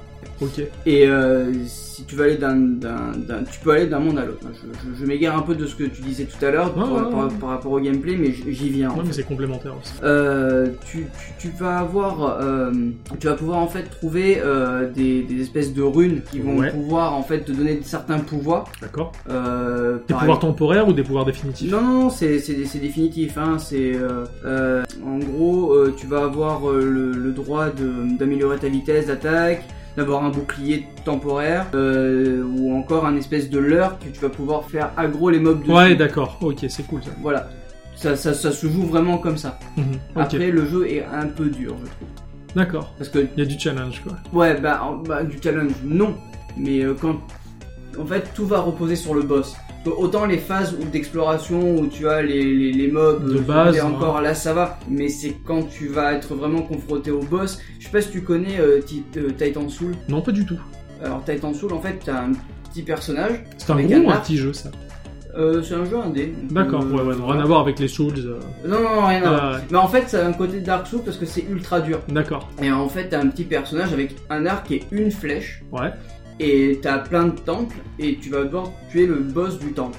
Ok. 0.45 0.65
Et 0.87 1.07
euh, 1.09 1.53
si 1.67 2.05
tu 2.05 2.17
veux 2.17 2.25
aller 2.25 2.37
d'un, 2.37 2.57
d'un, 2.57 3.13
d'un- 3.17 3.45
tu 3.45 3.61
peux 3.61 3.71
aller 3.71 3.87
d'un 3.87 4.01
monde 4.01 4.19
à 4.19 4.25
l'autre. 4.25 4.47
Je, 4.53 4.91
je, 4.91 5.01
je 5.01 5.07
m'égare 5.07 5.37
un 5.39 5.43
peu 5.43 5.55
de 5.55 5.65
ce 5.67 5.75
que 5.77 5.85
tu 5.85 6.03
disais 6.03 6.25
tout 6.25 6.45
à 6.45 6.51
l'heure 6.51 6.75
par, 6.75 7.49
rapport 7.49 7.73
au 7.73 7.81
gameplay, 7.81 8.17
mais 8.17 8.33
j'y 8.33 8.69
viens. 8.71 8.93
mais 9.05 9.13
c'est 9.13 9.23
complémentaire 9.23 9.75
aussi. 9.81 9.93
Euh, 10.03 10.69
tu, 10.85 11.07
tu, 11.39 11.49
tu 11.49 11.57
vas 11.57 11.79
avoir, 11.79 12.39
euh, 12.43 12.73
tu 13.21 13.27
vas 13.29 13.35
pouvoir 13.35 13.59
en 13.59 13.69
fait 13.69 13.85
trouver 13.85 14.43
des, 14.95 15.23
des 15.23 15.41
espèces 15.43 15.73
de 15.73 15.83
runes 15.83 16.21
qui 16.31 16.41
vont 16.41 16.55
Ouais. 16.59 16.71
pouvoir 16.71 17.15
en 17.15 17.23
fait 17.23 17.41
te 17.41 17.53
donner 17.53 17.81
certains 17.83 18.19
pouvoirs. 18.19 18.65
D'accord. 18.81 19.13
Des 19.29 20.15
pouvoirs 20.15 20.39
temporaires 20.41 20.89
ou 20.89 20.93
des 20.93 21.03
pouvoirs 21.05 21.25
définitifs? 21.25 21.71
Non, 21.71 21.81
non, 21.81 22.03
non, 22.05 22.11
c'est, 22.11 22.39
définitif. 22.81 23.39
Hein, 23.39 23.57
c'est, 23.59 23.93
en 25.07 25.19
gros, 25.19 25.77
tu 25.97 26.07
vas 26.07 26.25
avoir 26.25 26.71
le, 26.73 27.13
le 27.13 27.31
droit 27.33 27.67
d'améliorer 27.71 28.59
ta 28.59 28.69
vitesse 28.69 29.07
d'attaque, 29.07 29.65
d'avoir 29.97 30.25
un 30.25 30.31
bouclier 30.31 30.87
temporaire, 31.05 31.67
euh, 31.75 32.43
ou 32.45 32.75
encore 32.77 33.07
un 33.07 33.17
espèce 33.17 33.49
de 33.51 33.59
leurre 33.59 33.99
que 33.99 34.09
tu 34.09 34.21
vas 34.21 34.29
pouvoir 34.29 34.65
faire 34.65 34.91
aggro 34.97 35.31
les 35.31 35.39
mobs 35.39 35.61
dessus. 35.61 35.73
Ouais, 35.73 35.95
d'accord. 35.95 36.39
Ok, 36.41 36.65
c'est 36.69 36.87
cool 36.87 37.03
ça. 37.03 37.11
Voilà. 37.23 37.49
Ça, 37.95 38.17
ça, 38.17 38.35
ça 38.35 38.51
se 38.51 38.67
joue 38.67 38.83
vraiment 38.83 39.19
comme 39.19 39.37
ça. 39.39 39.59
Mhm. 39.77 39.85
Après, 40.17 40.51
le 40.51 40.67
jeu 40.67 40.89
est 40.91 41.05
un 41.05 41.27
peu 41.29 41.47
dur, 41.49 41.77
je 41.81 41.87
trouve. 41.91 42.09
D'accord. 42.57 42.93
Parce 42.99 43.09
que, 43.09 43.21
Il 43.37 43.39
y 43.39 43.43
a 43.43 43.47
du 43.47 43.59
challenge 43.59 44.03
quoi. 44.03 44.15
ouais, 44.33 44.61
bah, 44.61 44.81
bah, 45.07 45.23
du 45.23 45.39
challenge, 45.43 45.73
non. 45.85 46.15
Mais 46.57 46.81
euh, 46.85 46.95
quand. 47.01 47.21
En 47.99 48.05
fait, 48.05 48.29
tout 48.35 48.47
va 48.47 48.61
reposer 48.61 48.97
sur 48.97 49.15
le 49.15 49.23
boss. 49.23 49.55
Donc, 49.85 49.99
Autant 49.99 50.25
les 50.27 50.39
phases 50.39 50.77
d'exploration 50.93 51.77
où 51.77 51.87
tu 51.87 52.09
as 52.09 52.23
les, 52.23 52.43
les, 52.43 52.73
les 52.73 52.89
mobs 52.91 53.29
De 53.31 53.37
euh, 53.39 53.41
base, 53.41 53.77
et 53.77 53.81
hein. 53.81 53.87
encore 53.95 54.21
là 54.21 54.35
ça 54.35 54.53
va, 54.55 54.79
mais 54.89 55.09
c'est 55.09 55.35
quand 55.47 55.63
tu 55.69 55.89
vas 55.89 56.13
être 56.15 56.35
vraiment 56.35 56.63
confronté 56.63 57.11
au 57.11 57.21
boss. 57.21 57.59
Je 57.79 57.85
sais 57.85 57.91
pas 57.93 58.01
si 58.01 58.11
tu 58.11 58.23
connais 58.23 58.59
euh, 58.61 58.81
euh, 59.17 59.31
Titan 59.37 59.69
Soul. 59.69 59.93
Non, 60.09 60.21
pas 60.23 60.33
du 60.33 60.45
tout. 60.47 60.59
Alors 61.05 61.23
Titan 61.25 61.53
Soul 61.53 61.73
en 61.75 61.81
fait 61.81 61.99
t'as 62.05 62.23
un 62.25 62.33
petit 62.71 62.83
personnage, 62.83 63.45
C'est 63.59 63.71
un 63.71 63.83
gros 63.83 63.97
ou 64.07 64.11
un 64.11 64.17
petit 64.17 64.37
jeu 64.37 64.53
ça 64.53 64.71
euh, 65.37 65.65
c'est 65.65 65.75
un 65.75 65.85
jeu 65.85 65.99
indé. 65.99 66.33
D'accord, 66.49 66.83
euh, 66.83 66.93
ouais, 66.93 67.03
ouais, 67.03 67.15
rien 67.33 67.41
à 67.41 67.45
voir 67.45 67.59
avec 67.63 67.81
les 67.81 67.89
Souls. 67.89 68.13
euh, 68.19 68.39
Non 68.69 68.79
non 68.81 69.05
rien 69.05 69.21
à 69.25 69.27
Ah, 69.27 69.31
voir. 69.51 69.61
Mais 69.69 69.79
en 69.79 69.89
fait 69.89 70.09
ça 70.09 70.25
a 70.25 70.29
un 70.29 70.33
côté 70.33 70.61
Dark 70.61 70.87
Souls 70.87 71.03
parce 71.05 71.17
que 71.17 71.27
c'est 71.27 71.45
ultra 71.51 71.81
dur. 71.81 71.99
D'accord. 72.09 72.49
Et 72.63 72.71
en 72.71 72.89
fait 72.89 73.09
t'as 73.09 73.21
un 73.21 73.27
petit 73.27 73.43
personnage 73.43 73.93
avec 73.93 74.15
un 74.31 74.47
arc 74.47 74.71
et 74.71 74.85
une 74.93 75.11
flèche. 75.11 75.65
Ouais. 75.73 75.91
Et 76.41 76.81
t'as 76.83 76.99
plein 76.99 77.29
de 77.29 77.39
temples 77.39 77.77
et 77.99 78.17
tu 78.17 78.31
vas 78.31 78.45
devoir 78.45 78.71
tuer 78.91 79.07
le 79.07 79.17
boss 79.17 79.59
du 79.59 79.73
temple. 79.73 79.99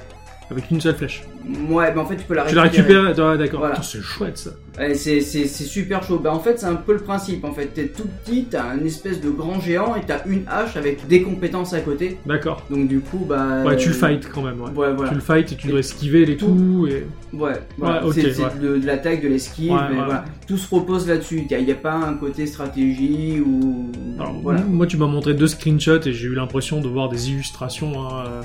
Avec 0.51 0.69
une 0.69 0.79
seule 0.79 0.95
flèche. 0.95 1.23
Ouais, 1.69 1.91
mais 1.93 1.99
en 2.01 2.05
fait 2.05 2.17
tu 2.17 2.23
peux 2.23 2.35
la 2.35 2.43
Tu 2.45 2.57
récupérer. 2.57 2.99
récupéré 2.99 3.29
Ouais, 3.31 3.37
d'accord. 3.37 3.59
Voilà. 3.59 3.75
Putain, 3.75 3.87
C'est 3.87 4.01
chouette 4.01 4.37
ça. 4.37 4.51
C'est, 4.93 5.21
c'est, 5.21 5.45
c'est 5.47 5.63
super 5.63 6.03
chaud. 6.03 6.19
Bah 6.19 6.33
en 6.33 6.39
fait 6.39 6.59
c'est 6.59 6.65
un 6.65 6.75
peu 6.75 6.93
le 6.93 6.99
principe 6.99 7.43
en 7.45 7.51
fait. 7.51 7.67
T'es 7.67 7.87
tout 7.87 8.07
petit, 8.23 8.45
t'as 8.49 8.63
un 8.65 8.83
espèce 8.83 9.21
de 9.21 9.29
grand 9.29 9.59
géant 9.59 9.95
et 9.95 10.01
t'as 10.05 10.23
une 10.25 10.43
hache 10.47 10.75
avec 10.77 11.07
des 11.07 11.21
compétences 11.23 11.73
à 11.73 11.79
côté. 11.79 12.17
D'accord. 12.25 12.61
Donc 12.69 12.87
du 12.87 12.99
coup 12.99 13.25
bah... 13.27 13.63
Ouais, 13.65 13.75
tu 13.77 13.87
le 13.89 13.93
fight 13.95 14.29
quand 14.33 14.41
même. 14.43 14.59
Ouais. 14.61 14.69
Ouais 14.71 14.93
voilà. 14.93 15.09
Tu 15.09 15.15
le 15.15 15.21
fight 15.21 15.51
et 15.51 15.55
tu 15.55 15.67
dois 15.67 15.77
Et 15.77 15.79
esquiver 15.79 16.25
les 16.25 16.37
tout. 16.37 16.47
coups 16.47 16.91
et. 16.91 17.05
Ouais, 17.33 17.53
voilà. 17.77 18.05
Ouais, 18.05 18.13
c'est, 18.13 18.39
ouais. 18.39 18.49
de, 18.61 18.77
de 18.77 18.85
l'attaque, 18.85 19.21
de 19.21 19.27
l'esquive, 19.27 19.73
mais 19.89 19.95
voilà. 19.95 20.25
Tout 20.47 20.57
se 20.57 20.73
repose 20.73 21.07
là-dessus. 21.07 21.43
Il 21.49 21.65
n'y 21.65 21.71
a, 21.71 21.75
pas 21.75 21.93
un 21.93 22.13
côté 22.13 22.45
stratégie 22.45 23.41
ou... 23.45 23.91
Alors, 24.17 24.33
voilà. 24.41 24.61
Moi, 24.61 24.87
tu 24.87 24.95
m'as 24.95 25.07
montré 25.07 25.33
deux 25.33 25.47
screenshots 25.47 26.01
et 26.05 26.13
j'ai 26.13 26.27
eu 26.27 26.35
l'impression 26.35 26.79
de 26.79 26.87
voir 26.87 27.09
des 27.09 27.31
illustrations. 27.31 28.07
hein, 28.07 28.23
euh, 28.27 28.41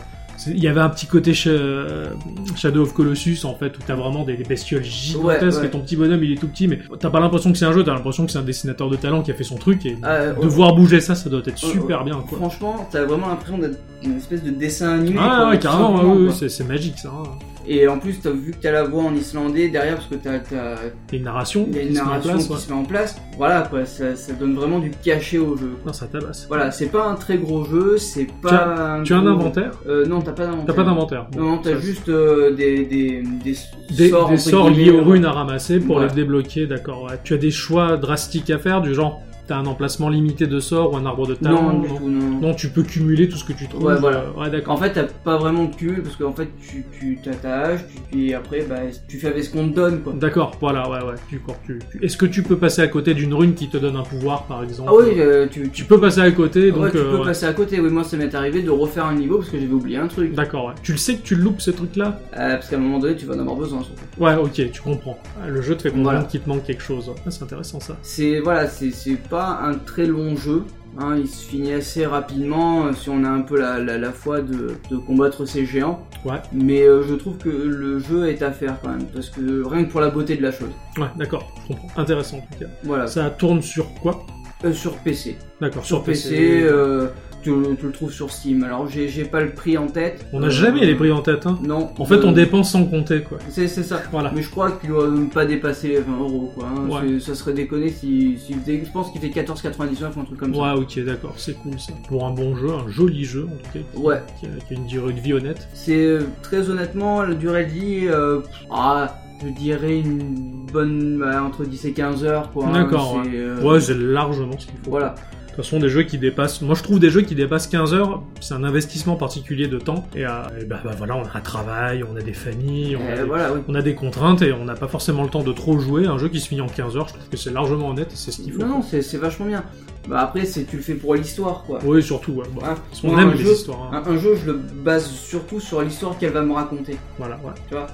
Il 0.47 0.63
y 0.63 0.69
avait 0.69 0.81
un 0.81 0.89
petit 0.89 1.07
côté 1.07 1.35
Shadow 1.35 2.83
of 2.83 2.93
Colossus 2.95 3.39
en 3.45 3.55
fait 3.55 3.77
où 3.77 3.81
t'as 3.87 3.95
vraiment 3.95 4.25
des, 4.25 4.37
des 4.37 4.45
bestioles 4.45 4.83
gigantesques 4.85 5.43
Ouais, 5.43 5.61
ouais. 5.61 5.67
et 5.67 5.71
ton 5.71 5.81
petit 5.81 5.97
bonhomme 5.97 6.23
il 6.25 6.33
est 6.33 6.37
tout 6.37 6.49
petit 6.49 6.69
mais 6.69 6.79
t'as 6.99 7.11
pas 7.11 7.21
l'impression 7.21 7.53
que 7.53 7.59
c'est 7.59 7.65
un 7.67 7.73
jeu, 7.73 7.85
t'as 7.85 7.95
l'impression 7.95 8.27
que 8.27 8.33
c'est 8.33 8.39
un 8.39 8.43
dessinateur 8.43 8.89
de 8.91 8.97
talent 8.97 9.23
qui 9.23 9.31
a 9.31 9.35
fait 9.35 9.45
son 9.45 9.57
truc 9.57 9.85
et 9.87 9.97
Ah, 10.03 10.27
de 10.29 10.41
ouais. 10.41 10.47
voir 10.47 10.75
bouger 10.75 11.01
ça, 11.01 11.15
ça 11.15 11.29
doit 11.31 11.43
être 11.45 11.59
super 11.59 12.05
bien 12.05 12.23
quoi. 12.29 12.39
Franchement, 12.39 12.89
t'as 12.91 13.05
vraiment 13.05 13.29
l'impression 13.29 13.59
d'être 13.59 13.79
une 14.03 14.17
espèce 14.17 14.43
de 14.43 14.51
dessin 14.51 14.95
animé. 14.99 15.17
Ah 15.21 15.49
ouais, 15.51 15.59
carrément, 15.59 16.31
c'est 16.31 16.65
magique 16.67 16.99
ça. 16.99 17.09
hein. 17.15 17.25
Et 17.73 17.87
en 17.87 18.01
plus, 18.01 18.19
t'as 18.21 18.31
vu 18.31 18.51
que 18.51 18.57
t'as 18.61 18.73
la 18.73 18.83
voix 18.83 19.05
en 19.05 19.15
islandais 19.15 19.69
derrière 19.69 19.95
parce 19.95 20.09
que 20.09 20.17
t'as, 20.17 20.41
t'as, 20.41 20.75
Il 21.09 21.13
y 21.13 21.15
a 21.15 21.19
une 21.19 21.23
narration 21.25 21.67
il 21.71 21.77
y 21.77 21.79
a 21.79 21.83
qui 21.83 21.89
une 21.91 21.95
se 21.95 22.01
met 22.01 22.01
en 22.01 22.05
narration 22.07 22.33
place. 22.33 22.47
qui 22.47 22.53
ouais. 22.53 22.59
se 22.59 22.69
met 22.73 22.77
en 22.79 22.83
place. 22.85 23.17
Voilà 23.37 23.63
quoi, 23.71 23.87
ça, 23.87 24.17
ça 24.17 24.33
donne 24.33 24.55
vraiment 24.57 24.81
du 24.81 24.91
cachet 24.91 25.39
au 25.39 25.57
jeu. 25.57 25.71
Non, 25.87 25.93
ça 25.93 26.07
tabasse. 26.07 26.47
Voilà, 26.49 26.73
c'est 26.73 26.87
pas 26.89 27.07
un 27.07 27.15
très 27.15 27.39
gros 27.39 27.65
jeu, 27.65 27.97
c'est 27.97 28.27
Tu 28.27 28.33
as- 28.49 28.51
pas. 28.51 28.75
un 28.97 29.03
Tu 29.05 29.15
as 29.15 29.19
un 29.19 29.27
inventaire 29.29 29.71
euh, 29.89 30.05
Non, 30.05 30.21
t'as 30.21 30.33
pas 30.33 30.47
d'inventaire. 30.47 30.67
T'as 30.67 30.75
pas 30.75 30.83
d'inventaire. 30.85 31.27
Bon, 31.31 31.41
Non, 31.41 31.59
t'as 31.59 31.79
juste 31.79 32.09
euh, 32.09 32.53
des, 32.57 32.85
des, 32.87 33.23
des, 33.45 33.57
Des, 33.97 34.09
sorts, 34.11 34.29
des 34.31 34.37
sorts 34.37 34.69
liés 34.71 34.91
aux 34.91 35.05
runes 35.05 35.25
à 35.25 35.31
ramasser 35.31 35.79
pour 35.79 36.01
les 36.01 36.09
débloquer, 36.09 36.67
d'accord. 36.67 37.05
ouais. 37.05 37.19
Tu 37.23 37.35
as 37.35 37.39
des 37.39 37.53
choix 37.53 37.97
drastiques 37.97 38.51
à 38.51 38.59
faire, 38.59 38.81
du 38.81 38.95
genre, 38.95 39.23
t'as 39.51 39.57
un 39.57 39.67
emplacement 39.67 40.09
limité 40.09 40.47
de 40.47 40.61
sorts 40.61 40.93
ou 40.93 40.97
un 40.97 41.05
arbre 41.07 41.27
de 41.27 41.35
talent 41.35 41.73
Non, 41.73 41.79
du 41.81 41.89
tout, 41.89 42.09
non. 42.09 42.41
Non, 42.41 42.55
tu 42.55 42.69
peux 42.69 42.85
cumuler 42.85 43.29
tout 43.29 43.37
ce 43.37 43.43
que 43.45 43.53
tu 43.53 43.67
trouves. 43.67 43.83
Ouais, 43.83 43.97
voilà. 43.99 44.19
euh, 44.37 44.41
ouais, 44.41 44.49
d'accord. 44.49 44.75
En 44.75 44.77
fait, 44.77 44.93
t'as 44.93 45.03
pas 45.25 45.39
vraiment 45.39 45.65
de 45.65 45.75
cumul 45.75 46.03
parce 46.05 46.15
qu'en 46.15 46.33
fait, 46.33 46.49
tu, 46.63 46.85
tu 46.97 47.19
t'as 47.21 47.35
ta 47.35 47.61
hache, 47.63 47.81
tu, 47.89 48.01
puis 48.13 48.33
après, 48.33 48.61
bah, 48.63 48.77
tu 49.09 49.19
fais 49.19 49.27
avec 49.27 49.43
ce 49.43 49.51
qu'on 49.51 49.69
te 49.69 49.75
donne, 49.75 50.03
quoi. 50.03 50.13
D'accord, 50.13 50.53
voilà, 50.61 50.89
ouais, 50.89 50.99
ouais. 51.05 51.15
Tu, 51.29 51.41
tu- 51.67 52.05
Est-ce 52.05 52.17
que 52.17 52.27
tu 52.27 52.45
peux 52.45 52.57
passer 52.59 52.81
à 52.83 52.87
côté 52.87 53.13
d'une 53.13 53.35
rune 53.35 53.55
qui 53.55 53.69
te 53.69 53.77
donne 53.77 53.97
un 53.97 54.05
pouvoir, 54.05 54.45
par 54.45 54.63
exemple? 54.63 54.89
Ah 54.93 54.97
oui, 54.97 55.15
euh, 55.19 55.49
tu, 55.51 55.69
Tu 55.71 55.85
peux 55.85 55.99
passer 55.99 56.21
à 56.21 56.31
côté, 56.31 56.71
donc. 56.71 56.85
ouais, 56.85 56.91
tu 56.93 56.99
euh, 56.99 57.11
peux 57.11 57.19
ouais. 57.19 57.25
passer 57.25 57.47
à 57.47 57.53
côté. 57.53 57.81
Oui, 57.81 57.91
moi, 57.91 58.05
ça 58.05 58.17
m'est 58.17 58.33
arrivé 58.37 58.63
de 58.63 58.71
refaire 58.71 59.07
un 59.07 59.15
niveau 59.17 59.39
parce 59.39 59.51
que 59.51 59.59
j'avais 59.59 59.73
oublié 59.73 59.97
un 59.97 60.07
truc. 60.07 60.33
D'accord, 60.33 60.67
ouais. 60.67 60.75
Tu 60.85 60.93
le 60.93 60.99
sais 60.99 61.17
que 61.17 61.23
tu 61.23 61.35
loupes 61.35 61.61
ce 61.61 61.73
truc-là? 61.73 62.21
Parce 62.33 62.69
qu'à 62.69 62.77
un 62.77 62.79
moment 62.79 63.01
donné, 63.01 63.17
tu 63.17 63.27
vas 63.27 63.35
en 63.35 63.41
avoir 63.41 63.57
besoin, 63.57 63.83
surtout. 63.83 64.01
Ouais, 64.23 64.37
ok, 64.37 64.71
tu 64.71 64.81
comprends. 64.81 65.19
Ah, 65.43 65.49
Le 65.49 65.61
jeu 65.61 65.75
te 65.77 65.83
fait 65.83 65.89
comprendre 65.91 66.11
Voilà. 66.13 66.25
qu'il 66.27 66.41
te 66.41 66.49
manque 66.49 66.63
quelque 66.63 66.83
chose. 66.85 67.11
Ah, 67.27 67.31
c'est 67.33 67.43
intéressant 67.43 67.81
ça. 67.81 67.97
C'est 68.03 68.39
voilà, 68.39 68.69
c'est 68.69 68.93
c'est 68.93 69.17
pas 69.17 69.40
un 69.49 69.75
très 69.75 70.07
long 70.07 70.37
jeu. 70.37 70.65
Hein, 70.99 71.17
il 71.19 71.29
se 71.29 71.45
finit 71.45 71.73
assez 71.73 72.05
rapidement 72.05 72.87
euh, 72.87 72.93
si 72.93 73.09
on 73.11 73.23
a 73.23 73.29
un 73.29 73.43
peu 73.43 73.57
la, 73.57 73.79
la, 73.79 73.97
la 73.97 74.11
foi 74.11 74.41
de, 74.41 74.73
de 74.91 74.97
combattre 74.97 75.47
ces 75.47 75.65
géants. 75.65 76.05
Ouais. 76.25 76.43
Mais 76.53 76.83
euh, 76.83 77.05
je 77.09 77.15
trouve 77.15 77.39
que 77.39 77.49
le 77.49 78.01
jeu 78.01 78.29
est 78.29 78.43
à 78.43 78.51
faire 78.51 78.77
quand 78.83 78.89
même, 78.91 79.07
parce 79.15 79.31
que 79.31 79.63
rien 79.65 79.85
que 79.85 79.91
pour 79.93 80.01
la 80.01 80.11
beauté 80.11 80.37
de 80.37 80.43
la 80.43 80.51
chose. 80.51 80.71
Ouais, 80.99 81.07
d'accord, 81.17 81.47
je 81.63 81.69
comprends. 81.69 81.89
Intéressant 82.01 82.39
en 82.39 82.41
tout 82.41 82.59
cas. 82.59 82.71
Voilà. 82.83 83.07
Ça 83.07 83.31
tourne 83.31 83.63
sur 83.63 83.87
quoi? 84.03 84.27
Euh, 84.65 84.73
sur 84.73 84.97
PC. 84.97 85.39
D'accord, 85.61 85.85
Sur 85.85 86.03
PC, 86.03 86.63
euh, 86.65 87.07
tu, 87.43 87.53
tu 87.79 87.87
le 87.87 87.93
trouves 87.93 88.13
sur 88.13 88.31
Steam. 88.31 88.63
Alors 88.65 88.87
j'ai 88.89 89.25
pas 89.25 89.41
le 89.41 89.51
prix 89.51 89.77
en 89.79 89.87
tête. 89.87 90.27
On 90.33 90.41
n'a 90.41 90.47
Euh, 90.47 90.51
jamais 90.51 90.85
les 90.87 90.95
prix 90.95 91.11
en 91.13 91.23
tête, 91.23 91.47
hein. 91.47 91.59
Non. 91.63 91.91
En 91.99 92.05
fait, 92.05 92.25
on 92.25 92.31
Euh, 92.31 92.33
dépense 92.35 92.71
sans 92.73 92.85
compter, 92.85 93.23
quoi. 93.23 93.39
C'est 93.49 93.69
ça. 93.69 94.03
Voilà. 94.13 94.33
Mais 94.35 94.43
je 94.43 94.51
crois 94.51 94.73
qu'il 94.73 94.91
doit 94.91 95.09
même 95.09 95.29
pas 95.31 95.45
dépasser 95.47 95.89
les 95.89 96.01
20 96.01 96.19
euros 96.19 96.53
quoi. 96.55 96.67
hein. 96.69 96.89
Ouais. 96.89 97.21
Ça 97.21 97.35
serait 97.35 97.53
déconné 97.53 97.91
si, 97.91 98.39
si 98.39 98.55
je 98.67 98.91
pense 98.93 99.11
qu'il 99.13 99.21
fait 99.21 99.29
14,99 99.29 100.17
ou 100.17 100.21
un 100.21 100.25
truc 100.25 100.39
comme 100.39 100.55
ça. 100.55 100.61
Ouais, 100.61 100.73
ok, 100.81 101.05
d'accord, 101.05 101.35
c'est 101.37 101.55
cool 101.55 101.79
ça. 101.79 101.93
Pour 102.09 102.27
un 102.27 102.31
bon 102.31 102.55
jeu, 102.57 102.69
un 102.71 102.89
joli 102.89 103.25
jeu 103.25 103.47
en 103.47 103.57
tout 103.57 103.71
cas, 103.73 103.79
qui, 103.93 103.99
Ouais. 103.99 104.23
qui 104.39 104.47
a, 104.47 104.49
qui 104.67 104.75
a 104.75 104.77
une 104.77 104.87
durée 104.87 105.13
de 105.13 105.21
vie 105.21 105.33
honnête. 105.33 105.69
C'est 105.75 105.97
euh, 106.05 106.21
très 106.43 106.69
honnêtement 106.71 107.23
la 107.23 107.35
durée 107.35 107.65
de 107.67 107.71
vie, 107.71 108.01
euh, 108.09 108.41
ah, 108.71 109.15
je 109.43 109.49
dirais 109.59 109.99
une 110.01 110.67
bonne 110.73 111.19
bah, 111.19 111.43
entre 111.43 111.65
10 111.65 111.85
et 111.87 111.93
15 111.93 112.25
heures 112.25 112.51
quoi. 112.53 112.67
hein. 112.67 112.73
D'accord, 112.73 113.21
C'est, 113.25 113.31
euh, 113.35 113.61
Ouais, 113.63 113.81
c'est 113.81 113.97
largement 113.97 114.53
ce 114.59 114.67
qu'il 114.67 114.77
faut. 114.85 114.91
Voilà. 114.91 115.15
De 115.51 115.57
toute 115.57 115.65
façon, 115.65 115.81
des 115.81 115.89
jeux 115.89 116.05
qui 116.05 116.17
dépassent. 116.17 116.63
Moi, 116.63 116.75
je 116.77 116.83
trouve 116.83 117.01
des 117.01 117.11
jeux 117.11 117.23
qui 117.23 117.35
dépassent 117.35 117.67
15 117.67 117.93
heures, 117.93 118.23
c'est 118.41 118.55
un 118.55 118.63
investissement 118.63 119.17
particulier 119.17 119.67
de 119.67 119.79
temps. 119.79 120.07
Et, 120.15 120.25
euh, 120.25 120.31
et 120.61 120.65
bah, 120.65 120.81
bah, 120.85 120.93
voilà, 120.97 121.17
on 121.17 121.25
a 121.25 121.31
un 121.37 121.41
travail, 121.41 122.05
on 122.05 122.17
a 122.17 122.21
des 122.23 122.33
familles, 122.33 122.97
on, 122.97 123.01
a 123.07 123.11
Euh, 123.11 123.17
des, 123.17 123.23
voilà, 123.25 123.53
oui. 123.53 123.61
on 123.69 123.75
a 123.75 123.83
des 123.83 123.95
contraintes 123.97 124.43
et 124.43 124.53
on 124.53 124.65
n'a 124.65 124.75
pas 124.75 124.87
forcément 124.89 125.25
le 125.25 125.29
temps 125.29 125.43
de 125.43 125.53
trop 125.53 125.79
jouer. 125.79 126.07
Un 126.07 126.19
jeu 126.19 126.29
qui 126.29 126.41
se 126.41 126.49
finit 126.49 126.61
en 126.61 126.69
15 126.69 126.97
heures, 126.97 127.09
je 127.09 127.15
trouve 127.15 127.29
que 127.29 127.37
c'est 127.37 127.53
largement 127.53 127.89
honnête 127.91 128.13
et 128.13 128.17
c'est 128.17 128.31
ce 128.31 128.41
qu'il 128.41 128.53
faut. 128.53 128.61
Non, 128.61 128.69
non, 128.79 128.83
c'est 128.83 129.17
vachement 129.19 129.47
bien. 129.47 129.65
Bah 130.09 130.21
après, 130.21 130.45
c'est 130.47 130.65
tu 130.65 130.77
le 130.77 130.83
fais 130.83 130.95
pour 130.95 131.15
l'histoire 131.15 131.63
quoi. 131.67 131.79
Oui, 131.85 132.03
surtout, 132.03 132.33
ouais. 132.33 132.45
Bon, 132.55 132.63
Hein, 132.65 132.75
on 133.05 133.13
moi, 133.13 133.23
aime 133.23 133.29
un 133.29 133.35
les 133.35 133.43
jeu- 133.45 133.53
histoires. 133.53 133.91
hein. 133.93 134.03
Un, 134.07 134.11
un 134.13 134.17
jeu, 134.19 134.35
je 134.35 134.51
le 134.51 134.55
base 134.59 135.09
surtout 135.11 135.61
sur 135.61 135.83
l'histoire 135.83 136.19
qu'elle 136.19 136.33
va 136.33 136.43
me 136.43 136.53
raconter. 136.55 136.97
Voilà, 137.19 137.37
ouais. 137.45 137.53
Tu 137.69 137.75
vois, 137.75 137.87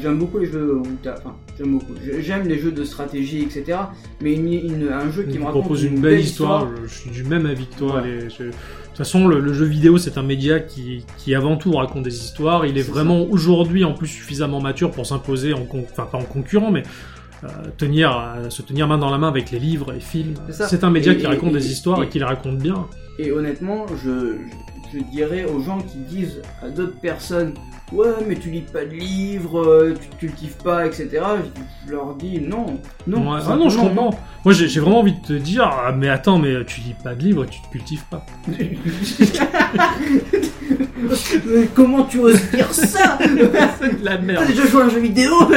j'aime 0.00 0.18
beaucoup 0.18 0.38
les 0.38 0.46
jeux 0.46 0.76
où 0.76 0.82
t'as, 1.02 1.14
enfin, 1.18 1.36
j'aime 1.58 1.72
beaucoup. 1.78 1.92
J'aime 2.20 2.48
les 2.48 2.58
jeux 2.58 2.72
de 2.72 2.84
stratégie, 2.84 3.42
etc. 3.42 3.78
Mais 4.22 4.34
une- 4.34 4.52
une- 4.52 4.88
un 4.90 5.10
jeu 5.10 5.24
qui 5.24 5.38
me 5.38 5.44
raconte 5.44 5.60
propose 5.62 5.84
une, 5.84 6.00
belle 6.00 6.20
histoire, 6.20 6.68
Je, 6.82 6.88
je 6.88 6.94
suis 7.00 7.10
du 7.10 7.22
même 7.24 7.44
avis 7.46 7.66
que 7.66 7.76
toi. 7.76 8.00
Ouais. 8.02 8.28
je- 8.30 8.44
toute 8.96 9.04
façon, 9.04 9.28
le, 9.28 9.40
le 9.40 9.52
jeu 9.52 9.66
vidéo, 9.66 9.98
c'est 9.98 10.16
un 10.16 10.22
média 10.22 10.58
qui, 10.58 11.04
qui 11.18 11.34
avant 11.34 11.58
tout 11.58 11.72
raconte 11.72 12.02
des 12.04 12.16
histoires. 12.16 12.64
Il 12.64 12.78
est, 12.78 12.82
vraiment 12.82 13.24
aujourd'hui 13.24 13.84
en 13.84 13.92
plus 13.92 14.06
suffisamment 14.08 14.62
mature 14.62 14.90
pour 14.90 15.04
s'imposer, 15.04 15.52
en 15.52 15.66
con- 15.66 15.84
enfin 15.92 16.06
pas 16.10 16.16
en 16.16 16.22
concurrent, 16.24 16.70
mais 16.70 16.82
tenir, 17.78 18.10
à- 18.10 18.50
se 18.50 18.62
tenir 18.62 18.86
main 18.88 18.98
dans 18.98 19.10
la 19.10 19.18
main 19.18 19.28
avec 19.28 19.50
les 19.50 19.58
livres 19.58 19.92
et 19.94 20.00
films. 20.00 20.34
C'est 20.50 20.84
un 20.84 20.90
média 20.90 21.12
Et- 21.12 21.16
qui 21.16 21.24
et- 21.24 21.28
raconte 21.28 21.50
et- 21.50 21.54
des 21.54 21.70
histoires 21.72 22.02
et, 22.02 22.08
qui 22.08 22.18
les 22.18 22.24
raconte 22.24 22.58
bien. 22.58 22.86
Et 23.18 23.30
honnêtement, 23.32 23.86
je, 24.04 24.36
je, 24.92 24.98
je 24.98 25.04
dirais 25.04 25.44
aux 25.46 25.60
gens 25.60 25.78
qui 25.78 25.98
disent 25.98 26.40
à 26.62 26.68
d'autres 26.68 26.98
personnes 27.00 27.54
Ouais, 27.92 28.08
mais 28.26 28.34
tu 28.34 28.50
lis 28.50 28.62
pas 28.72 28.84
de 28.84 28.90
livres, 28.90 29.60
euh, 29.64 29.94
tu 30.18 30.26
cultives 30.26 30.56
pas, 30.56 30.86
etc. 30.86 31.08
Je, 31.86 31.92
leur 31.92 32.16
dis 32.16 32.40
non, 32.40 32.80
non. 33.06 33.32
Ouais. 33.32 33.40
Ah 33.48 33.54
non, 33.54 33.68
je 33.68 33.78
comprends. 33.78 34.10
Moi, 34.44 34.52
j'ai 34.54 34.80
vraiment 34.80 34.98
envie 34.98 35.12
de 35.12 35.24
te 35.24 35.32
dire, 35.34 35.62
ah, 35.72 35.92
mais 35.96 36.08
attends, 36.08 36.36
mais 36.40 36.64
tu 36.64 36.80
lis 36.80 36.96
pas 37.04 37.14
de 37.14 37.22
livres, 37.22 37.44
tu 37.46 37.60
te 37.62 37.68
cultives 37.70 38.02
pas. 38.10 38.26
Mais 41.46 41.68
comment 41.74 42.02
tu 42.04 42.18
oses 42.18 42.50
dire 42.50 42.72
ça? 42.72 43.18
C'est 43.80 44.00
de 44.00 44.04
la 44.04 44.16
T'as 44.16 44.22
merde. 44.22 44.46
déjà 44.48 44.66
joué 44.66 44.82
à 44.82 44.86
un 44.86 44.90
jeu 44.90 45.00
vidéo? 45.00 45.30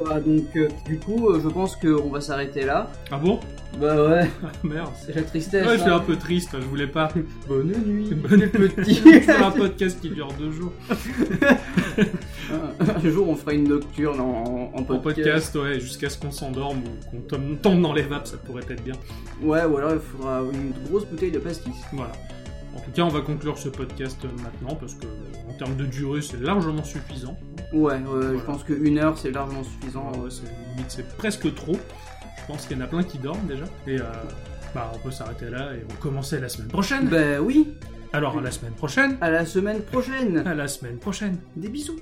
Donc 0.00 0.56
euh, 0.56 0.68
du 0.86 0.98
coup, 0.98 1.28
euh, 1.28 1.40
je 1.42 1.48
pense 1.48 1.76
qu'on 1.76 2.08
va 2.08 2.20
s'arrêter 2.20 2.64
là. 2.64 2.90
Ah 3.10 3.18
bon? 3.18 3.38
Bah 3.78 4.02
ouais, 4.08 4.30
Ah, 4.44 4.48
Merde. 4.64 4.90
c'est 5.04 5.14
la 5.14 5.22
tristesse. 5.22 5.66
Ouais, 5.66 5.74
je 5.76 5.82
suis 5.82 5.90
hein. 5.90 5.96
un 5.96 6.00
peu 6.00 6.16
triste, 6.16 6.50
je 6.54 6.64
voulais 6.66 6.86
pas. 6.86 7.08
Bonne 7.48 7.72
nuit. 7.86 8.10
Bonne 8.14 8.48
petit. 8.48 8.94
Fais 8.94 9.30
un 9.36 9.50
podcast 9.50 10.00
qui 10.00 10.10
dure 10.10 10.28
deux 10.38 10.50
jours. 10.50 10.72
Un 12.80 13.08
jour, 13.10 13.28
on 13.28 13.36
fera 13.36 13.52
une 13.52 13.68
nocturne 13.68 14.20
en, 14.20 14.70
en 14.74 14.78
En 14.78 14.82
podcast. 14.84 15.02
podcast, 15.52 15.54
ouais, 15.56 15.78
jusqu'à 15.80 16.08
ce 16.08 16.18
qu'on 16.18 16.32
s'endorme 16.32 16.78
ou 16.78 17.10
qu'on 17.10 17.20
tombe, 17.20 17.60
tombe 17.60 17.82
dans 17.82 17.92
les 17.92 18.02
vapes, 18.02 18.26
ça 18.26 18.38
pourrait 18.38 18.64
être 18.68 18.82
bien. 18.82 18.94
Ouais, 19.42 19.64
ou 19.64 19.76
alors 19.76 19.92
il 19.92 20.00
faudra 20.00 20.40
une 20.52 20.72
grosse 20.88 21.04
bouteille 21.06 21.30
de 21.32 21.38
pastis. 21.38 21.72
Voilà. 21.92 22.12
En 22.76 22.80
tout 22.80 22.90
cas, 22.92 23.02
on 23.02 23.08
va 23.08 23.20
conclure 23.20 23.58
ce 23.58 23.68
podcast 23.68 24.18
maintenant 24.42 24.74
parce 24.76 24.94
que 24.94 25.06
en 25.48 25.52
termes 25.54 25.76
de 25.76 25.84
durée, 25.86 26.22
c'est 26.22 26.40
largement 26.40 26.84
suffisant. 26.84 27.36
Ouais, 27.72 28.00
je 28.06 28.40
pense 28.44 28.64
qu'une 28.64 28.98
heure 28.98 29.18
c'est 29.18 29.30
largement 29.30 29.62
suffisant. 29.64 30.12
Ouais, 30.12 30.30
c'est 30.88 31.16
presque 31.16 31.54
trop. 31.54 31.76
Je 32.40 32.46
pense 32.46 32.66
qu'il 32.66 32.76
y 32.76 32.80
en 32.80 32.84
a 32.84 32.86
plein 32.88 33.02
qui 33.02 33.18
dorment 33.18 33.46
déjà. 33.46 33.64
Et 33.86 33.98
euh, 34.00 34.04
bah, 34.74 34.90
on 34.94 34.98
peut 34.98 35.10
s'arrêter 35.10 35.50
là 35.50 35.72
et 35.74 35.84
recommencer 35.92 36.40
la 36.40 36.48
semaine 36.48 36.68
prochaine. 36.68 37.08
Bah 37.08 37.40
oui, 37.40 37.74
Alors 38.12 38.38
à 38.38 38.40
la 38.40 38.50
semaine 38.50 38.72
prochaine. 38.72 39.16
à 39.20 39.30
la 39.30 39.44
semaine 39.46 39.82
prochaine. 39.82 40.38
À 40.46 40.54
la 40.54 40.66
semaine 40.68 40.98
prochaine. 40.98 41.38
Des 41.56 41.68
bisous. 41.68 41.96